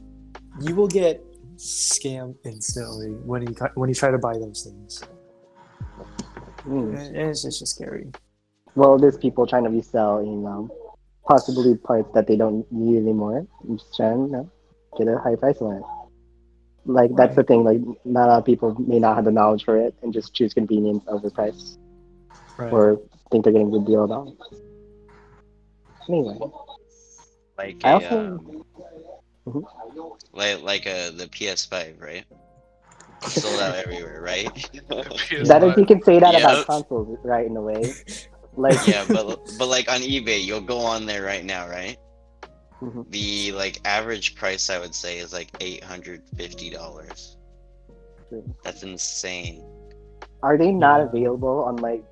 you 0.62 0.76
will 0.76 0.88
get 0.90 1.24
scammed 1.56 2.36
instantly 2.44 3.12
when 3.26 3.44
you 3.44 3.56
when 3.76 3.90
you 3.90 3.96
try 3.96 4.12
to 4.12 4.18
buy 4.18 4.34
those 4.34 4.64
things. 4.64 5.02
Mm. 6.66 6.98
And 6.98 7.16
it's 7.16 7.44
just, 7.44 7.60
just 7.60 7.76
scary. 7.76 8.12
Well, 8.76 8.98
there's 8.98 9.18
people 9.18 9.48
trying 9.48 9.64
to 9.64 9.70
resell, 9.70 10.22
you 10.22 10.36
know, 10.36 10.70
possibly 11.26 11.76
parts 11.78 12.10
that 12.14 12.28
they 12.28 12.36
don't 12.36 12.70
need 12.72 12.98
anymore. 12.98 13.48
I'm 13.64 13.78
just 13.78 13.96
trying, 13.96 14.26
you 14.26 14.32
know, 14.32 14.52
get 14.98 15.08
a 15.08 15.18
high 15.18 15.36
price 15.36 15.62
on 15.62 15.78
it. 15.78 15.84
Like 16.88 17.12
that's 17.16 17.36
the 17.36 17.44
thing. 17.44 17.64
Like 17.64 17.82
not 18.06 18.28
a 18.28 18.32
lot 18.32 18.40
of 18.40 18.46
people 18.46 18.74
may 18.80 18.98
not 19.00 19.16
have 19.16 19.26
the 19.26 19.32
knowledge 19.32 19.66
for 19.66 19.78
it 19.78 19.94
and 20.02 20.14
just 20.14 20.34
choose 20.34 20.54
convenience 20.54 21.04
over 21.08 21.30
price, 21.30 21.78
Right. 22.58 22.72
or 22.72 23.00
think 23.30 23.44
they're 23.44 23.54
getting 23.54 23.68
a 23.68 23.72
good 23.72 23.86
deal 23.86 24.06
about. 24.06 24.30
it. 24.30 24.38
Anyway, 26.10 26.40
Like 27.58 27.82
I 27.84 27.92
a, 27.92 27.96
also 27.96 28.40
uh, 29.48 29.60
like 30.34 30.62
like 30.64 30.86
a 30.86 31.12
the 31.12 31.28
PS5, 31.28 32.02
right? 32.02 32.24
Sold 33.28 33.60
out 33.60 33.76
everywhere, 33.76 34.22
right? 34.22 34.46
that 35.44 35.64
is 35.64 35.78
you 35.78 35.86
can 35.86 36.02
say 36.04 36.20
that 36.20 36.34
Yeah. 36.34 36.40
about 36.40 36.66
consoles, 36.66 37.18
right? 37.26 37.46
In 37.46 37.58
a 37.58 37.62
way, 37.62 37.94
like 38.56 38.80
yeah, 38.88 39.06
but 39.12 39.40
but 39.58 39.68
like 39.68 39.90
on 39.92 40.00
eBay, 40.02 40.42
you'll 40.44 40.62
go 40.62 40.80
on 40.80 41.06
there 41.06 41.24
right 41.24 41.44
now, 41.44 41.68
right? 41.68 41.98
Mhm. 42.82 43.10
The 43.12 43.52
like 43.54 43.80
average 43.86 44.36
price 44.36 44.70
I 44.70 44.78
would 44.80 44.94
say 44.94 45.18
is 45.20 45.34
like 45.34 45.50
eight 45.62 45.84
hundred 45.84 46.22
fifty 46.38 46.70
dollars. 46.70 47.38
True. 48.30 48.44
That's 48.64 48.84
insane. 48.84 49.64
are 50.44 50.58
they 50.58 50.72
not 50.72 51.00
Yeah. 51.00 51.06
available 51.08 51.64
on 51.64 51.78
like 51.78 52.04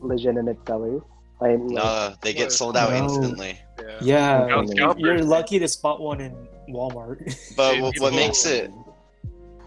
legitimate 0.00 0.58
sellers? 0.66 1.02
Like, 1.40 1.58
like 1.58 1.60
No, 1.60 2.14
they 2.22 2.32
get 2.32 2.50
sold 2.52 2.76
out 2.76 2.90
No. 2.90 2.96
instantly. 3.04 3.58
Yeah. 3.78 3.98
Yeah, 4.02 4.44
Scalp- 4.46 4.66
you- 4.66 4.72
scalpers. 4.72 5.00
you're 5.02 5.22
lucky 5.24 5.58
to 5.60 5.68
spot 5.68 6.00
one 6.00 6.20
in 6.20 6.34
Walmart. 6.68 7.18
But 7.56 7.74
Dude, 7.74 7.82
what, 7.82 8.00
what 8.00 8.12
makes 8.14 8.44
it 8.46 8.70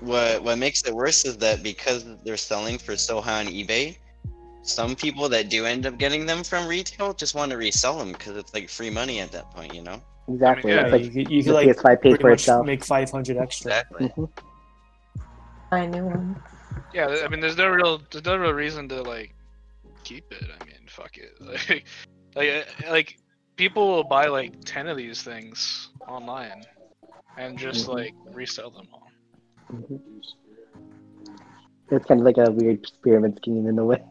what 0.01 0.43
what 0.43 0.57
makes 0.57 0.83
it 0.83 0.93
worse 0.93 1.23
is 1.25 1.37
that 1.37 1.63
because 1.63 2.05
they're 2.25 2.35
selling 2.37 2.77
for 2.77 2.97
so 2.97 3.21
high 3.21 3.39
on 3.39 3.47
eBay, 3.47 3.95
some 4.63 4.95
people 4.95 5.29
that 5.29 5.49
do 5.49 5.65
end 5.65 5.85
up 5.85 5.97
getting 5.97 6.25
them 6.25 6.43
from 6.43 6.67
retail 6.67 7.13
just 7.13 7.33
want 7.35 7.51
to 7.51 7.57
resell 7.57 7.97
them 7.97 8.11
because 8.11 8.35
it's 8.35 8.53
like 8.53 8.69
free 8.69 8.89
money 8.89 9.19
at 9.21 9.31
that 9.31 9.49
point, 9.51 9.73
you 9.73 9.81
know? 9.81 10.01
Exactly. 10.30 10.71
yeah, 10.71 10.82
it's 10.82 10.91
Right, 10.91 10.91
like 10.91 11.03
you 11.03 11.11
could, 11.24 11.32
you 11.32 11.43
the 11.43 11.49
could 11.49 11.55
like 11.55 11.67
PS5 11.78 12.01
paid 12.01 12.21
for 12.21 12.30
itself. 12.32 12.65
make 12.65 12.84
500 12.84 13.38
extra. 13.38 13.71
Exactly. 13.71 14.13
I 15.71 15.86
knew 15.88 16.07
him. 16.09 16.36
Yeah, 16.93 17.21
I 17.24 17.28
mean, 17.28 17.39
there's 17.39 17.57
no 17.57 17.67
real, 17.69 18.01
there's 18.11 18.26
no 18.26 18.38
real 18.38 18.53
reason 18.53 18.88
to 18.89 19.01
like 19.01 19.34
keep 20.03 20.26
it. 20.32 20.43
I 20.59 20.65
mean, 20.65 20.76
fuck 20.88 21.17
it. 21.17 21.38
Like, 21.41 21.86
like, 22.36 22.49
uh, 22.86 22.91
like 22.91 23.17
people 23.57 23.88
will 23.88 24.03
buy 24.03 24.26
like 24.28 24.53
ten 24.65 24.88
of 24.88 24.97
these 24.97 25.21
things 25.21 25.89
online 26.07 26.63
and 27.38 27.57
just 27.57 27.88
Mhm. 27.88 27.93
like 27.93 28.13
resell 28.32 28.71
them 28.71 28.88
all. 28.93 29.07
Mhm. 29.71 29.99
It's 31.91 32.05
kind 32.05 32.21
of 32.21 32.26
like 32.26 32.38
a 32.38 32.49
weird 32.51 32.86
pyramid 33.03 33.38
scheme 33.38 33.67
in 33.67 33.78
a 33.78 33.86
way, 33.86 34.03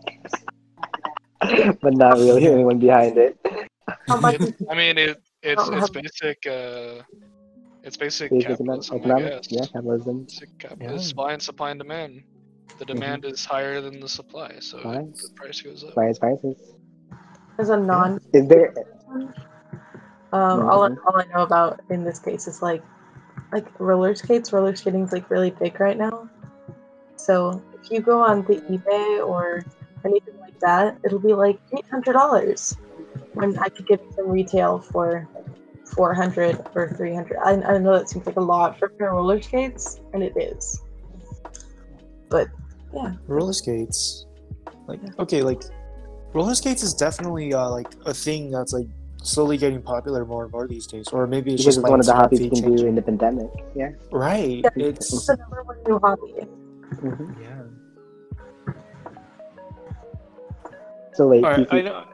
but 1.83 1.95
not 1.95 2.19
really 2.19 2.47
anyone 2.47 2.79
behind 2.79 3.19
it. 3.19 3.37
It- 3.45 3.69
I 4.71 4.75
mean, 4.75 4.99
it, 4.99 5.21
it's 5.43 5.69
it's 5.69 5.91
basic. 5.91 6.39
uh 6.47 7.03
It's 7.85 7.97
basic 7.97 8.31
Basic 8.31 8.47
capitalism, 8.49 8.95
I 8.95 8.99
economics, 8.99 9.49
guess. 9.49 9.59
yeah, 9.59 9.67
capitalism. 9.75 10.17
Basic 10.25 10.51
capitalism, 10.59 10.97
Yeah. 10.99 11.03
supply 11.11 11.33
and 11.35 11.43
supply 11.43 11.71
and 11.73 11.81
demand. 11.81 12.23
The 12.79 12.85
demand 12.85 13.25
is 13.25 13.45
higher 13.45 13.81
than 13.81 13.99
the 14.01 14.09
supply, 14.09 14.51
so 14.61 14.79
it- 14.79 14.85
Right. 14.85 15.15
the 15.23 15.31
price 15.35 15.61
goes 15.61 15.83
up. 15.85 15.95
Price 15.95 16.19
prices. 16.19 16.59
as 17.59 17.69
a 17.69 17.77
non 17.77 18.19
Is 18.33 18.47
there? 18.49 18.73
um 20.33 20.59
all, 20.71 20.83
I, 20.89 20.91
all 21.07 21.17
I 21.23 21.27
know 21.35 21.43
about 21.51 21.81
in 21.91 22.03
this 22.09 22.19
case 22.19 22.47
is 22.53 22.63
like 22.63 22.83
like 23.53 23.67
roller 23.79 24.15
skates 24.15 24.53
roller 24.55 24.75
skating's 24.75 25.13
like 25.13 25.29
really 25.29 25.51
big 25.51 25.79
right 25.79 25.99
now 25.99 26.15
so 27.17 27.63
if 27.77 27.91
you 27.91 28.01
go 28.01 28.17
on 28.31 28.37
the 28.49 28.57
ebay 28.73 29.09
or 29.31 29.63
anything 30.05 30.37
like 30.41 30.59
that, 30.61 30.97
it'll 31.05 31.19
be 31.31 31.35
like 31.35 31.59
eight 31.77 31.85
hundred 31.91 32.15
dollars 32.15 32.75
when 33.43 33.59
I 33.59 33.69
could 33.69 33.87
get 33.87 34.01
some 34.15 34.29
retail 34.29 34.79
for 34.79 35.29
four 35.85 36.15
hundred 36.15 36.65
or 36.75 36.91
three 36.97 37.15
hundred. 37.15 37.39
I, 37.45 37.55
I 37.55 37.79
know 37.79 37.99
that 37.99 38.09
seems 38.09 38.25
like 38.25 38.37
a 38.37 38.41
lot 38.41 38.79
for 38.79 38.89
pair 38.89 39.11
roller 39.11 39.43
skates, 39.43 40.01
and 40.15 40.23
it 40.23 40.37
is. 40.37 40.81
But 42.31 42.49
yeah, 42.95 43.15
roller 43.27 43.53
skates 43.53 44.27
like 44.87 45.01
okay 45.19 45.43
like 45.43 45.63
roller 46.33 46.55
skates 46.55 46.83
is 46.83 46.95
definitely 46.95 47.53
uh, 47.53 47.69
like 47.69 47.89
a 48.07 48.15
thing 48.15 48.51
that's 48.51 48.73
like 48.73 48.87
slowly 49.23 49.57
getting 49.57 49.81
popular 49.83 50.25
more 50.25 50.45
and 50.45 50.53
more 50.53 50.67
these 50.67 50.87
days 50.87 51.09
or 51.09 51.27
maybe 51.27 51.53
it's 51.55 51.63
Because 51.63 51.77
just 51.77 51.79
it's 51.79 51.83
my 51.85 51.91
one 51.91 52.01
of 52.01 52.07
the 52.07 52.13
Instagram 52.13 52.17
hobbies 52.17 52.41
you 52.41 52.51
feed 52.51 52.63
can 52.63 52.77
do 52.77 52.87
in 52.87 52.95
the 52.97 53.03
pandemic. 53.03 53.51
Yeah. 53.77 53.91
right 54.11 54.65
Yeah. 54.65 54.87
it's 54.87 55.13
it's 55.13 55.27
the 55.27 55.37
number 55.37 55.63
one 55.63 55.77
new 55.87 55.99
hobby. 56.01 56.35
Mhm. 56.95 57.41
yeah 57.41 57.63
So 61.15 61.29
wait, 61.29 61.45
all 61.45 61.51
right 61.51 61.69
Kiki, 61.71 61.79
I 61.79 61.83
know 61.83 62.05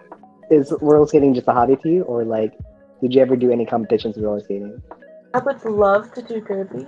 is 0.50 0.72
roller 0.80 1.06
skating 1.06 1.34
just 1.34 1.48
a 1.48 1.52
hobby 1.52 1.76
to 1.76 1.88
you, 1.88 2.02
or 2.02 2.24
like, 2.24 2.56
did 3.00 3.14
you 3.14 3.20
ever 3.20 3.36
do 3.36 3.50
any 3.50 3.66
competitions 3.66 4.16
with 4.16 4.24
roller 4.24 4.40
skating? 4.40 4.82
I 5.34 5.38
would 5.40 5.62
love 5.64 6.12
to 6.14 6.22
do 6.22 6.40
derby, 6.40 6.86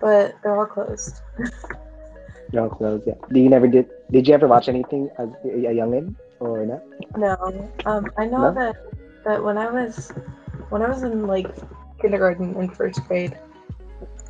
but 0.00 0.34
they're 0.42 0.56
all 0.58 0.66
closed. 0.66 1.20
they're 2.50 2.62
all 2.62 2.70
closed. 2.70 3.04
Yeah. 3.06 3.14
Do 3.32 3.40
you 3.40 3.48
never 3.48 3.66
did? 3.68 3.88
Did 4.10 4.26
you 4.26 4.34
ever 4.34 4.48
watch 4.48 4.68
anything 4.68 5.10
as 5.18 5.28
a 5.44 5.48
youngin 5.48 6.14
or 6.40 6.66
not? 6.66 6.82
No, 7.16 7.36
um, 7.86 8.06
I 8.16 8.26
know 8.26 8.50
No? 8.50 8.54
that 8.54 8.76
that 9.24 9.44
when 9.44 9.58
I 9.58 9.70
was 9.70 10.10
when 10.70 10.82
I 10.82 10.88
was 10.88 11.02
in 11.02 11.26
like 11.26 11.48
kindergarten 12.00 12.56
and 12.56 12.74
first 12.74 13.04
grade, 13.04 13.38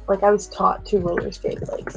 like 0.08 0.22
I 0.22 0.30
was 0.30 0.48
taught 0.48 0.84
to 0.86 0.98
roller 0.98 1.30
skate. 1.30 1.60
Like 1.68 1.92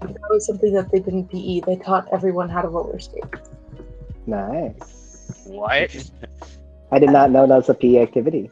that 0.00 0.30
was 0.30 0.46
something 0.46 0.72
that 0.74 0.90
they 0.92 1.00
did 1.00 1.14
in 1.14 1.26
PE. 1.26 1.60
They 1.66 1.76
taught 1.76 2.08
everyone 2.12 2.48
how 2.48 2.62
to 2.62 2.68
roller 2.68 3.00
skate. 3.00 3.24
Nice. 4.28 5.42
What? 5.46 5.90
I 6.92 6.98
did 6.98 7.10
not 7.10 7.30
know 7.30 7.46
that 7.46 7.56
was 7.56 7.68
a 7.70 7.74
PE 7.74 8.02
activity. 8.02 8.50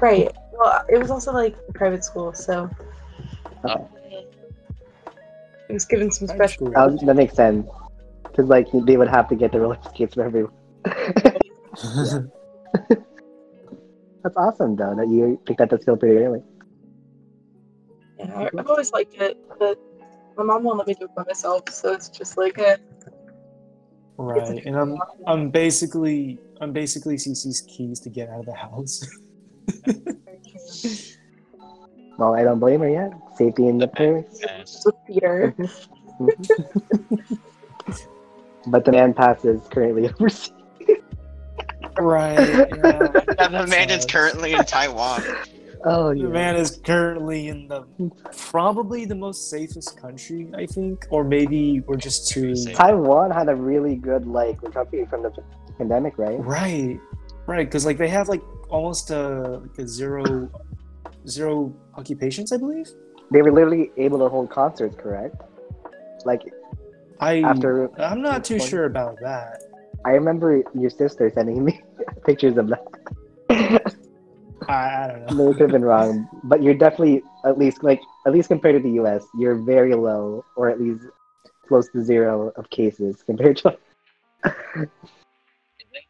Right. 0.00 0.30
Well, 0.52 0.84
it 0.88 0.98
was 0.98 1.10
also 1.10 1.32
like 1.32 1.56
a 1.68 1.72
private 1.72 2.04
school, 2.04 2.34
so 2.34 2.68
Okay. 3.64 3.84
it 5.68 5.72
was 5.72 5.86
given 5.86 6.10
some 6.12 6.28
special. 6.28 6.70
school. 6.70 6.98
That, 7.06 7.14
makes 7.16 7.34
sense. 7.34 7.66
Because 8.24 8.48
like 8.48 8.66
they 8.84 8.98
would 8.98 9.08
have 9.08 9.28
to 9.30 9.34
get 9.34 9.52
the 9.52 9.60
roller 9.60 9.78
skates 9.88 10.14
for 10.14 10.24
everyone. 10.24 10.52
That's 14.22 14.36
awesome 14.36 14.76
though 14.76 14.94
that 14.94 15.08
you 15.08 15.40
picked 15.46 15.60
up 15.62 15.70
the 15.70 15.78
skill 15.80 15.96
pretty 15.96 16.18
early. 16.18 16.42
Yeah, 18.18 18.34
I- 18.36 18.50
I've 18.58 18.66
always 18.68 18.92
liked 18.92 19.14
it, 19.14 19.38
but 19.58 19.78
my 20.36 20.44
mom 20.44 20.64
won't 20.64 20.78
let 20.78 20.86
me 20.86 20.94
do 20.94 21.06
it 21.06 21.14
by 21.14 21.24
myself, 21.24 21.68
so 21.70 21.92
it's 21.94 22.08
just 22.10 22.36
like 22.36 22.58
eh. 22.58 22.76
Right 24.22 24.64
and 24.64 24.76
i'm 24.76 24.96
i'm 25.26 25.50
basically 25.50 26.38
i'm 26.60 26.72
basically 26.72 27.16
cc's 27.16 27.62
keys 27.62 28.00
to 28.00 28.08
get 28.08 28.28
out 28.28 28.40
of 28.40 28.46
the 28.46 28.54
house 28.54 29.02
Well, 32.18 32.34
I 32.34 32.44
don't 32.44 32.58
blame 32.58 32.80
her 32.80 32.88
yet. 32.88 33.12
Safety 33.36 33.66
in 33.66 33.78
the 33.78 33.88
purse. 33.88 34.24
With 34.84 34.94
Peter. 35.06 35.54
but 38.68 38.84
the 38.84 38.92
man 38.92 39.14
pass 39.14 39.44
is 39.44 39.66
currently 39.68 40.08
overseas. 40.20 40.52
right 41.98 42.38
yeah. 42.38 42.66
Yeah, 42.76 43.48
the 43.48 43.66
man 43.68 43.90
is 43.90 44.06
currently 44.06 44.52
in 44.52 44.64
Taiwan. 44.64 45.22
Oh 45.84 46.14
The 46.14 46.28
man 46.28 46.56
is 46.56 46.80
currently 46.84 47.48
in 47.48 47.66
the 47.68 47.84
probably 48.50 49.04
the 49.04 49.14
most 49.14 49.50
safest 49.50 50.00
country, 50.00 50.48
I 50.54 50.66
think, 50.66 51.06
or 51.10 51.24
maybe 51.24 51.80
we're 51.80 51.96
just 51.96 52.28
too 52.28 52.54
Taiwan 52.74 53.30
had 53.30 53.48
a 53.48 53.54
really 53.54 53.96
good 53.96 54.26
like 54.26 54.62
recovery 54.62 55.06
from 55.10 55.22
the 55.22 55.32
pandemic, 55.78 56.18
right? 56.18 56.38
right, 56.44 56.98
right, 57.46 57.66
because 57.66 57.84
like 57.84 57.98
they 57.98 58.08
have 58.08 58.28
like 58.28 58.42
almost 58.68 59.10
a 59.10 59.58
like 59.64 59.78
a 59.78 59.88
zero 59.88 60.50
zero 61.26 61.74
occupations, 61.96 62.52
I 62.52 62.58
believe. 62.58 62.88
They 63.32 63.42
were 63.42 63.52
literally 63.52 63.90
able 63.96 64.18
to 64.20 64.28
hold 64.28 64.50
concerts, 64.50 64.94
correct? 64.96 65.36
Like 66.24 66.42
I 67.18 67.40
after 67.40 67.90
I'm 68.00 68.22
not 68.22 68.44
too 68.44 68.56
Twenty- 68.58 68.70
sure 68.70 68.84
about 68.84 69.18
that. 69.20 69.62
I 70.04 70.10
remember 70.12 70.62
your 70.74 70.90
sister 70.90 71.30
sending 71.34 71.64
me 71.64 71.80
pictures 72.26 72.56
of 72.56 72.68
that. 72.68 73.94
I, 74.72 75.04
I 75.04 75.06
don't 75.08 75.36
know. 75.36 75.46
They 75.46 75.52
could 75.52 75.60
have 75.62 75.70
been 75.70 75.84
wrong, 75.84 76.28
but 76.44 76.62
you're 76.62 76.74
definitely 76.74 77.22
at 77.44 77.58
least 77.58 77.82
like 77.82 78.00
at 78.26 78.32
least 78.32 78.48
compared 78.48 78.76
to 78.76 78.82
the 78.82 78.94
U.S., 78.96 79.24
you're 79.38 79.56
very 79.56 79.94
low, 79.94 80.44
or 80.56 80.70
at 80.70 80.80
least 80.80 81.04
close 81.68 81.88
to 81.90 82.02
zero 82.02 82.52
of 82.56 82.70
cases 82.70 83.22
compared 83.24 83.58
to, 83.58 83.76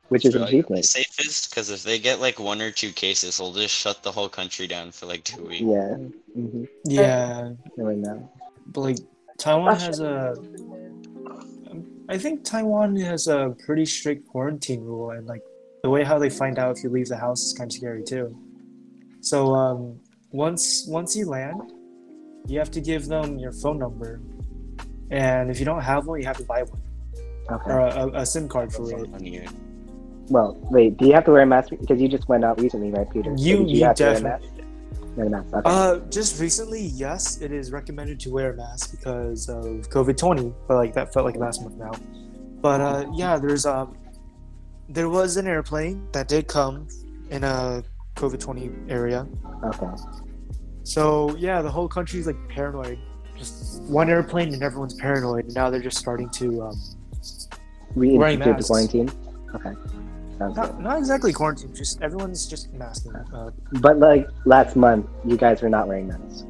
which 0.08 0.24
is 0.24 0.34
an 0.34 0.44
achievement. 0.44 0.82
the 0.82 0.86
safest 0.86 1.50
because 1.50 1.70
if 1.70 1.82
they 1.82 1.98
get 1.98 2.20
like 2.20 2.38
one 2.38 2.62
or 2.62 2.70
two 2.70 2.92
cases, 2.92 3.38
they'll 3.38 3.52
just 3.52 3.74
shut 3.74 4.02
the 4.02 4.12
whole 4.12 4.28
country 4.28 4.66
down 4.66 4.92
for 4.92 5.06
like 5.06 5.24
two 5.24 5.42
weeks. 5.44 5.62
Yeah, 5.62 5.96
mm-hmm. 6.36 6.64
Yeah, 6.84 7.50
right 7.76 7.98
now. 7.98 8.30
but 8.68 8.80
like 8.80 8.98
Taiwan 9.38 9.76
has 9.76 10.00
a. 10.00 10.36
I 12.08 12.18
think 12.18 12.44
Taiwan 12.44 12.96
has 12.96 13.26
a 13.26 13.56
pretty 13.64 13.86
strict 13.86 14.28
quarantine 14.28 14.84
rule, 14.84 15.10
and 15.10 15.26
like 15.26 15.42
the 15.82 15.90
way 15.90 16.04
how 16.04 16.18
they 16.18 16.30
find 16.30 16.58
out 16.58 16.76
if 16.76 16.84
you 16.84 16.90
leave 16.90 17.08
the 17.08 17.16
house 17.16 17.42
is 17.42 17.52
kind 17.54 17.70
of 17.70 17.74
scary 17.74 18.04
too. 18.04 18.36
So 19.23 19.55
um, 19.55 20.01
once 20.33 20.85
once 20.89 21.14
you 21.16 21.27
land, 21.27 21.73
you 22.49 22.59
have 22.59 22.70
to 22.73 22.81
give 22.81 23.07
them 23.07 23.39
your 23.39 23.53
phone 23.53 23.79
number, 23.79 24.20
and 25.11 25.49
if 25.51 25.59
you 25.61 25.64
don't 25.64 25.81
have 25.81 26.07
one, 26.07 26.20
you 26.20 26.27
have 26.27 26.39
to 26.39 26.45
buy 26.45 26.62
one 26.64 26.83
Okay. 27.51 27.70
or 27.70 27.81
a, 27.81 27.91
a, 27.91 28.09
a 28.23 28.27
SIM 28.27 28.49
card 28.49 28.73
for 28.73 28.91
it. 28.91 29.09
On. 29.14 30.27
Well, 30.27 30.59
wait. 30.70 30.97
Do 30.97 31.07
you 31.07 31.14
have 31.14 31.25
to 31.27 31.31
wear 31.33 31.43
a 31.43 31.47
mask 31.47 31.70
because 31.70 32.01
you 32.01 32.09
just 32.09 32.29
went 32.29 32.45
out 32.45 32.61
recently, 32.61 32.91
right, 32.91 33.09
Peter? 33.11 33.37
So 33.37 33.45
You 33.45 33.64
you 33.66 33.85
have 33.85 33.97
to 33.97 34.05
wear 34.05 34.16
a 34.16 34.20
mask? 34.20 34.45
Wear 35.16 35.27
a 35.27 35.31
mask. 35.31 35.55
Okay. 35.55 35.62
Uh, 35.70 35.99
just 36.11 36.41
recently, 36.41 36.83
yes, 36.83 37.41
it 37.41 37.53
is 37.53 37.70
recommended 37.70 38.18
to 38.20 38.31
wear 38.33 38.53
a 38.53 38.57
mask 38.57 38.91
because 38.91 39.49
of 39.49 39.89
COVID 39.91 40.16
twenty, 40.16 40.53
but 40.66 40.75
like 40.77 40.95
that 40.95 41.12
felt 41.12 41.27
like 41.27 41.37
last 41.37 41.62
month 41.62 41.77
now. 41.77 41.93
But 42.61 42.81
uh, 42.81 43.07
yeah, 43.14 43.39
there's 43.39 43.66
um, 43.66 43.97
there 44.89 45.09
was 45.09 45.37
an 45.37 45.47
airplane 45.47 46.09
that 46.12 46.27
did 46.29 46.49
come 46.49 46.89
in 47.31 47.45
a 47.45 47.83
COVID 48.16 48.40
twenty 48.40 48.70
area. 48.88 49.26
okay. 49.64 49.86
So 50.84 51.34
yeah, 51.36 51.62
the 51.62 51.70
whole 51.70 51.88
country's 51.88 52.26
like 52.26 52.36
paranoid. 52.48 52.98
Just 53.36 53.82
one 53.82 54.10
airplane 54.10 54.52
and 54.52 54.62
everyone's 54.62 54.94
paranoid. 54.94 55.46
And 55.46 55.54
now 55.54 55.70
they're 55.70 55.80
just 55.80 55.98
starting 55.98 56.28
to 56.30 56.62
um, 56.62 56.76
wearing 57.94 58.40
Reinstitute 58.40 58.58
the 58.58 58.64
quarantine. 58.64 59.10
Okay. 59.54 59.72
Not, 60.38 60.80
not 60.80 60.98
exactly 60.98 61.32
quarantine. 61.32 61.72
Just 61.74 62.02
everyone's 62.02 62.46
just 62.46 62.72
masking. 62.72 63.14
Uh, 63.14 63.50
But 63.80 63.98
like 63.98 64.26
last 64.44 64.76
month, 64.76 65.06
you 65.24 65.36
guys 65.36 65.62
were 65.62 65.68
not 65.68 65.86
wearing 65.88 66.08
masks. 66.08 66.44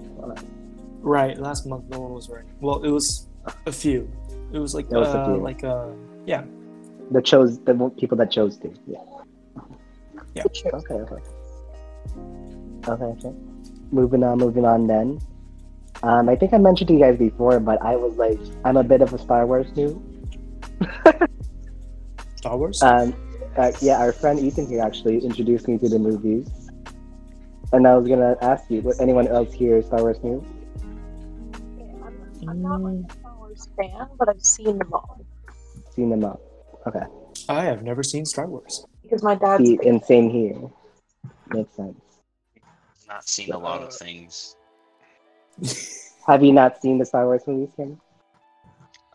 Right. 1.00 1.36
Last 1.38 1.66
month, 1.66 1.84
no 1.90 2.00
one 2.00 2.12
was 2.12 2.28
wearing. 2.28 2.48
Well, 2.60 2.82
it 2.84 2.90
was 2.90 3.28
a 3.66 3.72
few. 3.72 4.10
It 4.52 4.58
was 4.58 4.74
like 4.74 4.86
It 4.86 4.96
was 4.96 5.08
a 5.08 5.20
uh, 5.22 5.36
like 5.36 5.64
uh, 5.64 5.88
yeah. 6.26 6.44
The 7.10 7.20
chose 7.20 7.58
the 7.60 7.74
people 7.98 8.16
that 8.18 8.30
chose 8.30 8.56
to. 8.58 8.72
Yeah. 8.86 8.98
Yeah. 10.34 10.44
Okay. 10.46 10.94
Okay. 10.94 11.22
Okay. 12.88 13.04
Okay. 13.04 13.32
Moving 13.90 14.22
on. 14.24 14.38
Moving 14.38 14.64
on. 14.64 14.86
Then. 14.86 15.18
Um, 16.02 16.28
I 16.28 16.34
think 16.34 16.52
I 16.52 16.58
mentioned 16.58 16.88
to 16.88 16.94
you 16.94 17.00
guys 17.00 17.16
before, 17.16 17.60
but 17.60 17.80
I 17.80 17.94
was 17.94 18.16
like, 18.16 18.38
I'm 18.64 18.76
a 18.76 18.82
bit 18.82 19.02
of 19.02 19.12
a 19.12 19.18
Star 19.18 19.46
Wars 19.46 19.68
noob. 19.72 20.00
Star 22.36 22.56
Wars. 22.56 22.82
Um, 22.82 23.14
uh, 23.56 23.70
yeah, 23.80 23.98
our 23.98 24.12
friend 24.12 24.40
Ethan 24.40 24.66
here 24.66 24.82
actually 24.82 25.18
introduced 25.24 25.68
me 25.68 25.78
to 25.78 25.88
the 25.88 25.98
movies, 25.98 26.48
and 27.72 27.86
I 27.86 27.96
was 27.96 28.08
gonna 28.08 28.36
ask 28.42 28.68
you, 28.68 28.80
would 28.80 29.00
anyone 29.00 29.28
else 29.28 29.52
here 29.52 29.80
Star 29.82 30.00
Wars 30.00 30.18
noob? 30.18 30.44
I'm, 32.02 32.48
I'm 32.48 32.62
not 32.62 32.80
like 32.80 33.04
a 33.08 33.12
Star 33.20 33.36
Wars 33.38 33.68
fan, 33.76 34.08
but 34.18 34.28
I've 34.28 34.42
seen 34.42 34.78
them 34.78 34.92
all 34.92 35.24
Seen 35.94 36.10
them 36.10 36.24
all. 36.24 36.40
Okay. 36.86 37.04
I 37.48 37.64
have 37.64 37.82
never 37.82 38.02
seen 38.02 38.24
Star 38.24 38.48
Wars. 38.48 38.86
because 39.02 39.22
my 39.22 39.34
dad's. 39.36 39.62
See, 39.64 39.78
and 39.86 40.02
same 40.02 40.30
here. 40.30 40.56
Makes 41.52 41.74
sense. 41.74 42.00
Not 43.08 43.28
seen 43.28 43.52
a 43.52 43.58
lot 43.58 43.82
of 43.82 43.94
things. 43.94 44.56
Have 46.26 46.42
you 46.42 46.52
not 46.52 46.80
seen 46.80 46.98
the 46.98 47.04
Star 47.04 47.24
Wars 47.26 47.42
movies, 47.46 47.70
Kim? 47.76 48.00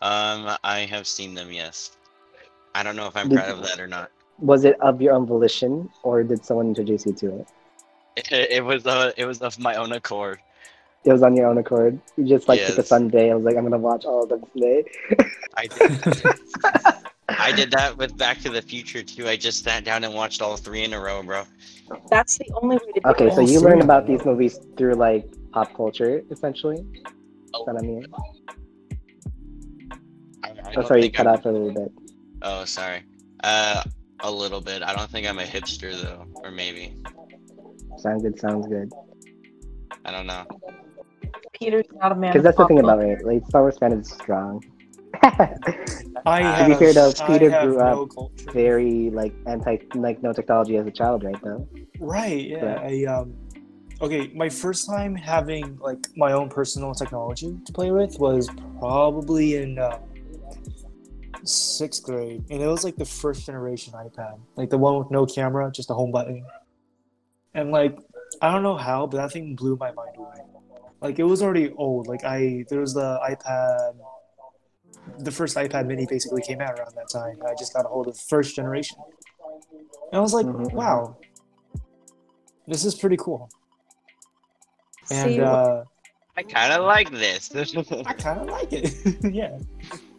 Um, 0.02 0.56
I 0.64 0.80
have 0.90 1.08
seen 1.08 1.34
them. 1.34 1.52
Yes. 1.52 1.98
I 2.76 2.84
don't 2.84 2.96
know 2.96 3.08
if 3.08 3.16
I'm 3.18 3.30
Did- 3.30 3.40
proud 3.40 3.50
of 3.50 3.64
that 3.64 3.80
or 3.80 3.88
not. 3.88 4.12
Was 4.40 4.66
it 4.66 4.80
of 4.82 5.02
your 5.02 5.14
own 5.14 5.26
volition, 5.26 5.90
or 6.04 6.22
did 6.24 6.46
someone 6.46 6.68
introduce 6.68 7.08
you 7.08 7.14
to 7.14 7.40
it? 7.40 7.48
It, 8.18 8.32
it 8.52 8.64
was 8.64 8.86
uh, 8.86 9.12
it 9.18 9.26
was 9.26 9.42
of 9.42 9.58
my 9.58 9.74
own 9.76 9.94
accord. 9.94 10.40
It 11.06 11.12
was 11.12 11.24
on 11.24 11.36
your 11.36 11.48
own 11.48 11.58
accord. 11.58 12.00
You 12.18 12.26
just 12.26 12.48
like 12.48 12.64
took 12.64 12.78
a 12.78 12.84
Sunday. 12.84 13.32
I 13.32 13.36
was 13.36 13.46
like, 13.46 13.56
I'm 13.56 13.64
gonna 13.64 13.78
watch 13.80 14.06
all 14.06 14.24
of 14.24 14.30
them 14.30 14.44
today. 14.54 14.84
I 15.56 15.66
did. 15.66 15.92
I 16.06 16.12
did 16.12 16.96
that 17.72 17.98
with 17.98 18.18
Back 18.18 18.40
to 18.42 18.50
the 18.50 18.62
Future 18.62 19.04
too. 19.04 19.28
I 19.28 19.36
just 19.36 19.64
sat 19.64 19.84
down 19.84 20.04
and 20.04 20.14
watched 20.14 20.42
all 20.42 20.58
three 20.58 20.84
in 20.84 20.94
a 20.94 21.00
row, 21.00 21.22
bro. 21.24 21.44
That's 22.10 22.38
the 22.38 22.46
only 22.62 22.76
way 22.78 22.80
to 22.80 22.86
do 22.86 22.92
it. 22.96 23.06
Okay, 23.12 23.28
it. 23.28 23.34
so 23.34 23.42
you 23.42 23.60
three 23.60 23.70
learn 23.70 23.82
about 23.82 24.08
these 24.08 24.24
movies 24.26 24.60
through 24.78 24.94
like 24.96 25.26
pop 25.52 25.74
culture, 25.76 26.22
essentially. 26.32 26.78
Is 26.78 27.04
Oh, 27.54 27.64
that 27.66 27.76
what 27.76 27.84
I 27.84 27.88
mean? 27.88 28.06
I, 30.44 30.50
I 30.50 30.74
Oh, 30.76 30.82
sorry, 30.86 31.04
you 31.04 31.12
cut 31.12 31.28
I'm- 31.28 31.36
out 31.36 31.44
for 31.44 31.50
a 31.50 31.54
little 31.54 31.74
bit. 31.74 31.92
Oh, 32.42 32.66
sorry. 32.66 33.04
Uh, 33.44 33.84
a 34.22 34.32
little 34.32 34.62
bit. 34.62 34.84
I 34.84 34.94
don't 34.96 35.10
think 35.10 35.28
I'm 35.28 35.40
a 35.40 35.44
hipster 35.44 36.00
though, 36.02 36.26
or 36.44 36.52
maybe. 36.52 36.94
Sounds 37.98 38.22
good. 38.24 38.40
Sounds 38.40 38.68
good. 38.68 38.92
I 40.06 40.12
don't 40.12 40.28
know. 40.28 40.46
Peter's 41.54 41.86
not 41.96 42.12
a 42.12 42.16
man. 42.16 42.32
Because 42.32 42.44
that's 42.44 42.58
the 42.58 42.68
thing 42.68 42.80
pop 42.82 43.00
about 43.00 43.04
it. 43.04 43.26
Like 43.26 43.46
Star 43.48 43.62
Wars 43.62 43.78
fan 43.78 43.94
is 43.94 44.10
strong. 44.12 44.64
I 46.26 46.42
To 46.42 46.46
have, 46.46 46.68
be 46.68 46.74
fair, 46.76 46.94
though, 46.94 47.14
Peter 47.28 47.50
grew 47.50 47.78
no 47.78 48.04
up 48.04 48.10
culture. 48.14 48.52
Very 48.52 49.10
like 49.12 49.34
anti 49.46 49.78
like 49.96 50.22
no 50.22 50.34
technology 50.34 50.78
as 50.78 50.86
a 50.86 50.92
child, 50.92 51.24
right? 51.24 51.38
Though. 51.44 51.68
Right. 52.00 52.48
Yeah. 52.48 52.80
I 52.82 53.06
um. 53.06 53.34
Okay, 54.00 54.32
my 54.36 54.48
first 54.48 54.88
time 54.88 55.16
having 55.16 55.78
like 55.80 56.06
my 56.16 56.34
own 56.34 56.50
personal 56.50 56.94
technology 56.94 57.58
to 57.66 57.74
play 57.74 57.90
with 57.90 58.20
was 58.20 58.48
probably 58.80 59.56
in 59.56 59.80
uh, 59.80 59.98
sixth 61.44 62.04
grade, 62.04 62.44
and 62.52 62.62
it 62.62 62.68
was 62.68 62.84
like 62.84 62.96
the 62.96 63.06
first 63.06 63.46
generation 63.46 63.94
iPad, 63.94 64.40
like 64.56 64.70
the 64.70 64.78
one 64.78 65.00
with 65.00 65.10
no 65.10 65.26
camera, 65.26 65.72
just 65.72 65.90
a 65.90 65.94
home 65.94 66.12
button. 66.12 66.46
And 67.56 67.72
like, 67.72 67.98
I 68.42 68.52
don't 68.52 68.62
know 68.62 68.78
how, 68.78 69.08
but 69.08 69.18
that 69.18 69.32
thing 69.32 69.56
blew 69.56 69.76
my 69.78 69.92
mind 69.92 70.16
away. 70.18 70.42
Like 71.02 71.20
it 71.20 71.24
was 71.24 71.42
already 71.42 71.72
old. 71.72 72.08
Like 72.08 72.24
I, 72.24 72.66
there 72.70 72.80
was 72.80 72.94
the 72.94 73.20
iPad. 73.28 73.96
The 75.20 75.32
first 75.32 75.56
iPad 75.58 75.88
Mini 75.88 76.06
basically 76.06 76.42
came 76.42 76.62
out 76.62 76.78
around 76.78 76.94
that 76.96 77.10
time. 77.12 77.38
I 77.46 77.54
just 77.58 77.74
got 77.74 77.86
a 77.86 77.88
hold 77.90 78.08
of 78.08 78.14
the 78.16 78.24
first 78.30 78.56
generation, 78.56 78.98
and 80.12 80.18
I 80.18 80.20
was 80.20 80.34
like, 80.34 80.46
Mhm, 80.46 80.68
mhm. 80.68 80.74
"Wow, 80.74 81.18
this 82.68 82.86
is 82.86 82.96
pretty 82.96 83.18
cool." 83.18 83.50
And 85.10 85.34
See, 85.34 85.42
uh, 85.42 85.84
I 86.36 86.44
kind 86.44 86.74
of 86.74 86.86
like 86.86 87.10
this. 87.12 87.50
I 88.06 88.14
kind 88.14 88.42
of 88.42 88.48
like 88.48 88.72
it. 88.74 88.94
yeah. 89.34 89.58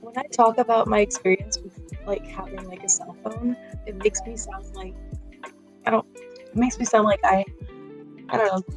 when 0.01 0.17
I 0.17 0.25
talk 0.33 0.59
about 0.59 0.89
my 0.89 1.01
experience 1.01 1.59
with 1.59 1.79
like 2.07 2.27
having 2.27 2.67
like 2.69 2.83
a 2.83 2.89
cell 2.89 3.15
phone, 3.23 3.57
it 3.87 3.97
makes 3.97 4.21
me 4.27 4.37
sound 4.37 4.75
like 4.75 4.95
I 5.87 5.91
don't. 5.91 6.07
It 6.17 6.57
makes 6.57 6.79
me 6.79 6.85
sound 6.87 7.05
like 7.05 7.21
I, 7.25 7.45
I 8.31 8.37
don't 8.39 8.47
know, 8.69 8.75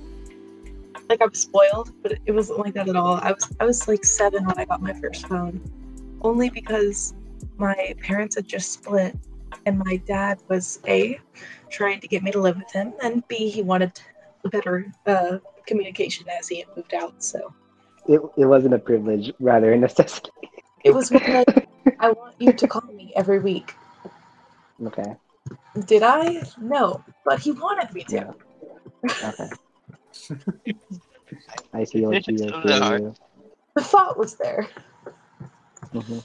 like 1.10 1.22
I'm 1.22 1.34
spoiled, 1.34 1.92
but 2.04 2.14
it 2.26 2.32
wasn't 2.32 2.60
like 2.60 2.74
that 2.74 2.90
at 2.90 2.96
all. 2.96 3.16
I 3.16 3.32
was 3.32 3.56
I 3.60 3.66
was 3.66 3.88
like 3.88 4.04
seven 4.06 4.46
when 4.46 4.60
I 4.60 4.66
got 4.66 4.82
my 4.82 4.94
first 4.94 5.28
phone, 5.28 5.62
only 6.22 6.50
because 6.50 7.14
my 7.58 7.94
parents 8.02 8.36
had 8.36 8.48
just 8.48 8.72
split, 8.74 9.16
and 9.66 9.78
my 9.80 9.98
dad 9.98 10.40
was 10.50 10.80
a 10.88 11.20
trying 11.70 12.00
to 12.02 12.08
get 12.08 12.24
me 12.24 12.32
to 12.32 12.40
live 12.40 12.58
with 12.58 12.72
him, 12.72 12.94
and 13.04 13.28
b 13.28 13.50
he 13.50 13.62
wanted 13.62 14.00
better 14.52 14.92
uh, 15.06 15.38
communication 15.68 16.26
as 16.30 16.48
he 16.48 16.60
had 16.60 16.68
moved 16.76 16.94
out. 16.94 17.24
So 17.24 17.54
It, 18.08 18.22
it 18.38 18.46
wasn't 18.46 18.74
a 18.74 18.80
privilege, 18.80 19.32
rather 19.40 19.74
a 19.74 19.78
necessity. 19.78 20.32
it 20.84 20.92
was 20.94 21.12
more 21.12 21.22
like 21.28 21.68
I 22.00 22.12
want 22.12 22.36
you 22.40 22.54
to 22.54 22.68
call 22.68 22.92
me 22.94 23.14
every 23.16 23.40
week. 23.40 23.76
Okay. 24.88 25.16
Did 25.86 26.04
I? 26.04 26.42
No, 26.60 27.04
but 27.24 27.40
he 27.40 27.52
wanted 27.52 27.94
me 27.94 28.04
to. 28.06 28.16
Yeah. 28.16 28.32
Okay. 29.30 29.50
I 31.74 31.84
see 31.86 32.02
what 32.02 32.28
you 32.28 32.34
It's 32.34 32.42
guys 32.44 32.50
so 32.50 32.62
do. 32.62 32.70
hard. 32.72 33.16
The 33.76 33.84
thought 33.84 34.18
was 34.18 34.36
there. 34.36 34.68
Hmm 35.92 36.20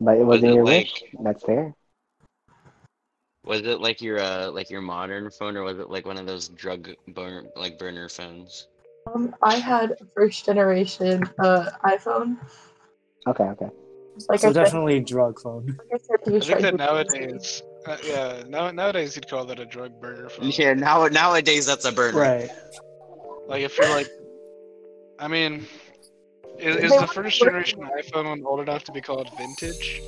But 0.00 0.16
it 0.16 0.24
Was 0.24 0.26
wasn't 0.40 0.52
it 0.52 0.54
your 0.54 0.64
like- 0.64 0.84
wish. 0.84 1.02
That's 1.22 1.44
fair. 1.44 1.74
Was 3.44 3.62
it 3.62 3.80
like 3.80 4.02
your 4.02 4.20
uh 4.20 4.50
like 4.50 4.68
your 4.70 4.82
modern 4.82 5.30
phone, 5.30 5.56
or 5.56 5.62
was 5.62 5.78
it 5.78 5.88
like 5.88 6.06
one 6.06 6.18
of 6.18 6.26
those 6.26 6.48
drug 6.48 6.90
burn 7.08 7.48
like 7.56 7.78
burner 7.78 8.08
phones? 8.08 8.68
Um, 9.14 9.34
I 9.42 9.56
had 9.56 9.92
a 9.92 10.04
first 10.14 10.44
generation 10.44 11.22
uh, 11.38 11.70
iPhone. 11.84 12.36
Okay, 13.26 13.44
okay. 13.44 13.70
Like 14.28 14.40
so 14.40 14.48
I 14.50 14.52
said, 14.52 14.64
definitely 14.64 15.00
drug 15.00 15.40
phone. 15.40 15.78
like 15.90 16.02
I 16.02 16.36
I 16.36 16.40
think 16.40 16.60
that 16.60 16.76
nowadays, 16.76 17.62
uh, 17.86 17.96
yeah, 18.04 18.42
now, 18.46 18.70
nowadays 18.70 19.16
you'd 19.16 19.26
call 19.26 19.46
that 19.46 19.58
a 19.58 19.64
drug 19.64 19.98
burner 20.00 20.28
phone. 20.28 20.52
Yeah, 20.58 20.74
now 20.74 21.06
nowadays 21.06 21.64
that's 21.64 21.86
a 21.86 21.92
burner. 21.92 22.18
Right. 22.18 22.50
Like 23.46 23.62
if 23.62 23.76
you're 23.78 23.88
like, 23.88 24.08
I 25.18 25.28
mean, 25.28 25.66
is, 26.62 26.76
is 26.76 26.98
the 26.98 27.06
first 27.06 27.38
generation 27.38 27.80
iPhone 27.80 28.44
old 28.44 28.60
enough 28.60 28.84
to 28.84 28.92
be 28.92 29.00
called 29.00 29.28
vintage? 29.36 30.02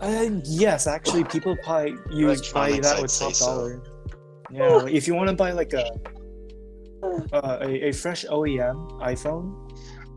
Uh, 0.00 0.30
yes, 0.44 0.86
actually, 0.86 1.24
people 1.24 1.56
probably 1.62 1.94
use 2.10 2.52
buy 2.52 2.72
that 2.80 2.96
I'd 2.96 3.02
with 3.02 3.10
say 3.10 3.26
top 3.26 3.34
so. 3.34 3.46
dollar. 3.46 3.82
Yeah, 4.50 4.68
like, 4.68 4.92
if 4.92 5.06
you 5.06 5.14
want 5.14 5.28
to 5.30 5.36
buy 5.36 5.52
like 5.52 5.72
a, 5.72 5.86
uh, 7.32 7.58
a 7.62 7.88
a 7.88 7.92
fresh 7.92 8.24
OEM 8.24 9.00
iPhone, 9.00 9.70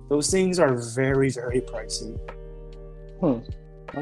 those 0.09 0.29
things 0.31 0.59
are 0.59 0.75
very 0.95 1.29
very 1.29 1.61
pricey, 1.61 2.17
Okay. 3.21 3.53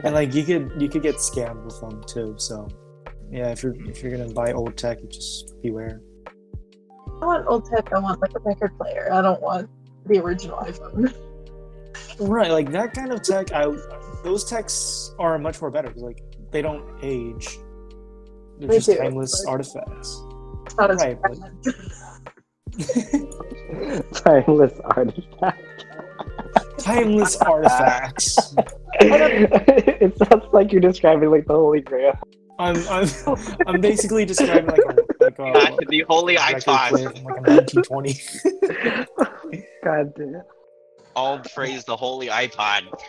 and 0.03 0.15
like 0.15 0.33
you 0.33 0.43
could 0.43 0.71
you 0.79 0.87
could 0.87 1.03
get 1.03 1.15
scammed 1.15 1.63
with 1.65 1.79
them 1.81 2.01
too. 2.07 2.35
So, 2.37 2.67
yeah, 3.29 3.51
if 3.51 3.61
you're 3.61 3.75
if 3.89 4.01
you're 4.01 4.11
gonna 4.15 4.33
buy 4.33 4.53
old 4.53 4.77
tech, 4.77 5.01
you 5.01 5.09
just 5.09 5.61
beware. 5.61 6.01
I 7.21 7.25
want 7.25 7.45
old 7.47 7.65
tech. 7.69 7.91
I 7.93 7.99
want 7.99 8.21
like 8.21 8.31
a 8.35 8.39
record 8.39 8.77
player. 8.77 9.09
I 9.11 9.21
don't 9.21 9.41
want 9.41 9.69
the 10.05 10.19
original 10.19 10.57
iPhone. 10.57 11.13
Right, 12.19 12.51
like 12.51 12.71
that 12.71 12.93
kind 12.93 13.11
of 13.11 13.21
tech. 13.23 13.51
I 13.51 13.65
those 14.23 14.43
techs 14.45 15.13
are 15.19 15.37
much 15.39 15.59
more 15.61 15.69
better. 15.71 15.91
like 15.95 16.21
they 16.51 16.61
don't 16.61 16.83
age. 17.03 17.57
They're 18.59 18.67
They 18.69 18.75
just 18.77 18.87
do, 18.89 18.97
timeless 18.97 19.43
but- 19.45 19.51
artifacts. 19.51 20.21
It's 20.65 20.75
not 20.77 20.91
as 20.91 20.97
Right, 20.97 21.17
but- 21.21 21.39
Timeless 24.13 24.79
artifact. 24.83 25.85
timeless 26.79 27.35
artifacts. 27.37 28.55
it 28.99 30.17
sounds 30.17 30.45
like 30.53 30.71
you're 30.71 30.81
describing 30.81 31.29
like 31.31 31.45
the 31.47 31.53
Holy 31.53 31.81
Grail. 31.81 32.13
I'm 32.59 32.77
I'm 32.87 33.07
I'm 33.67 33.81
basically 33.81 34.25
describing 34.25 34.67
like 34.67 34.79
a 34.79 34.95
like 35.23 35.39
a 35.39 35.85
the 35.89 36.05
holy 36.07 36.35
record 36.35 36.63
iPod. 36.63 36.89
player 36.89 37.09
from 37.09 37.23
like 37.25 37.47
a 37.47 37.55
1920. 37.55 38.21
God 39.83 40.13
damn. 40.15 40.41
All 41.15 41.39
praise 41.39 41.83
the 41.85 41.95
holy 41.95 42.27
iPod. 42.27 42.87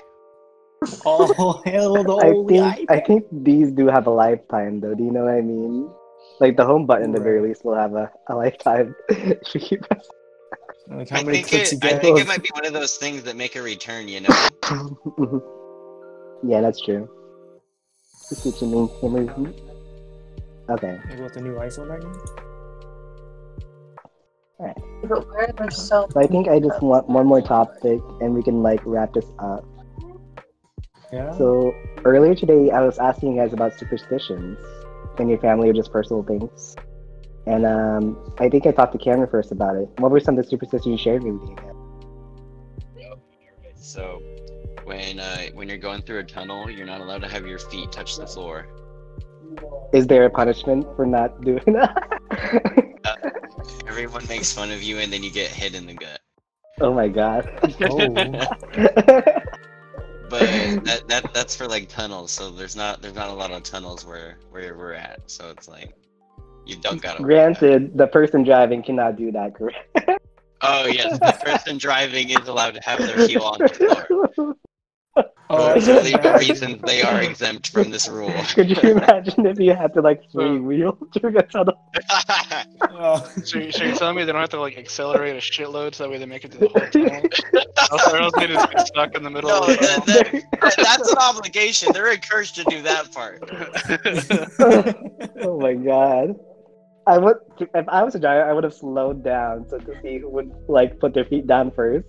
Oh 1.07 1.63
hell, 1.65 1.95
the 2.05 2.17
I 2.17 2.31
holy 2.31 2.59
think 2.61 2.91
I 2.91 3.01
think 3.01 3.25
these 3.33 3.73
do 3.73 3.87
have 3.87 4.07
a 4.07 4.11
lifetime 4.11 4.81
though. 4.81 4.95
Do 4.95 5.03
you 5.03 5.11
know 5.13 5.25
what 5.25 5.33
I 5.35 5.41
mean? 5.41 5.89
Like 6.41 6.59
the 6.59 6.67
home 6.67 6.85
button, 6.85 7.11
at 7.11 7.17
the 7.17 7.23
very 7.23 7.41
least, 7.41 7.65
will 7.65 7.75
have 7.75 7.95
a, 7.95 8.13
a 8.29 8.35
lifetime. 8.37 8.95
If 9.09 9.55
you 9.55 9.61
keep 9.61 9.81
pressing- 9.89 10.11
Like 10.91 11.09
how 11.09 11.21
I 11.21 11.25
many 11.25 11.39
think 11.39 11.49
clicks 11.49 11.73
it. 11.73 11.83
you 11.83 11.89
I 11.89 11.93
get? 11.93 12.03
think 12.03 12.21
it 12.21 12.27
might 12.27 12.43
be 12.43 12.51
one 12.53 12.67
of 12.67 12.75
those 12.75 12.97
things 12.99 13.23
that 13.23 13.35
make 13.37 13.57
a 13.57 13.63
return. 13.63 14.09
You 14.09 14.21
know. 14.29 14.29
Mhm. 15.17 15.41
yeah, 16.45 16.61
that's 16.61 16.83
true. 16.83 17.09
Just 18.29 18.45
what 18.45 18.61
you 18.61 18.69
mean, 18.69 18.89
Kimmy. 19.01 19.25
Okay. 20.69 21.01
Like 21.09 21.21
what 21.21 21.33
the 21.33 21.41
new 21.41 21.55
iPhone 21.55 21.89
right 24.59 24.77
but 25.09 25.29
where 25.29 25.53
they're 25.57 25.71
so 25.71 26.07
So 26.11 26.21
I 26.21 26.27
think 26.27 26.49
I 26.49 26.61
just 26.61 26.81
want 26.83 27.09
one 27.09 27.27
more 27.27 27.43
topic, 27.43 28.01
and 28.21 28.35
we 28.35 28.43
can 28.43 28.63
like 28.63 28.81
wrap 28.85 29.13
this 29.13 29.27
up. 29.39 29.65
Yeah. 31.13 31.37
So 31.37 31.75
earlier 32.05 32.35
today, 32.35 32.71
I 32.71 32.81
was 32.81 32.99
asking 32.99 33.35
you 33.35 33.41
guys 33.41 33.53
about 33.53 33.79
superstitions 33.79 34.59
in 35.19 35.29
your 35.29 35.39
family 35.39 35.69
or 35.69 35.73
just 35.73 35.93
personal 35.93 36.23
things. 36.23 36.77
And 37.47 37.67
um, 37.67 38.35
I 38.39 38.49
think 38.49 38.67
I 38.67 38.73
talked 38.73 38.93
to 38.93 38.99
Cameron 38.99 39.29
first 39.31 39.53
about 39.53 39.77
it. 39.77 39.89
What 39.99 40.11
were 40.11 40.21
some 40.21 40.39
of 40.39 40.45
the 40.45 40.49
superstitions 40.49 40.87
you 40.87 40.97
shared 40.97 41.23
with 41.23 41.35
me? 41.35 41.57
So, 43.77 44.23
when 44.85 45.21
uh, 45.21 45.49
when 45.53 45.69
you're 45.69 45.79
going 45.79 46.03
through 46.03 46.21
a 46.21 46.25
tunnel, 46.25 46.71
you're 46.71 46.87
not 46.87 47.01
allowed 47.01 47.21
to 47.21 47.29
have 47.29 47.47
your 47.47 47.59
feet 47.59 47.93
touch 47.93 48.17
the 48.17 48.27
floor. 48.27 48.67
Is 49.93 50.07
there 50.07 50.25
a 50.25 50.31
punishment 50.31 50.87
for 50.97 51.07
not 51.07 51.43
doing 51.43 51.63
that? 51.67 53.35
Everyone 53.87 54.27
makes 54.29 54.53
fun 54.53 54.71
of 54.71 54.83
you, 54.83 54.99
and 54.99 55.13
then 55.13 55.23
you 55.23 55.31
get 55.31 55.51
hit 55.51 55.75
in 55.75 55.87
the 55.87 55.95
gut. 55.95 56.21
oh 56.81 56.93
my 56.93 57.09
god. 57.09 57.49
Oh. 57.83 59.23
But 60.31 60.41
that, 60.85 61.03
that 61.09 61.35
that's 61.35 61.55
for 61.55 61.69
like 61.69 61.89
tunnels. 61.89 62.33
So 62.33 62.51
there's 62.51 62.75
not 62.75 63.03
there's 63.03 63.15
not 63.15 63.29
a 63.29 63.33
lot 63.33 63.53
of 63.53 63.63
tunnels 63.63 64.05
where 64.05 64.39
where 64.51 64.77
we're 64.77 64.95
at. 64.95 65.31
So 65.31 65.51
it's 65.51 65.69
like 65.69 65.95
you 66.67 66.77
don't 66.77 67.01
gotta. 67.01 67.23
worry 67.23 67.35
about 67.35 67.51
it. 67.51 67.59
Granted, 67.61 67.99
the 67.99 68.07
person 68.07 68.43
driving 68.43 68.83
cannot 68.83 69.17
do 69.17 69.31
that, 69.33 69.55
correct? 69.55 70.23
Oh 70.67 70.87
yes, 70.87 71.19
the 71.19 71.39
person 71.45 71.77
driving 71.77 72.31
is 72.31 72.49
allowed 72.49 72.75
to 72.75 72.81
have 72.83 72.99
their 72.99 73.29
heel 73.29 73.43
on 73.43 73.59
the 73.59 73.69
floor. 74.35 74.57
Oh, 75.51 75.79
For 75.79 76.01
legal 76.03 76.21
yeah. 76.25 76.37
reasons, 76.39 76.83
they 76.83 77.03
are 77.03 77.23
exempt 77.23 77.71
from 77.71 77.91
this 77.91 78.09
rule. 78.09 78.33
Could 78.55 78.71
you 78.71 78.91
imagine 78.91 79.47
if 79.47 79.59
you 79.59 79.75
had 79.75 79.93
to 79.95 80.01
like 80.01 80.23
free 80.33 80.59
wheel 80.59 80.99
through 81.13 81.37
a 81.37 81.43
tunnel? 81.43 81.75
Oh. 82.83 83.31
So, 83.45 83.59
you- 83.59 83.71
so 83.71 83.85
you're 83.85 83.95
telling 83.95 84.17
me 84.17 84.25
they 84.25 84.33
don't 84.33 84.41
have 84.41 84.51
to 84.51 84.61
like 84.61 84.79
accelerate 84.79 85.37
a 85.37 85.41
shitload 85.41 85.95
so 85.95 86.05
that 86.05 86.11
way 86.11 86.19
they 86.19 86.27
make 86.27 86.45
it 86.45 86.53
to 86.53 86.59
the 86.59 86.69
whole 86.69 86.81
tunnel? 86.91 87.23
else, 87.91 88.13
or 88.13 88.17
else 88.17 88.35
they 88.37 88.47
just 88.47 88.71
get 88.71 88.87
stuck 88.87 89.15
in 89.17 89.23
the 89.23 89.31
middle 89.31 89.51
no, 89.51 89.61
of 89.61 89.67
the 89.67 89.75
that, 89.75 90.07
that, 90.61 90.75
that's 90.77 91.11
an 91.11 91.19
obligation. 91.19 91.93
They're 91.93 92.13
encouraged 92.13 92.55
to 92.57 92.65
do 92.65 92.83
that 92.83 93.13
part. 93.13 93.43
oh 95.43 95.61
my 95.61 95.75
god. 95.75 96.35
I 97.07 97.19
would 97.19 97.37
if 97.61 97.89
I 97.89 98.03
was 98.03 98.15
a 98.15 98.19
driver, 98.19 98.49
I 98.49 98.53
would 98.53 98.65
have 98.65 98.75
slowed 98.75 99.23
down 99.23 99.69
so 99.69 99.79
to 99.79 100.01
see 100.01 100.19
who 100.19 100.31
would 100.31 100.51
like 100.69 100.99
put 100.99 101.13
their 101.13 101.27
feet 101.27 101.47
down 101.47 101.71
first. 101.71 102.09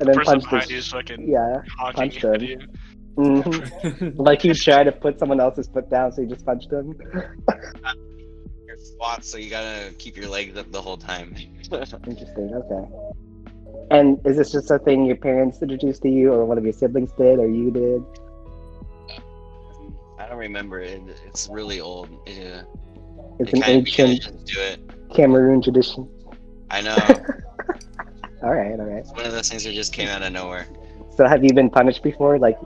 And 0.00 0.08
then 0.08 0.14
person 0.16 0.40
punched 0.40 0.50
behind 0.50 0.70
his. 0.70 0.88
fucking 0.88 1.28
Yeah. 1.28 1.62
honking 1.78 1.96
punched 1.96 2.24
at 2.24 2.40
him. 2.42 2.60
you. 2.60 2.68
Mhm. 3.16 4.14
Like 4.18 4.42
he 4.42 4.52
tried 4.54 4.84
to 4.84 4.92
put 4.92 5.18
someone 5.20 5.38
else's 5.40 5.68
foot 5.68 5.88
down, 5.90 6.10
so 6.12 6.22
he 6.22 6.28
just 6.28 6.44
punched 6.44 6.72
him. 6.72 6.94
You're 8.66 8.76
squat, 8.76 9.24
so 9.24 9.38
you 9.38 9.50
gotta 9.50 9.92
keep 9.98 10.16
your 10.16 10.28
legs 10.28 10.56
up 10.58 10.70
the 10.72 10.82
whole 10.82 10.96
time. 10.96 11.34
Interesting. 11.72 12.52
Okay. 12.54 12.88
And 13.90 14.18
is 14.26 14.36
this 14.36 14.50
just 14.50 14.70
a 14.70 14.78
thing 14.80 15.04
your 15.04 15.16
parents 15.16 15.60
introduced 15.62 16.02
to 16.02 16.08
you, 16.08 16.32
or 16.32 16.44
one 16.44 16.58
of 16.58 16.64
your 16.64 16.72
siblings 16.72 17.12
did, 17.12 17.38
or 17.38 17.48
you 17.48 17.70
did? 17.70 18.02
I 20.18 20.26
don't 20.28 20.38
remember 20.38 20.80
it. 20.80 21.00
It's 21.26 21.48
really 21.48 21.80
old. 21.80 22.08
Yeah. 22.26 22.62
It's 23.38 23.52
They 23.52 23.58
an 23.58 23.64
ancient 23.64 24.22
just 24.22 24.44
do 24.46 24.58
it. 24.60 24.80
Cameroon 25.14 25.60
tradition. 25.62 26.08
I 26.70 26.80
know. 26.80 26.96
All 28.44 28.50
right, 28.52 28.78
all 28.78 28.84
right. 28.86 28.98
It's 28.98 29.10
one 29.12 29.24
of 29.24 29.32
those 29.32 29.48
things 29.48 29.64
that 29.64 29.72
just 29.72 29.92
came 29.94 30.08
out 30.08 30.22
of 30.22 30.32
nowhere. 30.32 30.66
So 31.16 31.26
have 31.26 31.42
you 31.42 31.54
been 31.54 31.70
punished 31.70 32.02
before? 32.02 32.38
Like 32.38 32.58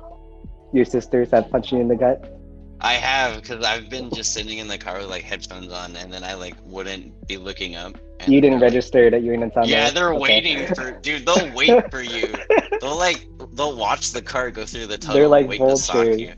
your 0.72 0.84
sisters 0.84 1.30
have 1.30 1.48
punched 1.50 1.70
you 1.72 1.78
in 1.80 1.86
the 1.88 1.94
gut? 1.96 2.34
I 2.80 2.94
have, 2.94 3.40
because 3.42 3.64
I've 3.64 3.88
been 3.88 4.10
just 4.10 4.32
sitting 4.32 4.58
in 4.58 4.68
the 4.68 4.78
car 4.78 4.98
with 4.98 5.08
like 5.08 5.22
headphones 5.22 5.72
on, 5.72 5.94
and 5.96 6.12
then 6.12 6.24
I 6.24 6.34
like 6.34 6.54
wouldn't 6.64 7.26
be 7.28 7.36
looking 7.36 7.76
up. 7.76 7.96
and 8.20 8.32
You 8.32 8.40
didn't 8.40 8.58
they're 8.58 8.68
like- 8.68 8.74
register 8.74 9.08
that 9.10 9.22
you're 9.22 9.34
in 9.34 9.40
Nintendo? 9.40 9.66
Yeah, 9.66 9.90
they're 9.90 10.12
Okay. 10.14 10.20
waiting 10.20 10.66
for 10.74 10.90
dude. 11.00 11.24
They'll 11.26 11.52
wait 11.54 11.90
for 11.92 12.02
you. 12.02 12.32
They'll 12.80 12.96
like 12.98 13.26
they'll 13.52 13.76
watch 13.76 14.10
the 14.12 14.22
car 14.22 14.50
go 14.50 14.64
through 14.64 14.86
the 14.86 14.98
tunnel. 14.98 15.16
They're 15.16 15.28
like 15.28 15.42
and 15.42 15.48
wait 15.50 15.58
to 15.58 15.76
sock 15.76 15.96
vultures. 15.96 16.20
you. 16.20 16.32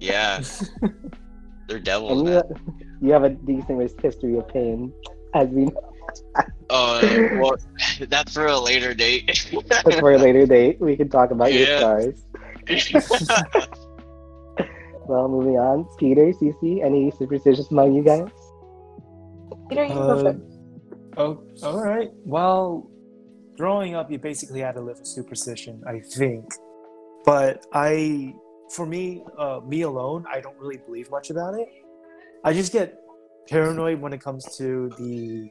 Yeah, 0.00 0.42
they're 1.68 1.78
devils. 1.80 2.20
And 2.20 2.28
you, 2.28 2.34
Man. 2.34 2.98
you 3.02 3.12
have 3.12 3.24
a 3.24 3.30
decent 3.30 3.80
history 4.02 4.36
of 4.38 4.48
pain, 4.48 4.92
as 5.34 5.48
we 5.48 5.68
Oh, 6.70 7.28
well, 7.32 7.56
that's 8.08 8.32
for 8.34 8.46
a 8.46 8.58
later 8.58 8.94
date. 8.94 9.48
But 9.84 9.94
for 10.00 10.12
a 10.12 10.18
later 10.18 10.46
date, 10.46 10.80
we 10.80 10.96
can 10.96 11.08
talk 11.08 11.30
about 11.30 11.52
your 11.52 11.66
Yeah. 11.66 11.78
scars. 11.78 12.14
Well, 15.08 15.28
moving 15.28 15.56
on. 15.56 15.86
Peter, 15.98 16.32
Cece, 16.32 16.84
any 16.84 17.12
superstitions 17.12 17.70
among 17.70 17.94
you 17.94 18.02
guys? 18.02 18.26
Peter, 19.68 19.84
you 19.84 19.94
go 19.94 20.00
Uh, 20.00 20.22
first. 20.24 20.38
oh, 21.16 21.42
all 21.62 21.80
right. 21.80 22.10
Well, 22.24 22.90
growing 23.56 23.94
up, 23.94 24.10
you 24.10 24.18
basically 24.18 24.60
had 24.60 24.74
to 24.74 24.80
live 24.80 24.98
with 24.98 25.06
superstition, 25.06 25.80
I 25.86 26.00
think. 26.00 26.44
But 27.24 27.64
I, 27.72 28.34
for 28.72 28.84
me, 28.84 29.22
uh, 29.38 29.60
me 29.64 29.82
alone, 29.82 30.24
I 30.28 30.40
don't 30.40 30.58
really 30.58 30.78
believe 30.78 31.08
much 31.10 31.30
about 31.30 31.54
it. 31.54 31.68
I 32.44 32.52
just 32.52 32.72
get 32.72 32.98
paranoid 33.48 34.00
when 34.00 34.12
it 34.12 34.20
comes 34.20 34.56
to 34.58 34.90
the 34.98 35.50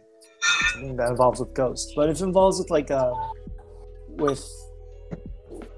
something 0.71 0.95
that 0.97 1.09
involves 1.09 1.39
with 1.39 1.53
ghosts. 1.53 1.93
But 1.95 2.09
if 2.09 2.21
it 2.21 2.23
involves 2.23 2.59
with 2.59 2.69
like 2.69 2.91
uh, 2.91 3.13
with 4.09 4.43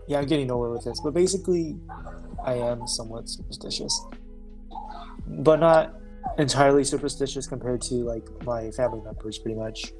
yeah, 0.07 0.19
I'm 0.19 0.25
getting 0.25 0.47
nowhere 0.47 0.69
with 0.69 0.85
this. 0.85 0.99
But 1.01 1.13
basically, 1.13 1.77
I 2.43 2.53
am 2.53 2.87
somewhat 2.87 3.29
superstitious, 3.29 4.05
but 5.27 5.59
not 5.59 5.99
entirely 6.37 6.83
superstitious 6.83 7.47
compared 7.47 7.81
to 7.83 7.95
like 7.95 8.27
my 8.43 8.71
family 8.71 9.01
members, 9.01 9.37
pretty 9.37 9.57
much. 9.57 9.91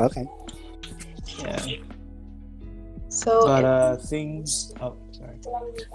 Okay. 0.00 0.24
Yeah. 1.38 1.66
So, 3.08 3.46
But 3.46 3.64
uh, 3.64 3.96
things. 3.96 4.72
Oh, 4.80 4.96
sorry. 5.12 5.40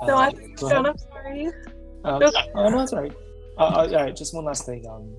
no, 0.04 0.18
Uh, 0.18 0.18
I 0.18 0.32
John, 0.58 0.86
I'm 0.88 0.98
sorry. 0.98 1.52
Go- 2.04 2.32
oh 2.56 2.70
no, 2.70 2.82
it's 2.82 2.94
alright. 2.94 3.14
Uh, 3.58 3.62
uh, 3.62 3.88
all 3.88 3.94
right, 3.94 4.16
just 4.16 4.34
one 4.34 4.46
last 4.46 4.66
thing. 4.66 4.86
Um, 4.90 5.14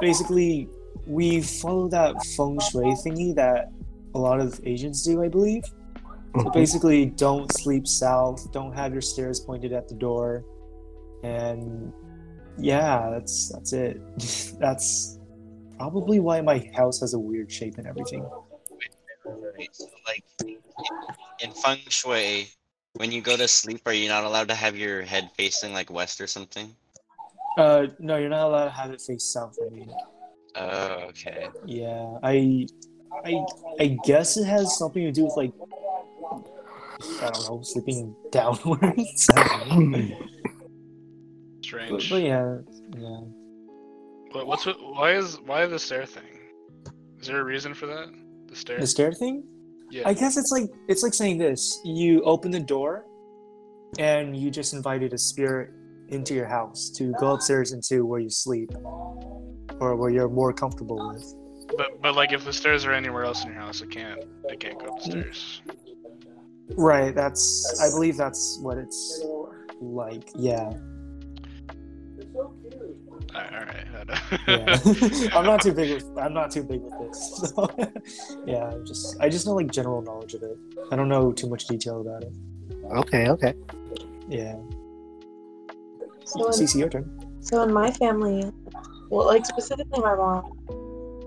basically, 0.00 0.68
we 1.06 1.42
follow 1.42 1.88
that 1.88 2.14
feng 2.36 2.58
shui 2.60 2.94
thingy 3.04 3.34
that 3.34 3.70
a 4.14 4.18
lot 4.18 4.40
of 4.40 4.60
Asians 4.64 5.02
do, 5.02 5.22
I 5.22 5.28
believe. 5.28 5.64
So 6.40 6.50
basically, 6.50 7.06
don't 7.06 7.52
sleep 7.52 7.86
south. 7.86 8.50
Don't 8.52 8.72
have 8.72 8.92
your 8.92 9.02
stairs 9.02 9.40
pointed 9.40 9.72
at 9.72 9.88
the 9.88 9.94
door, 9.94 10.44
and 11.22 11.92
yeah, 12.56 13.10
that's 13.10 13.50
that's 13.50 13.72
it. 13.72 14.00
that's 14.58 15.18
probably 15.76 16.20
why 16.20 16.40
my 16.40 16.70
house 16.74 17.00
has 17.00 17.12
a 17.14 17.18
weird 17.18 17.52
shape 17.52 17.76
and 17.76 17.86
everything. 17.86 18.26
Right, 19.24 19.68
so, 19.72 19.86
like 20.06 20.24
in 21.40 21.52
feng 21.52 21.78
shui, 21.88 22.48
when 22.94 23.12
you 23.12 23.20
go 23.20 23.36
to 23.36 23.46
sleep, 23.46 23.82
are 23.84 23.92
you 23.92 24.08
not 24.08 24.24
allowed 24.24 24.48
to 24.48 24.54
have 24.54 24.76
your 24.76 25.02
head 25.02 25.30
facing 25.36 25.74
like 25.74 25.90
west 25.90 26.20
or 26.20 26.26
something? 26.26 26.74
Uh, 27.58 27.88
no, 27.98 28.16
you're 28.16 28.30
not 28.30 28.46
allowed 28.46 28.64
to 28.64 28.70
have 28.70 28.90
it 28.90 29.02
face 29.02 29.24
south. 29.24 29.58
I 29.64 29.68
mean. 29.68 29.92
Oh, 30.54 31.04
okay. 31.08 31.48
Yeah, 31.64 32.18
I, 32.22 32.66
I, 33.24 33.44
I 33.80 33.98
guess 34.04 34.36
it 34.36 34.44
has 34.44 34.76
something 34.78 35.02
to 35.02 35.12
do 35.12 35.24
with 35.24 35.36
like, 35.36 35.52
I 37.22 37.30
don't 37.30 37.48
know, 37.48 37.60
sleeping 37.62 38.14
downwards. 38.30 39.30
I 39.34 39.64
but, 39.68 41.64
Strange. 41.64 42.10
but 42.10 42.22
yeah, 42.22 42.58
yeah. 42.96 43.20
What, 44.32 44.46
what's 44.46 44.66
with, 44.66 44.76
why 44.80 45.12
is 45.12 45.38
why 45.46 45.66
the 45.66 45.78
stair 45.78 46.04
thing? 46.06 46.22
Is 47.20 47.28
there 47.28 47.40
a 47.40 47.44
reason 47.44 47.72
for 47.74 47.86
that? 47.86 48.08
The 48.48 48.56
stair. 48.56 48.78
The 48.78 48.86
stair 48.86 49.12
thing. 49.12 49.44
yeah. 49.90 50.02
I 50.06 50.12
guess 50.12 50.36
it's 50.36 50.50
like 50.50 50.70
it's 50.88 51.02
like 51.02 51.14
saying 51.14 51.38
this: 51.38 51.80
you 51.84 52.22
open 52.24 52.50
the 52.50 52.60
door, 52.60 53.06
and 53.98 54.36
you 54.36 54.50
just 54.50 54.74
invited 54.74 55.12
a 55.12 55.18
spirit 55.18 55.70
into 56.08 56.34
your 56.34 56.46
house 56.46 56.90
to 56.90 57.12
go 57.18 57.34
upstairs 57.34 57.72
into 57.72 58.04
where 58.04 58.20
you 58.20 58.28
sleep, 58.30 58.70
or 59.80 59.96
where 59.96 60.10
you're 60.10 60.28
more 60.28 60.52
comfortable 60.52 61.12
with. 61.12 61.34
But 61.76 62.02
but 62.02 62.14
like 62.14 62.32
if 62.32 62.44
the 62.44 62.52
stairs 62.52 62.84
are 62.84 62.92
anywhere 62.92 63.24
else 63.24 63.44
in 63.44 63.52
your 63.52 63.60
house, 63.60 63.80
it 63.80 63.90
can't 63.90 64.20
it 64.44 64.60
can't 64.60 64.78
go 64.78 64.86
upstairs. 64.86 65.62
Right. 66.76 67.14
That's. 67.14 67.80
I 67.80 67.90
believe 67.90 68.16
that's 68.16 68.58
what 68.60 68.78
it's 68.78 69.22
like. 69.80 70.30
Yeah. 70.36 70.72
Alright, 73.34 73.86
yeah. 74.46 74.78
I'm 75.34 75.46
not 75.46 75.62
too 75.62 75.72
big 75.72 75.94
with 75.94 76.18
I'm 76.18 76.34
not 76.34 76.50
too 76.50 76.62
big 76.62 76.82
with 76.82 76.92
this. 76.98 77.52
So 77.54 77.68
yeah, 78.46 78.68
I 78.68 78.78
just 78.84 79.16
I 79.20 79.28
just 79.28 79.46
know 79.46 79.54
like 79.54 79.70
general 79.70 80.02
knowledge 80.02 80.34
of 80.34 80.42
it. 80.42 80.56
I 80.90 80.96
don't 80.96 81.08
know 81.08 81.32
too 81.32 81.48
much 81.48 81.66
detail 81.66 82.00
about 82.00 82.24
it. 82.24 82.32
Okay, 82.90 83.28
okay. 83.28 83.54
Yeah. 84.28 84.56
So 86.24 86.46
in, 86.46 86.52
CC 86.52 86.80
your 86.80 86.88
turn. 86.88 87.08
so 87.40 87.62
in 87.62 87.72
my 87.72 87.90
family, 87.90 88.50
well, 89.12 89.26
like 89.26 89.44
specifically 89.44 90.00
my 90.00 90.14
mom, 90.14 90.58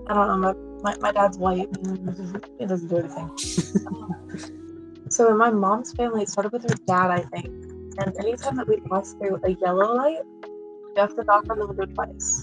I 0.08 0.14
don't 0.14 0.26
know, 0.28 0.36
my, 0.38 0.54
my, 0.82 0.98
my 0.98 1.12
dad's 1.12 1.38
white. 1.38 1.68
and 1.84 2.44
It 2.58 2.66
doesn't 2.66 2.88
do 2.88 2.96
anything. 2.96 3.30
so 5.08 5.30
in 5.30 5.38
my 5.38 5.50
mom's 5.50 5.92
family, 5.92 6.22
it 6.22 6.28
started 6.28 6.50
with 6.50 6.68
her 6.68 6.76
dad, 6.88 7.12
I 7.12 7.20
think. 7.20 7.46
And 7.46 8.12
anytime 8.18 8.56
that 8.56 8.66
we 8.66 8.80
pass 8.90 9.12
through 9.12 9.38
a 9.44 9.50
yellow 9.50 9.94
light, 9.94 10.18
you 10.42 10.94
have 10.96 11.14
to 11.14 11.22
knock 11.22 11.48
on 11.48 11.60
the 11.60 11.66
window 11.68 11.86
twice. 11.86 12.42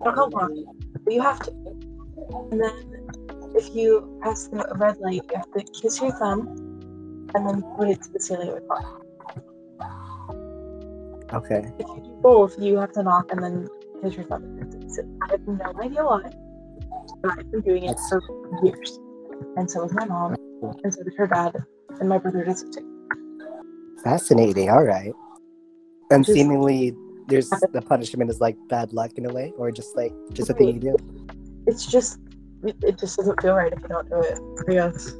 I 0.00 0.04
don't 0.06 0.16
know 0.16 0.28
why, 0.30 0.48
but 1.04 1.12
you 1.12 1.20
have 1.20 1.40
to. 1.40 1.50
And 2.50 2.58
then 2.58 3.08
if 3.54 3.74
you 3.74 4.18
pass 4.22 4.48
through 4.48 4.62
a 4.62 4.74
red 4.78 4.96
light, 5.00 5.16
you 5.16 5.36
have 5.36 5.52
to 5.52 5.64
kiss 5.64 6.00
your 6.00 6.12
thumb 6.12 6.48
and 7.34 7.46
then 7.46 7.62
put 7.76 7.88
it 7.90 8.02
to 8.04 8.10
the 8.10 8.20
ceiling 8.20 8.48
of 8.48 8.54
your 8.54 8.62
car. 8.62 9.02
Okay. 11.34 11.70
If 11.78 11.86
you 11.88 12.02
do 12.04 12.18
both, 12.22 12.58
you 12.58 12.78
have 12.78 12.92
to 12.92 13.02
knock 13.02 13.30
and 13.32 13.42
then 13.42 13.68
kiss 14.02 14.16
your 14.16 14.24
thumb. 14.24 14.61
And 14.98 15.20
put 15.20 15.32
it 15.32 15.44
to 15.44 15.52
the 15.52 15.56
ceiling. 15.56 15.60
I 15.62 15.72
have 15.72 15.74
no 15.76 15.82
idea 15.82 16.04
why, 16.04 16.30
but 17.22 17.38
I've 17.38 17.50
been 17.50 17.60
doing 17.62 17.84
it 17.84 17.98
for 18.08 18.20
years. 18.64 18.98
And 19.56 19.70
so 19.70 19.84
is 19.84 19.92
my 19.92 20.04
mom, 20.04 20.34
and 20.84 20.94
so 20.94 21.02
does 21.02 21.14
her 21.16 21.26
dad, 21.26 21.56
and 22.00 22.08
my 22.08 22.18
brother 22.18 22.44
does 22.44 22.62
it 22.62 22.72
too. 22.72 22.88
Fascinating. 24.04 24.70
All 24.70 24.84
right. 24.84 25.12
And 26.10 26.24
Just- 26.24 26.36
seemingly, 26.36 26.94
there's 27.28 27.48
the 27.50 27.82
punishment 27.82 28.30
is 28.30 28.40
like 28.40 28.56
bad 28.68 28.92
luck 28.92 29.12
in 29.16 29.26
a 29.30 29.32
way, 29.32 29.52
or 29.56 29.70
just 29.70 29.96
like 29.96 30.12
just 30.32 30.50
a 30.50 30.54
thing 30.54 30.68
you 30.68 30.80
do. 30.80 30.96
It's 31.66 31.86
just, 31.86 32.18
it 32.64 32.76
it 32.82 32.98
just 32.98 33.16
doesn't 33.16 33.40
feel 33.40 33.54
right 33.54 33.72
if 33.72 33.80
you 33.80 33.88
don't 33.88 34.08
do 34.08 34.20
it. 34.20 34.38
I 34.68 34.72
guess. 34.72 35.12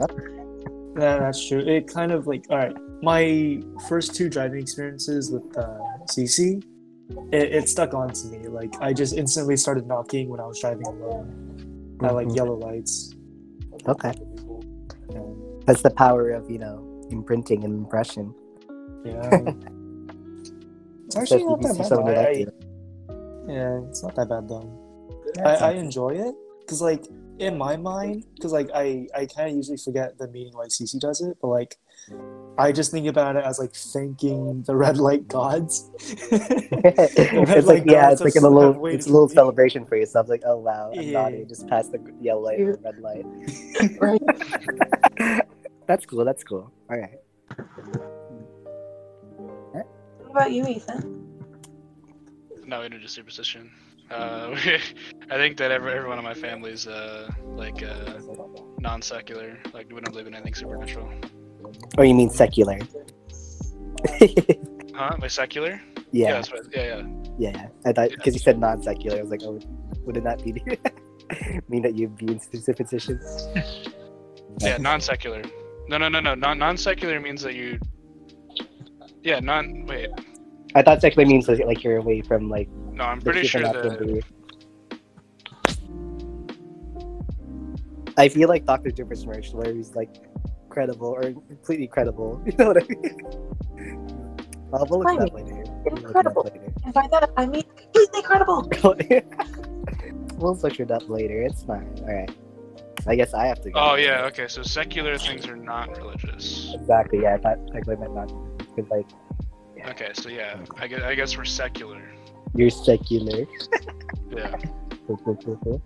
Yeah, 0.98 1.18
that's 1.20 1.48
true. 1.48 1.60
It 1.60 1.86
kind 1.88 2.12
of 2.12 2.26
like 2.26 2.44
all 2.50 2.58
right. 2.58 2.76
My 3.02 3.62
first 3.88 4.14
two 4.14 4.28
driving 4.28 4.60
experiences 4.60 5.30
with 5.30 5.42
uh, 5.56 5.78
CC, 6.10 6.62
it, 7.32 7.52
it 7.54 7.68
stuck 7.68 7.94
on 7.94 8.10
to 8.12 8.26
me. 8.28 8.48
Like 8.48 8.74
I 8.80 8.92
just 8.92 9.14
instantly 9.14 9.56
started 9.56 9.86
knocking 9.86 10.28
when 10.28 10.40
I 10.40 10.46
was 10.46 10.60
driving 10.60 10.86
alone 10.86 11.98
at 12.02 12.14
like 12.14 12.28
Mhm. 12.28 12.36
yellow 12.36 12.56
lights. 12.56 13.14
Okay. 13.86 14.12
Yeah. 15.10 15.20
That's 15.66 15.82
the 15.82 15.90
power 15.90 16.30
of 16.30 16.50
you 16.50 16.58
know 16.58 16.82
imprinting 17.10 17.64
and 17.64 17.74
impression. 17.74 18.34
yeah. 19.04 19.28
it's 21.06 21.16
actually 21.16 21.42
Especially 21.42 21.44
not 21.44 21.58
if 21.58 21.62
you 21.62 21.68
that 21.68 21.74
see 21.74 21.78
bad. 21.78 21.86
someone 21.88 22.14
though. 22.14 22.20
I- 22.20 23.52
Yeah, 23.52 23.80
it's 23.88 24.02
not 24.02 24.14
that 24.16 24.28
bad 24.28 24.48
though. 24.48 24.66
Yeah, 25.36 25.48
I, 25.48 25.54
I 25.54 25.70
enjoy 25.72 26.10
it 26.10 26.34
because 26.60 26.80
like 26.80 27.04
in 27.38 27.56
my 27.58 27.76
mind 27.76 28.24
because 28.34 28.52
like 28.52 28.68
i 28.74 29.08
i 29.16 29.24
kind 29.26 29.50
of 29.50 29.56
usually 29.56 29.78
forget 29.78 30.16
the 30.18 30.28
meaning 30.28 30.52
why 30.54 30.66
cc 30.66 31.00
does 31.00 31.20
it 31.22 31.34
but 31.40 31.48
like 31.48 31.76
i 32.58 32.70
just 32.72 32.90
think 32.90 33.06
about 33.06 33.36
it 33.36 33.44
as 33.44 33.58
like 33.58 33.72
thanking 33.74 34.62
the 34.62 34.74
red 34.76 34.98
light 34.98 35.26
gods 35.28 35.90
it's 35.98 37.66
like 37.66 37.66
like 37.66 37.84
yeah, 37.86 38.10
gods 38.10 38.20
it's 38.20 38.24
like 38.24 38.34
have- 38.34 38.44
a 38.44 38.48
little 38.48 38.74
have 38.74 38.84
it's 38.94 39.06
a 39.06 39.10
little 39.12 39.28
for 39.28 39.32
me. 39.32 39.36
celebration 39.36 39.84
for 39.86 39.96
yourself. 39.96 40.28
Like 40.28 40.42
oh 40.44 40.58
wow, 40.58 40.90
I'm 40.94 41.00
Yeah. 41.02 41.12
naughty, 41.22 41.44
just 41.46 41.66
passed 41.68 41.92
the 41.92 41.98
yellow 42.20 42.42
light 42.42 42.60
or 42.60 42.76
the 42.76 42.82
red 42.82 42.98
light. 42.98 43.24
Right. 44.00 45.42
That's 45.86 46.04
cool. 46.06 46.24
That's 46.24 46.44
cool. 46.44 46.70
All 46.90 46.98
right. 46.98 47.18
What 49.72 50.30
about 50.30 50.52
you, 50.52 50.66
Ethan? 50.66 51.28
No, 52.66 52.82
into 52.82 53.06
superstition. 53.08 53.70
Uh, 54.10 54.54
I 55.30 55.36
think 55.36 55.56
that 55.58 55.70
every, 55.70 55.92
everyone 55.92 56.18
in 56.18 56.24
my 56.24 56.34
family 56.34 56.70
is 56.72 56.86
uh, 56.86 57.30
like 57.44 57.82
uh, 57.82 58.18
non-secular. 58.80 59.58
Like 59.74 59.88
we 59.88 60.00
don't 60.00 60.10
believe 60.12 60.26
in 60.26 60.34
anything 60.34 60.54
supernatural. 60.54 61.10
Oh, 61.98 62.02
you 62.02 62.14
mean 62.14 62.30
secular? 62.30 62.78
Huh? 64.94 65.16
Like 65.18 65.30
secular? 65.30 65.80
yeah, 66.12 66.38
what, 66.50 66.66
yeah, 66.70 67.02
yeah. 67.38 67.50
yeah. 67.50 67.66
I 67.86 67.92
thought 67.92 68.10
because 68.10 68.34
you 68.34 68.40
said 68.40 68.58
non-secular, 68.58 69.18
I 69.18 69.22
was 69.22 69.30
like, 69.30 69.42
oh, 69.42 69.58
wouldn't 70.04 70.24
that 70.26 70.44
be 70.44 70.52
mean 71.68 71.82
that 71.82 71.94
you'd 71.94 72.16
be 72.16 72.32
in 72.32 72.40
superstitions? 72.40 73.48
Yeah, 74.60 74.76
non-secular. 74.76 75.42
No, 75.88 75.96
no, 75.96 76.08
no, 76.10 76.20
no. 76.20 76.34
Non 76.34 76.58
non-secular 76.58 77.18
means 77.20 77.40
that 77.40 77.54
you. 77.54 77.80
Yeah, 79.22 79.40
non. 79.40 79.86
Wait. 79.86 80.10
I 80.74 80.82
thought 80.82 81.00
secular 81.00 81.26
means 81.26 81.48
like, 81.48 81.64
like 81.64 81.82
you're 81.82 81.96
away 81.96 82.20
from 82.20 82.50
like 82.50 82.68
No, 82.92 83.04
I'm 83.04 83.20
pretty 83.22 83.46
sure 83.46 83.62
that. 83.62 84.22
I 88.18 88.28
feel 88.28 88.48
like 88.48 88.66
Dr. 88.66 88.90
Merch 89.04 89.54
where 89.54 89.72
he's 89.72 89.94
like 89.94 90.22
credible 90.72 91.08
or 91.08 91.22
completely 91.22 91.86
credible. 91.86 92.42
You 92.46 92.52
know 92.58 92.68
what 92.68 92.82
I 92.82 92.86
mean? 92.88 93.16
Uh, 94.72 94.84
we'll 94.88 95.00
look 95.00 95.12
it 95.12 95.20
up 95.20 95.34
later. 95.34 95.54
We'll 95.54 95.64
look 95.64 95.84
it 95.84 95.92
up 95.92 95.98
Incredible. 96.06 96.42
later. 96.44 96.72
And 96.84 96.94
by 96.94 97.06
that, 97.12 97.30
I 97.36 97.46
mean 97.46 97.64
completely 97.76 98.22
credible. 98.22 98.70
we'll 100.38 100.54
switch 100.56 100.80
it 100.80 100.90
up 100.90 101.08
later. 101.08 101.42
It's 101.42 101.62
fine. 101.64 101.88
All 102.00 102.14
right. 102.14 102.30
I 103.06 103.16
guess 103.16 103.34
I 103.34 103.46
have 103.46 103.60
to 103.62 103.70
go. 103.70 103.78
Oh 103.78 103.94
yeah. 103.96 104.24
Okay. 104.30 104.48
So 104.48 104.62
secular 104.62 105.18
things 105.18 105.46
are 105.46 105.56
not 105.56 105.96
religious. 105.98 106.72
Exactly. 106.74 107.22
Yeah. 107.22 107.34
I 107.34 107.38
thought 107.38 107.58
secular 107.72 107.98
meant 107.98 108.14
not 108.14 108.28
because 108.58 108.90
like 108.90 109.06
Okay. 109.90 110.10
So 110.14 110.28
yeah, 110.28 110.58
I 110.78 110.86
guess, 110.86 111.02
I 111.02 111.14
guess 111.14 111.36
we're 111.36 111.44
secular. 111.44 112.00
you're 112.54 112.70
secular. 112.70 113.44
Yeah. 114.30 114.56
Cool, 115.04 115.16
cool, 115.24 115.36
cool, 115.44 115.58
cool. 115.64 115.82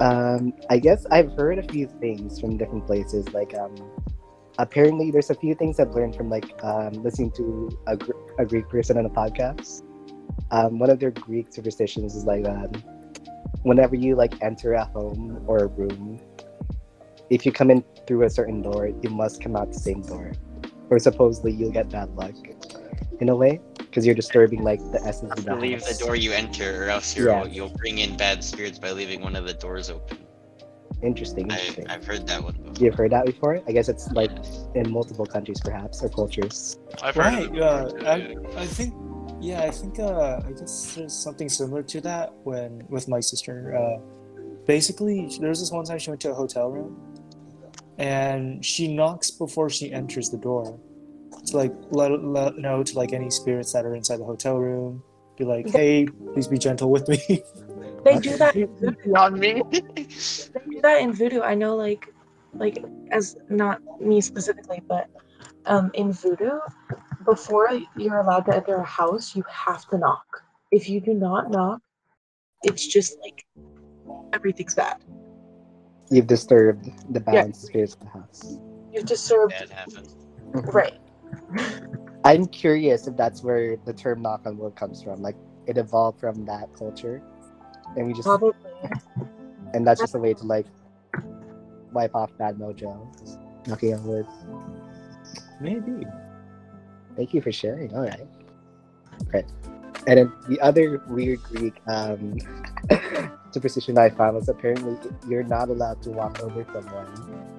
Um, 0.00 0.52
I 0.68 0.78
guess 0.78 1.06
I've 1.10 1.32
heard 1.32 1.58
a 1.58 1.62
few 1.62 1.86
things 1.86 2.40
from 2.40 2.58
different 2.58 2.86
places. 2.86 3.28
Like, 3.32 3.56
um, 3.56 3.74
apparently, 4.58 5.10
there's 5.10 5.30
a 5.30 5.34
few 5.34 5.54
things 5.54 5.80
I've 5.80 5.94
learned 5.94 6.16
from 6.16 6.28
like 6.28 6.52
um, 6.62 6.92
listening 7.02 7.30
to 7.32 7.70
a, 7.86 7.96
Gr- 7.96 8.12
a 8.38 8.44
Greek 8.44 8.68
person 8.68 8.98
on 8.98 9.06
a 9.06 9.10
podcast. 9.10 9.82
Um, 10.50 10.78
one 10.78 10.90
of 10.90 11.00
their 11.00 11.10
Greek 11.10 11.52
superstitions 11.52 12.14
is 12.14 12.24
like, 12.24 12.46
um, 12.46 12.72
whenever 13.62 13.96
you 13.96 14.14
like 14.16 14.34
enter 14.42 14.74
a 14.74 14.84
home 14.84 15.42
or 15.46 15.58
a 15.58 15.66
room, 15.66 16.20
if 17.30 17.44
you 17.44 17.52
come 17.52 17.70
in 17.70 17.82
through 18.06 18.22
a 18.22 18.30
certain 18.30 18.62
door, 18.62 18.88
you 19.02 19.10
must 19.10 19.40
come 19.42 19.56
out 19.56 19.72
the 19.72 19.78
same 19.78 20.02
door, 20.02 20.32
or 20.90 20.98
supposedly 20.98 21.52
you'll 21.52 21.72
get 21.72 21.90
bad 21.90 22.14
luck. 22.14 22.34
In 23.20 23.30
a 23.30 23.34
way, 23.34 23.60
because 23.96 24.04
you're 24.04 24.14
disturbing 24.14 24.62
like 24.62 24.78
the 24.92 25.00
essence 25.06 25.32
of 25.32 25.42
the 25.42 25.52
To 25.52 25.56
leave 25.56 25.82
the 25.82 25.94
door 25.94 26.16
you 26.16 26.30
enter, 26.32 26.84
or 26.84 26.90
else 26.90 27.16
you're, 27.16 27.30
Yeah. 27.30 27.44
you'll 27.46 27.70
bring 27.70 27.96
in 27.96 28.14
bad 28.14 28.44
spirits 28.44 28.78
by 28.78 28.90
leaving 28.92 29.22
one 29.22 29.34
of 29.34 29.46
the 29.46 29.54
doors 29.54 29.88
open. 29.88 30.18
Interesting. 31.02 31.50
I, 31.50 31.54
interesting. 31.54 31.86
I've 31.88 32.04
heard 32.04 32.26
that 32.26 32.42
one 32.44 32.52
before. 32.52 32.74
You've 32.84 32.94
heard 32.94 33.12
that 33.12 33.24
before? 33.24 33.62
I 33.66 33.72
guess 33.72 33.88
it's 33.88 34.12
like 34.12 34.30
in 34.74 34.90
multiple 34.90 35.24
countries, 35.24 35.60
perhaps, 35.64 36.02
or 36.02 36.10
cultures. 36.10 36.76
I've 37.02 37.14
heard. 37.14 37.24
Right. 37.24 37.54
Yeah. 37.54 37.88
I, 38.04 38.36
I 38.60 38.66
think. 38.66 38.92
Yeah, 39.40 39.62
I 39.62 39.70
think. 39.70 39.98
Uh, 39.98 40.42
I 40.46 40.52
guess 40.52 40.94
there's 40.94 41.14
something 41.14 41.48
similar 41.48 41.82
to 41.84 42.00
that 42.02 42.34
when 42.44 42.82
with 42.90 43.08
my 43.08 43.20
sister. 43.20 43.74
Uh, 43.74 43.98
basically, 44.66 45.26
there 45.40 45.48
was 45.48 45.60
this 45.60 45.70
one 45.70 45.86
time 45.86 45.98
she 45.98 46.10
went 46.10 46.20
to 46.20 46.32
a 46.32 46.34
hotel 46.34 46.70
room, 46.70 47.00
and 47.96 48.62
she 48.62 48.94
knocks 48.94 49.30
before 49.30 49.70
she 49.70 49.90
enters 49.90 50.28
the 50.28 50.38
door, 50.38 50.78
to 51.46 51.56
like 51.56 51.72
let 51.90 52.10
let 52.22 52.56
know 52.56 52.82
to 52.82 52.96
like 52.96 53.12
any 53.12 53.30
spirits 53.30 53.72
that 53.72 53.84
are 53.84 53.94
inside 53.94 54.18
the 54.18 54.24
hotel 54.24 54.58
room. 54.58 55.02
Be 55.36 55.44
like, 55.44 55.68
hey, 55.68 56.06
please 56.32 56.48
be 56.48 56.58
gentle 56.58 56.90
with 56.90 57.08
me. 57.08 57.42
They 58.04 58.20
do 58.20 58.36
that. 58.36 58.54
In 58.56 58.68
voodoo. 58.76 58.96
Beyond 59.04 59.38
me. 59.40 59.62
They 59.72 60.60
do 60.70 60.80
that 60.82 61.00
in 61.00 61.12
voodoo. 61.12 61.40
I 61.42 61.54
know, 61.54 61.74
like, 61.74 62.14
like 62.54 62.78
as 63.10 63.36
not 63.48 63.80
me 64.00 64.20
specifically, 64.20 64.80
but 64.86 65.10
um, 65.66 65.90
in 65.94 66.12
voodoo, 66.12 66.60
before 67.24 67.68
you're 67.96 68.20
allowed 68.20 68.46
to 68.46 68.54
enter 68.54 68.76
a 68.76 68.84
house, 68.84 69.34
you 69.34 69.42
have 69.50 69.88
to 69.88 69.98
knock. 69.98 70.44
If 70.70 70.88
you 70.88 71.00
do 71.00 71.14
not 71.14 71.50
knock, 71.50 71.80
it's 72.62 72.86
just 72.86 73.18
like 73.20 73.44
everything's 74.32 74.76
bad. 74.76 75.02
You've 76.08 76.28
disturbed 76.28 76.88
the 77.12 77.20
balance 77.20 77.64
of 77.64 77.68
spirits 77.68 77.94
of 77.94 78.00
the 78.00 78.08
house. 78.08 78.58
You've 78.92 79.06
disturbed. 79.06 79.54
That 79.58 79.70
happens. 79.70 80.16
Right. 80.52 80.98
I'm 82.24 82.46
curious 82.46 83.06
if 83.06 83.16
that's 83.16 83.42
where 83.42 83.76
the 83.84 83.92
term 83.92 84.22
knock 84.22 84.42
on 84.46 84.58
wood 84.58 84.74
comes 84.74 85.02
from. 85.02 85.22
Like 85.22 85.36
it 85.66 85.78
evolved 85.78 86.20
from 86.20 86.44
that 86.46 86.72
culture. 86.74 87.22
And 87.96 88.06
we 88.06 88.12
just 88.12 88.26
Probably. 88.26 88.52
and 89.74 89.86
that's 89.86 90.00
just 90.00 90.14
a 90.14 90.18
way 90.18 90.34
to 90.34 90.44
like 90.44 90.66
wipe 91.92 92.14
off 92.14 92.30
bad 92.38 92.56
mojo. 92.56 93.08
Just 93.20 93.38
knocking 93.66 93.94
on 93.94 94.04
wood. 94.04 94.26
Maybe. 95.60 96.06
Thank 97.16 97.32
you 97.32 97.40
for 97.40 97.52
sharing. 97.52 97.94
All 97.94 98.02
right. 98.02 98.26
Okay. 99.28 99.44
And 100.06 100.18
then 100.18 100.32
the 100.48 100.60
other 100.60 101.02
weird 101.08 101.42
Greek 101.44 101.74
um, 101.86 102.38
superstition 103.50 103.98
I 103.98 104.10
found 104.10 104.36
was 104.36 104.48
apparently 104.48 104.96
you're 105.28 105.42
not 105.42 105.68
allowed 105.68 106.02
to 106.02 106.10
walk 106.10 106.40
over 106.42 106.64
someone, 106.72 107.55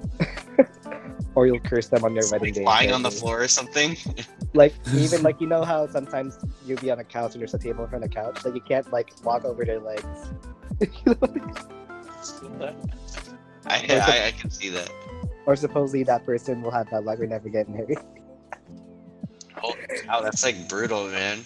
or 1.36 1.48
you'll 1.48 1.60
curse 1.60 1.88
them 1.88 2.04
on 2.04 2.14
their 2.14 2.24
wedding 2.32 2.48
Like 2.50 2.54
day. 2.56 2.64
lying 2.64 2.92
on 2.92 3.02
the 3.04 3.12
floor 3.12 3.42
or 3.42 3.48
something. 3.48 3.96
Like 4.54 4.74
even 4.96 5.22
like 5.22 5.40
you 5.42 5.46
know 5.46 5.64
how 5.64 5.86
sometimes 5.88 6.40
you'll 6.66 6.80
be 6.80 6.90
on 6.90 6.98
a 7.00 7.04
couch 7.04 7.34
and 7.34 7.42
there's 7.42 7.54
a 7.54 7.60
table 7.60 7.84
in 7.84 7.90
front 7.90 8.04
of 8.06 8.10
the 8.10 8.16
couch. 8.16 8.44
Like 8.46 8.56
you 8.56 8.62
can't 8.62 8.90
like 8.92 9.12
walk 9.24 9.44
over 9.46 9.64
their 9.66 9.80
legs. 9.80 10.04
I, 13.66 13.86
I 13.90 14.28
I 14.28 14.32
can 14.32 14.50
see 14.50 14.70
that. 14.70 14.90
or 15.46 15.56
supposedly 15.56 16.04
that 16.04 16.26
person 16.26 16.62
will 16.62 16.72
have 16.72 16.90
that 16.92 17.04
luck 17.04 17.20
or 17.20 17.28
never 17.28 17.50
get 17.50 17.70
married. 17.70 18.00
Oh, 19.64 19.74
wow, 20.08 20.22
that's 20.22 20.44
like 20.44 20.70
brutal, 20.70 21.08
man. 21.08 21.40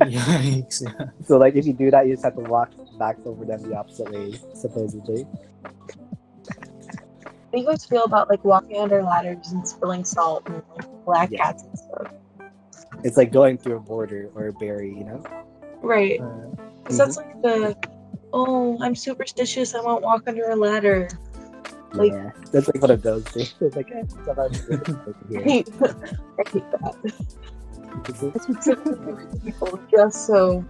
Yikes. 0.00 0.82
Yeah. 0.82 1.06
So 1.26 1.36
like 1.36 1.54
if 1.54 1.66
you 1.66 1.72
do 1.72 1.90
that, 1.90 2.06
you 2.06 2.14
just 2.14 2.24
have 2.24 2.34
to 2.36 2.40
walk 2.42 2.70
back 2.98 3.18
over 3.26 3.44
them 3.44 3.62
the 3.68 3.76
opposite 3.76 4.10
way, 4.10 4.38
supposedly. 4.54 5.26
Do 7.56 7.62
you 7.62 7.68
guys 7.68 7.86
feel 7.86 8.04
about 8.04 8.28
like 8.28 8.44
walking 8.44 8.76
under 8.82 9.02
ladders 9.02 9.50
and 9.50 9.66
spilling 9.66 10.04
salt 10.04 10.42
and 10.46 10.62
like 10.76 11.04
black 11.06 11.30
Yeah. 11.30 11.38
cats 11.38 11.62
and 11.62 11.78
stuff? 11.78 12.12
It's 13.02 13.16
like 13.16 13.32
going 13.32 13.56
through 13.56 13.78
a 13.78 13.80
border 13.80 14.28
or 14.34 14.48
a 14.48 14.52
berry, 14.52 14.90
you 14.90 15.04
know. 15.04 15.22
Right. 15.80 16.20
Uh, 16.20 16.50
Because 16.82 16.98
that's 16.98 17.16
like 17.16 17.40
the, 17.40 17.74
oh, 18.34 18.76
I'm 18.82 18.94
superstitious. 18.94 19.74
I 19.74 19.80
won't 19.80 20.02
walk 20.04 20.24
under 20.26 20.50
a 20.50 20.54
ladder. 20.56 21.08
Like- 21.94 22.12
yeah, 22.12 22.30
that's 22.52 22.68
like 22.68 22.82
one 22.82 22.90
of 22.90 23.00
those 23.00 23.24
things. 23.24 23.54
It's 23.58 23.74
like, 23.74 23.90
eh, 23.90 24.00
it's 24.00 24.14
about 24.28 24.38
I 24.38 25.40
hate, 25.40 25.66
that. 25.80 26.94
Just 29.90 30.26
so. 30.26 30.62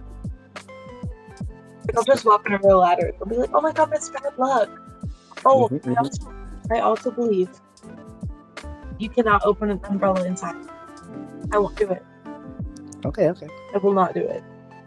They'll 1.93 2.03
just 2.03 2.23
walk 2.23 2.49
under 2.49 2.65
a 2.69 2.77
ladder. 2.77 3.11
They'll 3.19 3.27
be 3.27 3.35
like, 3.35 3.49
oh 3.53 3.59
my 3.59 3.73
god, 3.73 3.91
that's 3.91 4.07
bad 4.09 4.37
luck. 4.37 4.69
Oh, 5.45 5.67
Mhm, 5.67 5.81
mhm. 5.81 5.97
also, 5.97 6.36
I 6.71 6.79
also 6.79 7.11
believe 7.11 7.49
you 8.99 9.09
cannot 9.09 9.43
open 9.45 9.71
an 9.71 9.79
umbrella 9.85 10.25
inside. 10.25 10.55
I 11.51 11.59
won't 11.59 11.75
do 11.77 11.89
it. 11.89 12.03
okay, 13.05 13.29
okay. 13.29 13.47
I 13.73 13.77
will 13.77 13.93
not 13.93 14.13
do 14.13 14.21
it. 14.21 14.43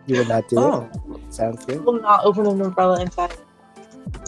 You 0.07 0.19
will 0.19 0.27
not 0.27 0.49
do 0.49 0.59
oh, 0.59 0.91
it. 1.15 1.33
Sounds 1.33 1.65
good. 1.65 1.79
I 1.79 1.81
will 1.81 2.01
not 2.01 2.25
open 2.25 2.47
an 2.47 2.61
umbrella 2.61 3.01
inside. 3.01 3.37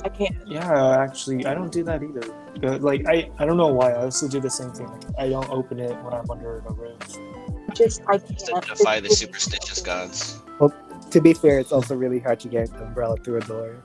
I 0.05 0.09
can't. 0.09 0.37
yeah. 0.47 0.99
Actually, 0.99 1.47
I 1.47 1.55
don't 1.55 1.73
do 1.73 1.83
that 1.85 2.03
either. 2.03 2.23
Uh, 2.63 2.79
like, 2.79 3.07
I, 3.09 3.31
I 3.39 3.47
don't 3.47 3.57
know 3.57 3.69
why. 3.69 3.91
I 3.91 4.05
also 4.05 4.29
do 4.29 4.41
the 4.41 4.51
same 4.51 4.71
thing. 4.71 4.87
Like, 4.87 5.05
I 5.19 5.29
don't 5.29 5.49
open 5.51 5.81
it 5.81 5.91
when 6.03 6.13
I'm 6.15 6.31
under 6.31 6.59
a 6.59 6.73
roof. 6.73 6.99
Just 7.75 8.03
I 8.09 8.19
can't. 8.19 8.39
to 8.39 8.61
defy 8.69 9.01
the 9.01 9.11
superstitious 9.11 9.81
gods. 9.81 10.39
Well, 10.61 10.73
To 11.11 11.21
be 11.21 11.35
fair, 11.35 11.59
it's 11.59 11.73
also 11.73 11.97
really 11.97 12.21
hard 12.21 12.41
to 12.41 12.49
get 12.49 12.71
an 12.71 12.83
umbrella 12.83 13.17
through 13.17 13.39
a 13.39 13.41
door. 13.41 13.83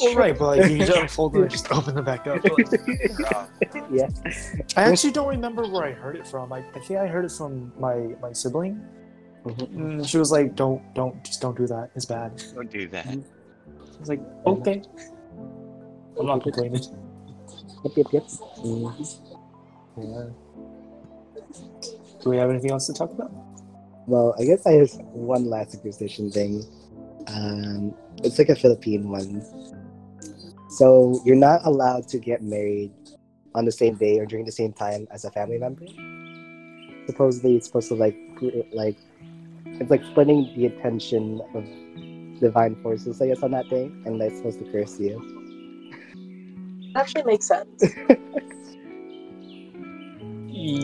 Well, 0.00 0.14
right, 0.14 0.38
but 0.38 0.58
like, 0.58 0.70
you 0.70 0.78
just 0.78 0.96
unfold 0.96 1.36
it 1.36 1.42
and 1.42 1.50
just 1.50 1.70
open 1.72 1.96
it 1.96 2.02
back 2.04 2.26
up. 2.26 2.42
yeah. 3.90 4.08
I 4.76 4.82
actually 4.90 5.12
don't 5.12 5.28
remember 5.28 5.66
where 5.66 5.84
I 5.84 5.92
heard 5.92 6.16
it 6.16 6.26
from. 6.26 6.52
I, 6.52 6.58
I 6.74 6.80
think 6.80 7.00
I 7.00 7.06
heard 7.06 7.24
it 7.24 7.32
from 7.32 7.72
my 7.78 8.14
my 8.20 8.32
sibling. 8.32 8.80
Mhm. 9.44 9.68
Mm, 9.74 10.08
she 10.08 10.18
was 10.18 10.30
like, 10.32 10.54
"Don't, 10.56 10.82
don't, 10.94 11.22
just 11.24 11.40
don't 11.40 11.56
do 11.56 11.66
that. 11.68 11.90
It's 11.94 12.04
bad." 12.04 12.42
Don't 12.54 12.70
do 12.70 12.88
that. 12.88 13.06
I 13.06 13.20
was 14.00 14.08
like, 14.08 14.20
"Okay." 14.46 14.82
I'm 16.18 16.26
not 16.26 16.42
complaining. 16.42 16.82
Yep, 17.84 17.92
yep, 17.96 18.06
yep. 18.12 18.22
Mhm. 18.58 19.20
Yeah. 19.96 20.28
Do 22.22 22.30
we 22.30 22.36
have 22.38 22.50
anything 22.50 22.70
else 22.72 22.86
to 22.88 22.92
talk 22.92 23.12
about? 23.12 23.30
Well, 24.06 24.34
I 24.38 24.44
guess 24.44 24.66
I 24.66 24.72
have 24.72 24.90
one 25.12 25.44
last 25.48 25.72
superstition 25.72 26.30
thing. 26.30 26.64
Um, 27.28 27.94
it's 28.24 28.38
like 28.38 28.48
a 28.48 28.56
Philippine 28.56 29.08
one. 29.08 29.42
So 30.76 31.22
you're 31.24 31.36
not 31.36 31.64
allowed 31.64 32.06
to 32.08 32.18
get 32.18 32.42
married 32.42 32.92
on 33.54 33.64
the 33.64 33.72
same 33.72 33.94
day 33.94 34.18
or 34.18 34.26
during 34.26 34.44
the 34.44 34.52
same 34.52 34.74
time 34.74 35.08
as 35.10 35.24
a 35.24 35.30
family 35.30 35.56
member. 35.56 35.86
Supposedly, 37.06 37.56
it's 37.56 37.66
supposed 37.66 37.88
to 37.88 37.94
like 37.94 38.16
like 38.72 38.98
it's 39.80 39.90
like 39.90 40.04
splitting 40.04 40.52
the 40.54 40.66
attention 40.66 41.40
of 41.54 41.64
divine 42.40 42.76
forces, 42.82 43.22
I 43.22 43.28
guess, 43.28 43.42
on 43.42 43.52
that 43.52 43.70
day, 43.70 43.84
and 44.04 44.20
that's 44.20 44.36
supposed 44.36 44.58
to 44.58 44.70
curse 44.70 45.00
you. 45.00 45.16
actually 46.94 47.24
makes 47.24 47.48
sense. 47.48 47.82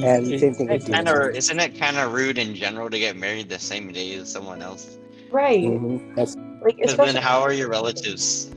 And 0.04 0.32
It- 0.32 0.40
same 0.40 0.54
thing 0.54 0.68
with 0.68 0.82
It's 0.82 0.88
kind 0.90 1.08
of 1.08 1.34
isn't 1.34 1.60
it 1.60 1.78
kind 1.78 1.96
of 1.96 2.12
rude 2.12 2.38
in 2.38 2.54
general 2.54 2.90
to 2.90 2.98
get 2.98 3.16
married 3.16 3.48
the 3.48 3.58
same 3.58 3.92
day 3.92 4.14
as 4.14 4.30
someone 4.30 4.62
else? 4.62 4.98
Right. 5.30 5.64
Mhm. 5.64 6.14
That's 6.16 6.36
Like 6.62 6.78
especially 6.82 7.12
then 7.12 7.22
how 7.22 7.40
are 7.40 7.52
your 7.52 7.68
relatives? 7.68 8.50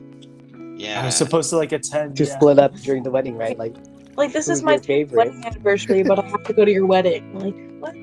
I 0.76 0.78
Yeah. 0.82 1.04
was 1.06 1.16
supposed 1.16 1.50
to 1.50 1.56
like 1.56 1.72
attend. 1.72 2.16
to 2.16 2.24
yeah. 2.24 2.34
split 2.36 2.58
up 2.58 2.74
during 2.76 3.02
the 3.02 3.10
wedding, 3.10 3.36
right? 3.36 3.58
Like, 3.58 3.74
like 4.16 4.32
this 4.32 4.48
is 4.48 4.62
my 4.62 4.78
favorite? 4.78 5.16
wedding 5.16 5.44
anniversary, 5.44 6.02
but 6.02 6.18
I 6.18 6.22
have 6.26 6.42
to 6.44 6.52
go 6.52 6.64
to 6.64 6.70
your 6.72 6.86
wedding. 6.86 7.38
Like 7.38 7.54
what? 7.80 7.96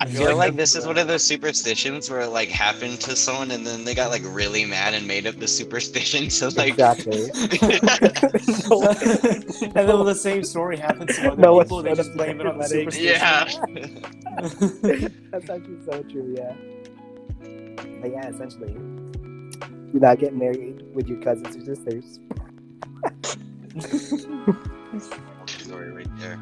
I 0.00 0.06
feel 0.06 0.36
like 0.36 0.56
this 0.56 0.74
is 0.74 0.84
one 0.84 0.98
of 0.98 1.06
those 1.06 1.22
superstitions 1.22 2.10
where 2.10 2.22
it 2.22 2.30
like 2.30 2.48
happened 2.48 3.00
to 3.02 3.14
someone 3.14 3.52
and 3.52 3.64
then 3.64 3.84
they 3.84 3.94
got 3.94 4.10
like 4.10 4.22
really 4.24 4.64
mad 4.64 4.94
and 4.94 5.06
made 5.06 5.28
up 5.28 5.36
the 5.38 5.46
superstition. 5.46 6.28
So 6.30 6.48
like 6.48 6.70
exactly. 6.70 7.22
and 7.30 7.30
then 9.88 10.04
the 10.04 10.14
same 10.18 10.42
story 10.42 10.76
happens 10.76 11.14
to 11.16 11.30
other 11.32 11.40
No 11.40 11.54
one 11.54 11.64
people, 11.66 11.82
they 11.82 11.94
just 11.94 12.12
blame 12.14 12.40
it 12.40 12.46
on 12.48 12.58
the 12.58 12.64
for 12.64 12.90
superstition. 12.90 13.06
yeah. 13.06 13.44
That's 15.30 15.48
actually 15.50 15.80
so 15.84 16.02
true, 16.02 16.34
yeah. 16.36 16.54
But 18.00 18.10
yeah, 18.10 18.28
essentially, 18.28 18.74
do 19.92 19.98
not 20.00 20.18
get 20.18 20.34
married 20.34 20.82
with 20.94 21.08
your 21.08 21.20
cousins 21.20 21.56
or 21.56 21.64
sisters. 21.64 22.18
Story 25.46 25.90
right 25.90 26.18
there. 26.18 26.38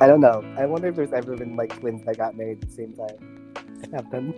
I 0.00 0.06
don't 0.06 0.20
know. 0.20 0.44
I 0.58 0.66
wonder 0.66 0.88
if 0.88 0.96
there's 0.96 1.12
ever 1.12 1.36
been 1.36 1.56
like 1.56 1.78
twins 1.78 2.04
that 2.06 2.16
got 2.16 2.36
married 2.36 2.62
at 2.62 2.68
the 2.68 2.74
same 2.74 2.94
time. 2.94 3.52
Happen. 3.92 4.34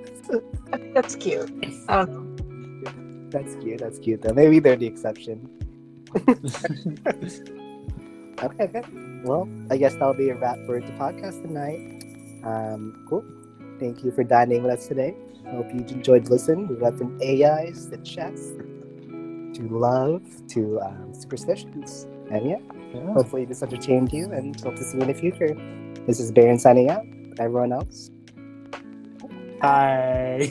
That's 0.94 1.14
cute. 1.16 1.50
I 1.88 2.04
don't 2.04 2.36
know. 2.82 3.30
That's 3.30 3.54
cute. 3.56 3.80
That's 3.80 3.98
cute 3.98 4.22
though. 4.22 4.34
Maybe 4.34 4.58
they're 4.58 4.76
the 4.76 4.86
exception. 4.86 5.48
Okay, 8.42 8.64
okay. 8.64 8.82
Well, 9.22 9.48
I 9.70 9.76
guess 9.76 9.92
that'll 9.92 10.14
be 10.14 10.30
a 10.30 10.34
wrap 10.34 10.58
for 10.66 10.80
the 10.80 10.90
podcast 10.98 11.42
tonight. 11.42 12.02
Um, 12.42 13.06
cool. 13.08 13.24
Thank 13.78 14.02
you 14.02 14.10
for 14.10 14.24
dining 14.24 14.64
with 14.64 14.72
us 14.72 14.88
today. 14.88 15.14
Hope 15.50 15.66
you 15.74 15.80
enjoyed 15.80 16.28
listening. 16.28 16.68
We 16.68 16.76
went 16.76 16.96
from 16.98 17.18
AIs 17.22 17.86
to 17.86 17.96
chess 17.98 18.38
to 19.54 19.68
love 19.70 20.22
to 20.48 20.80
um, 20.80 21.12
superstitions. 21.14 22.06
And 22.30 22.48
yeah, 22.48 22.56
Yeah. 22.94 23.12
hopefully 23.12 23.44
this 23.44 23.62
entertained 23.62 24.12
you 24.12 24.30
and 24.32 24.58
hope 24.60 24.76
to 24.76 24.84
see 24.84 24.96
you 24.96 25.02
in 25.02 25.08
the 25.08 25.14
future. 25.14 25.54
This 26.06 26.18
is 26.20 26.32
Baron 26.32 26.58
signing 26.58 26.88
out. 26.90 27.04
Everyone 27.38 27.72
else, 27.72 28.10
Hi. 29.62 30.50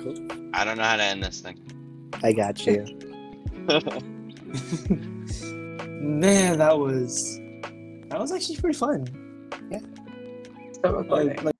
cool. 0.00 0.14
I 0.54 0.64
don't 0.64 0.76
know 0.76 0.82
how 0.84 0.96
to 0.96 1.02
end 1.02 1.22
this 1.22 1.40
thing. 1.40 1.58
I 2.22 2.32
got 2.32 2.64
you. 2.66 2.84
Man, 6.00 6.58
that 6.58 6.78
was 6.78 7.38
that 8.08 8.18
was 8.20 8.32
actually 8.32 8.56
pretty 8.56 8.76
fun. 8.78 9.06
Recording. 10.84 11.28
Like, 11.28 11.42
like 11.44 11.51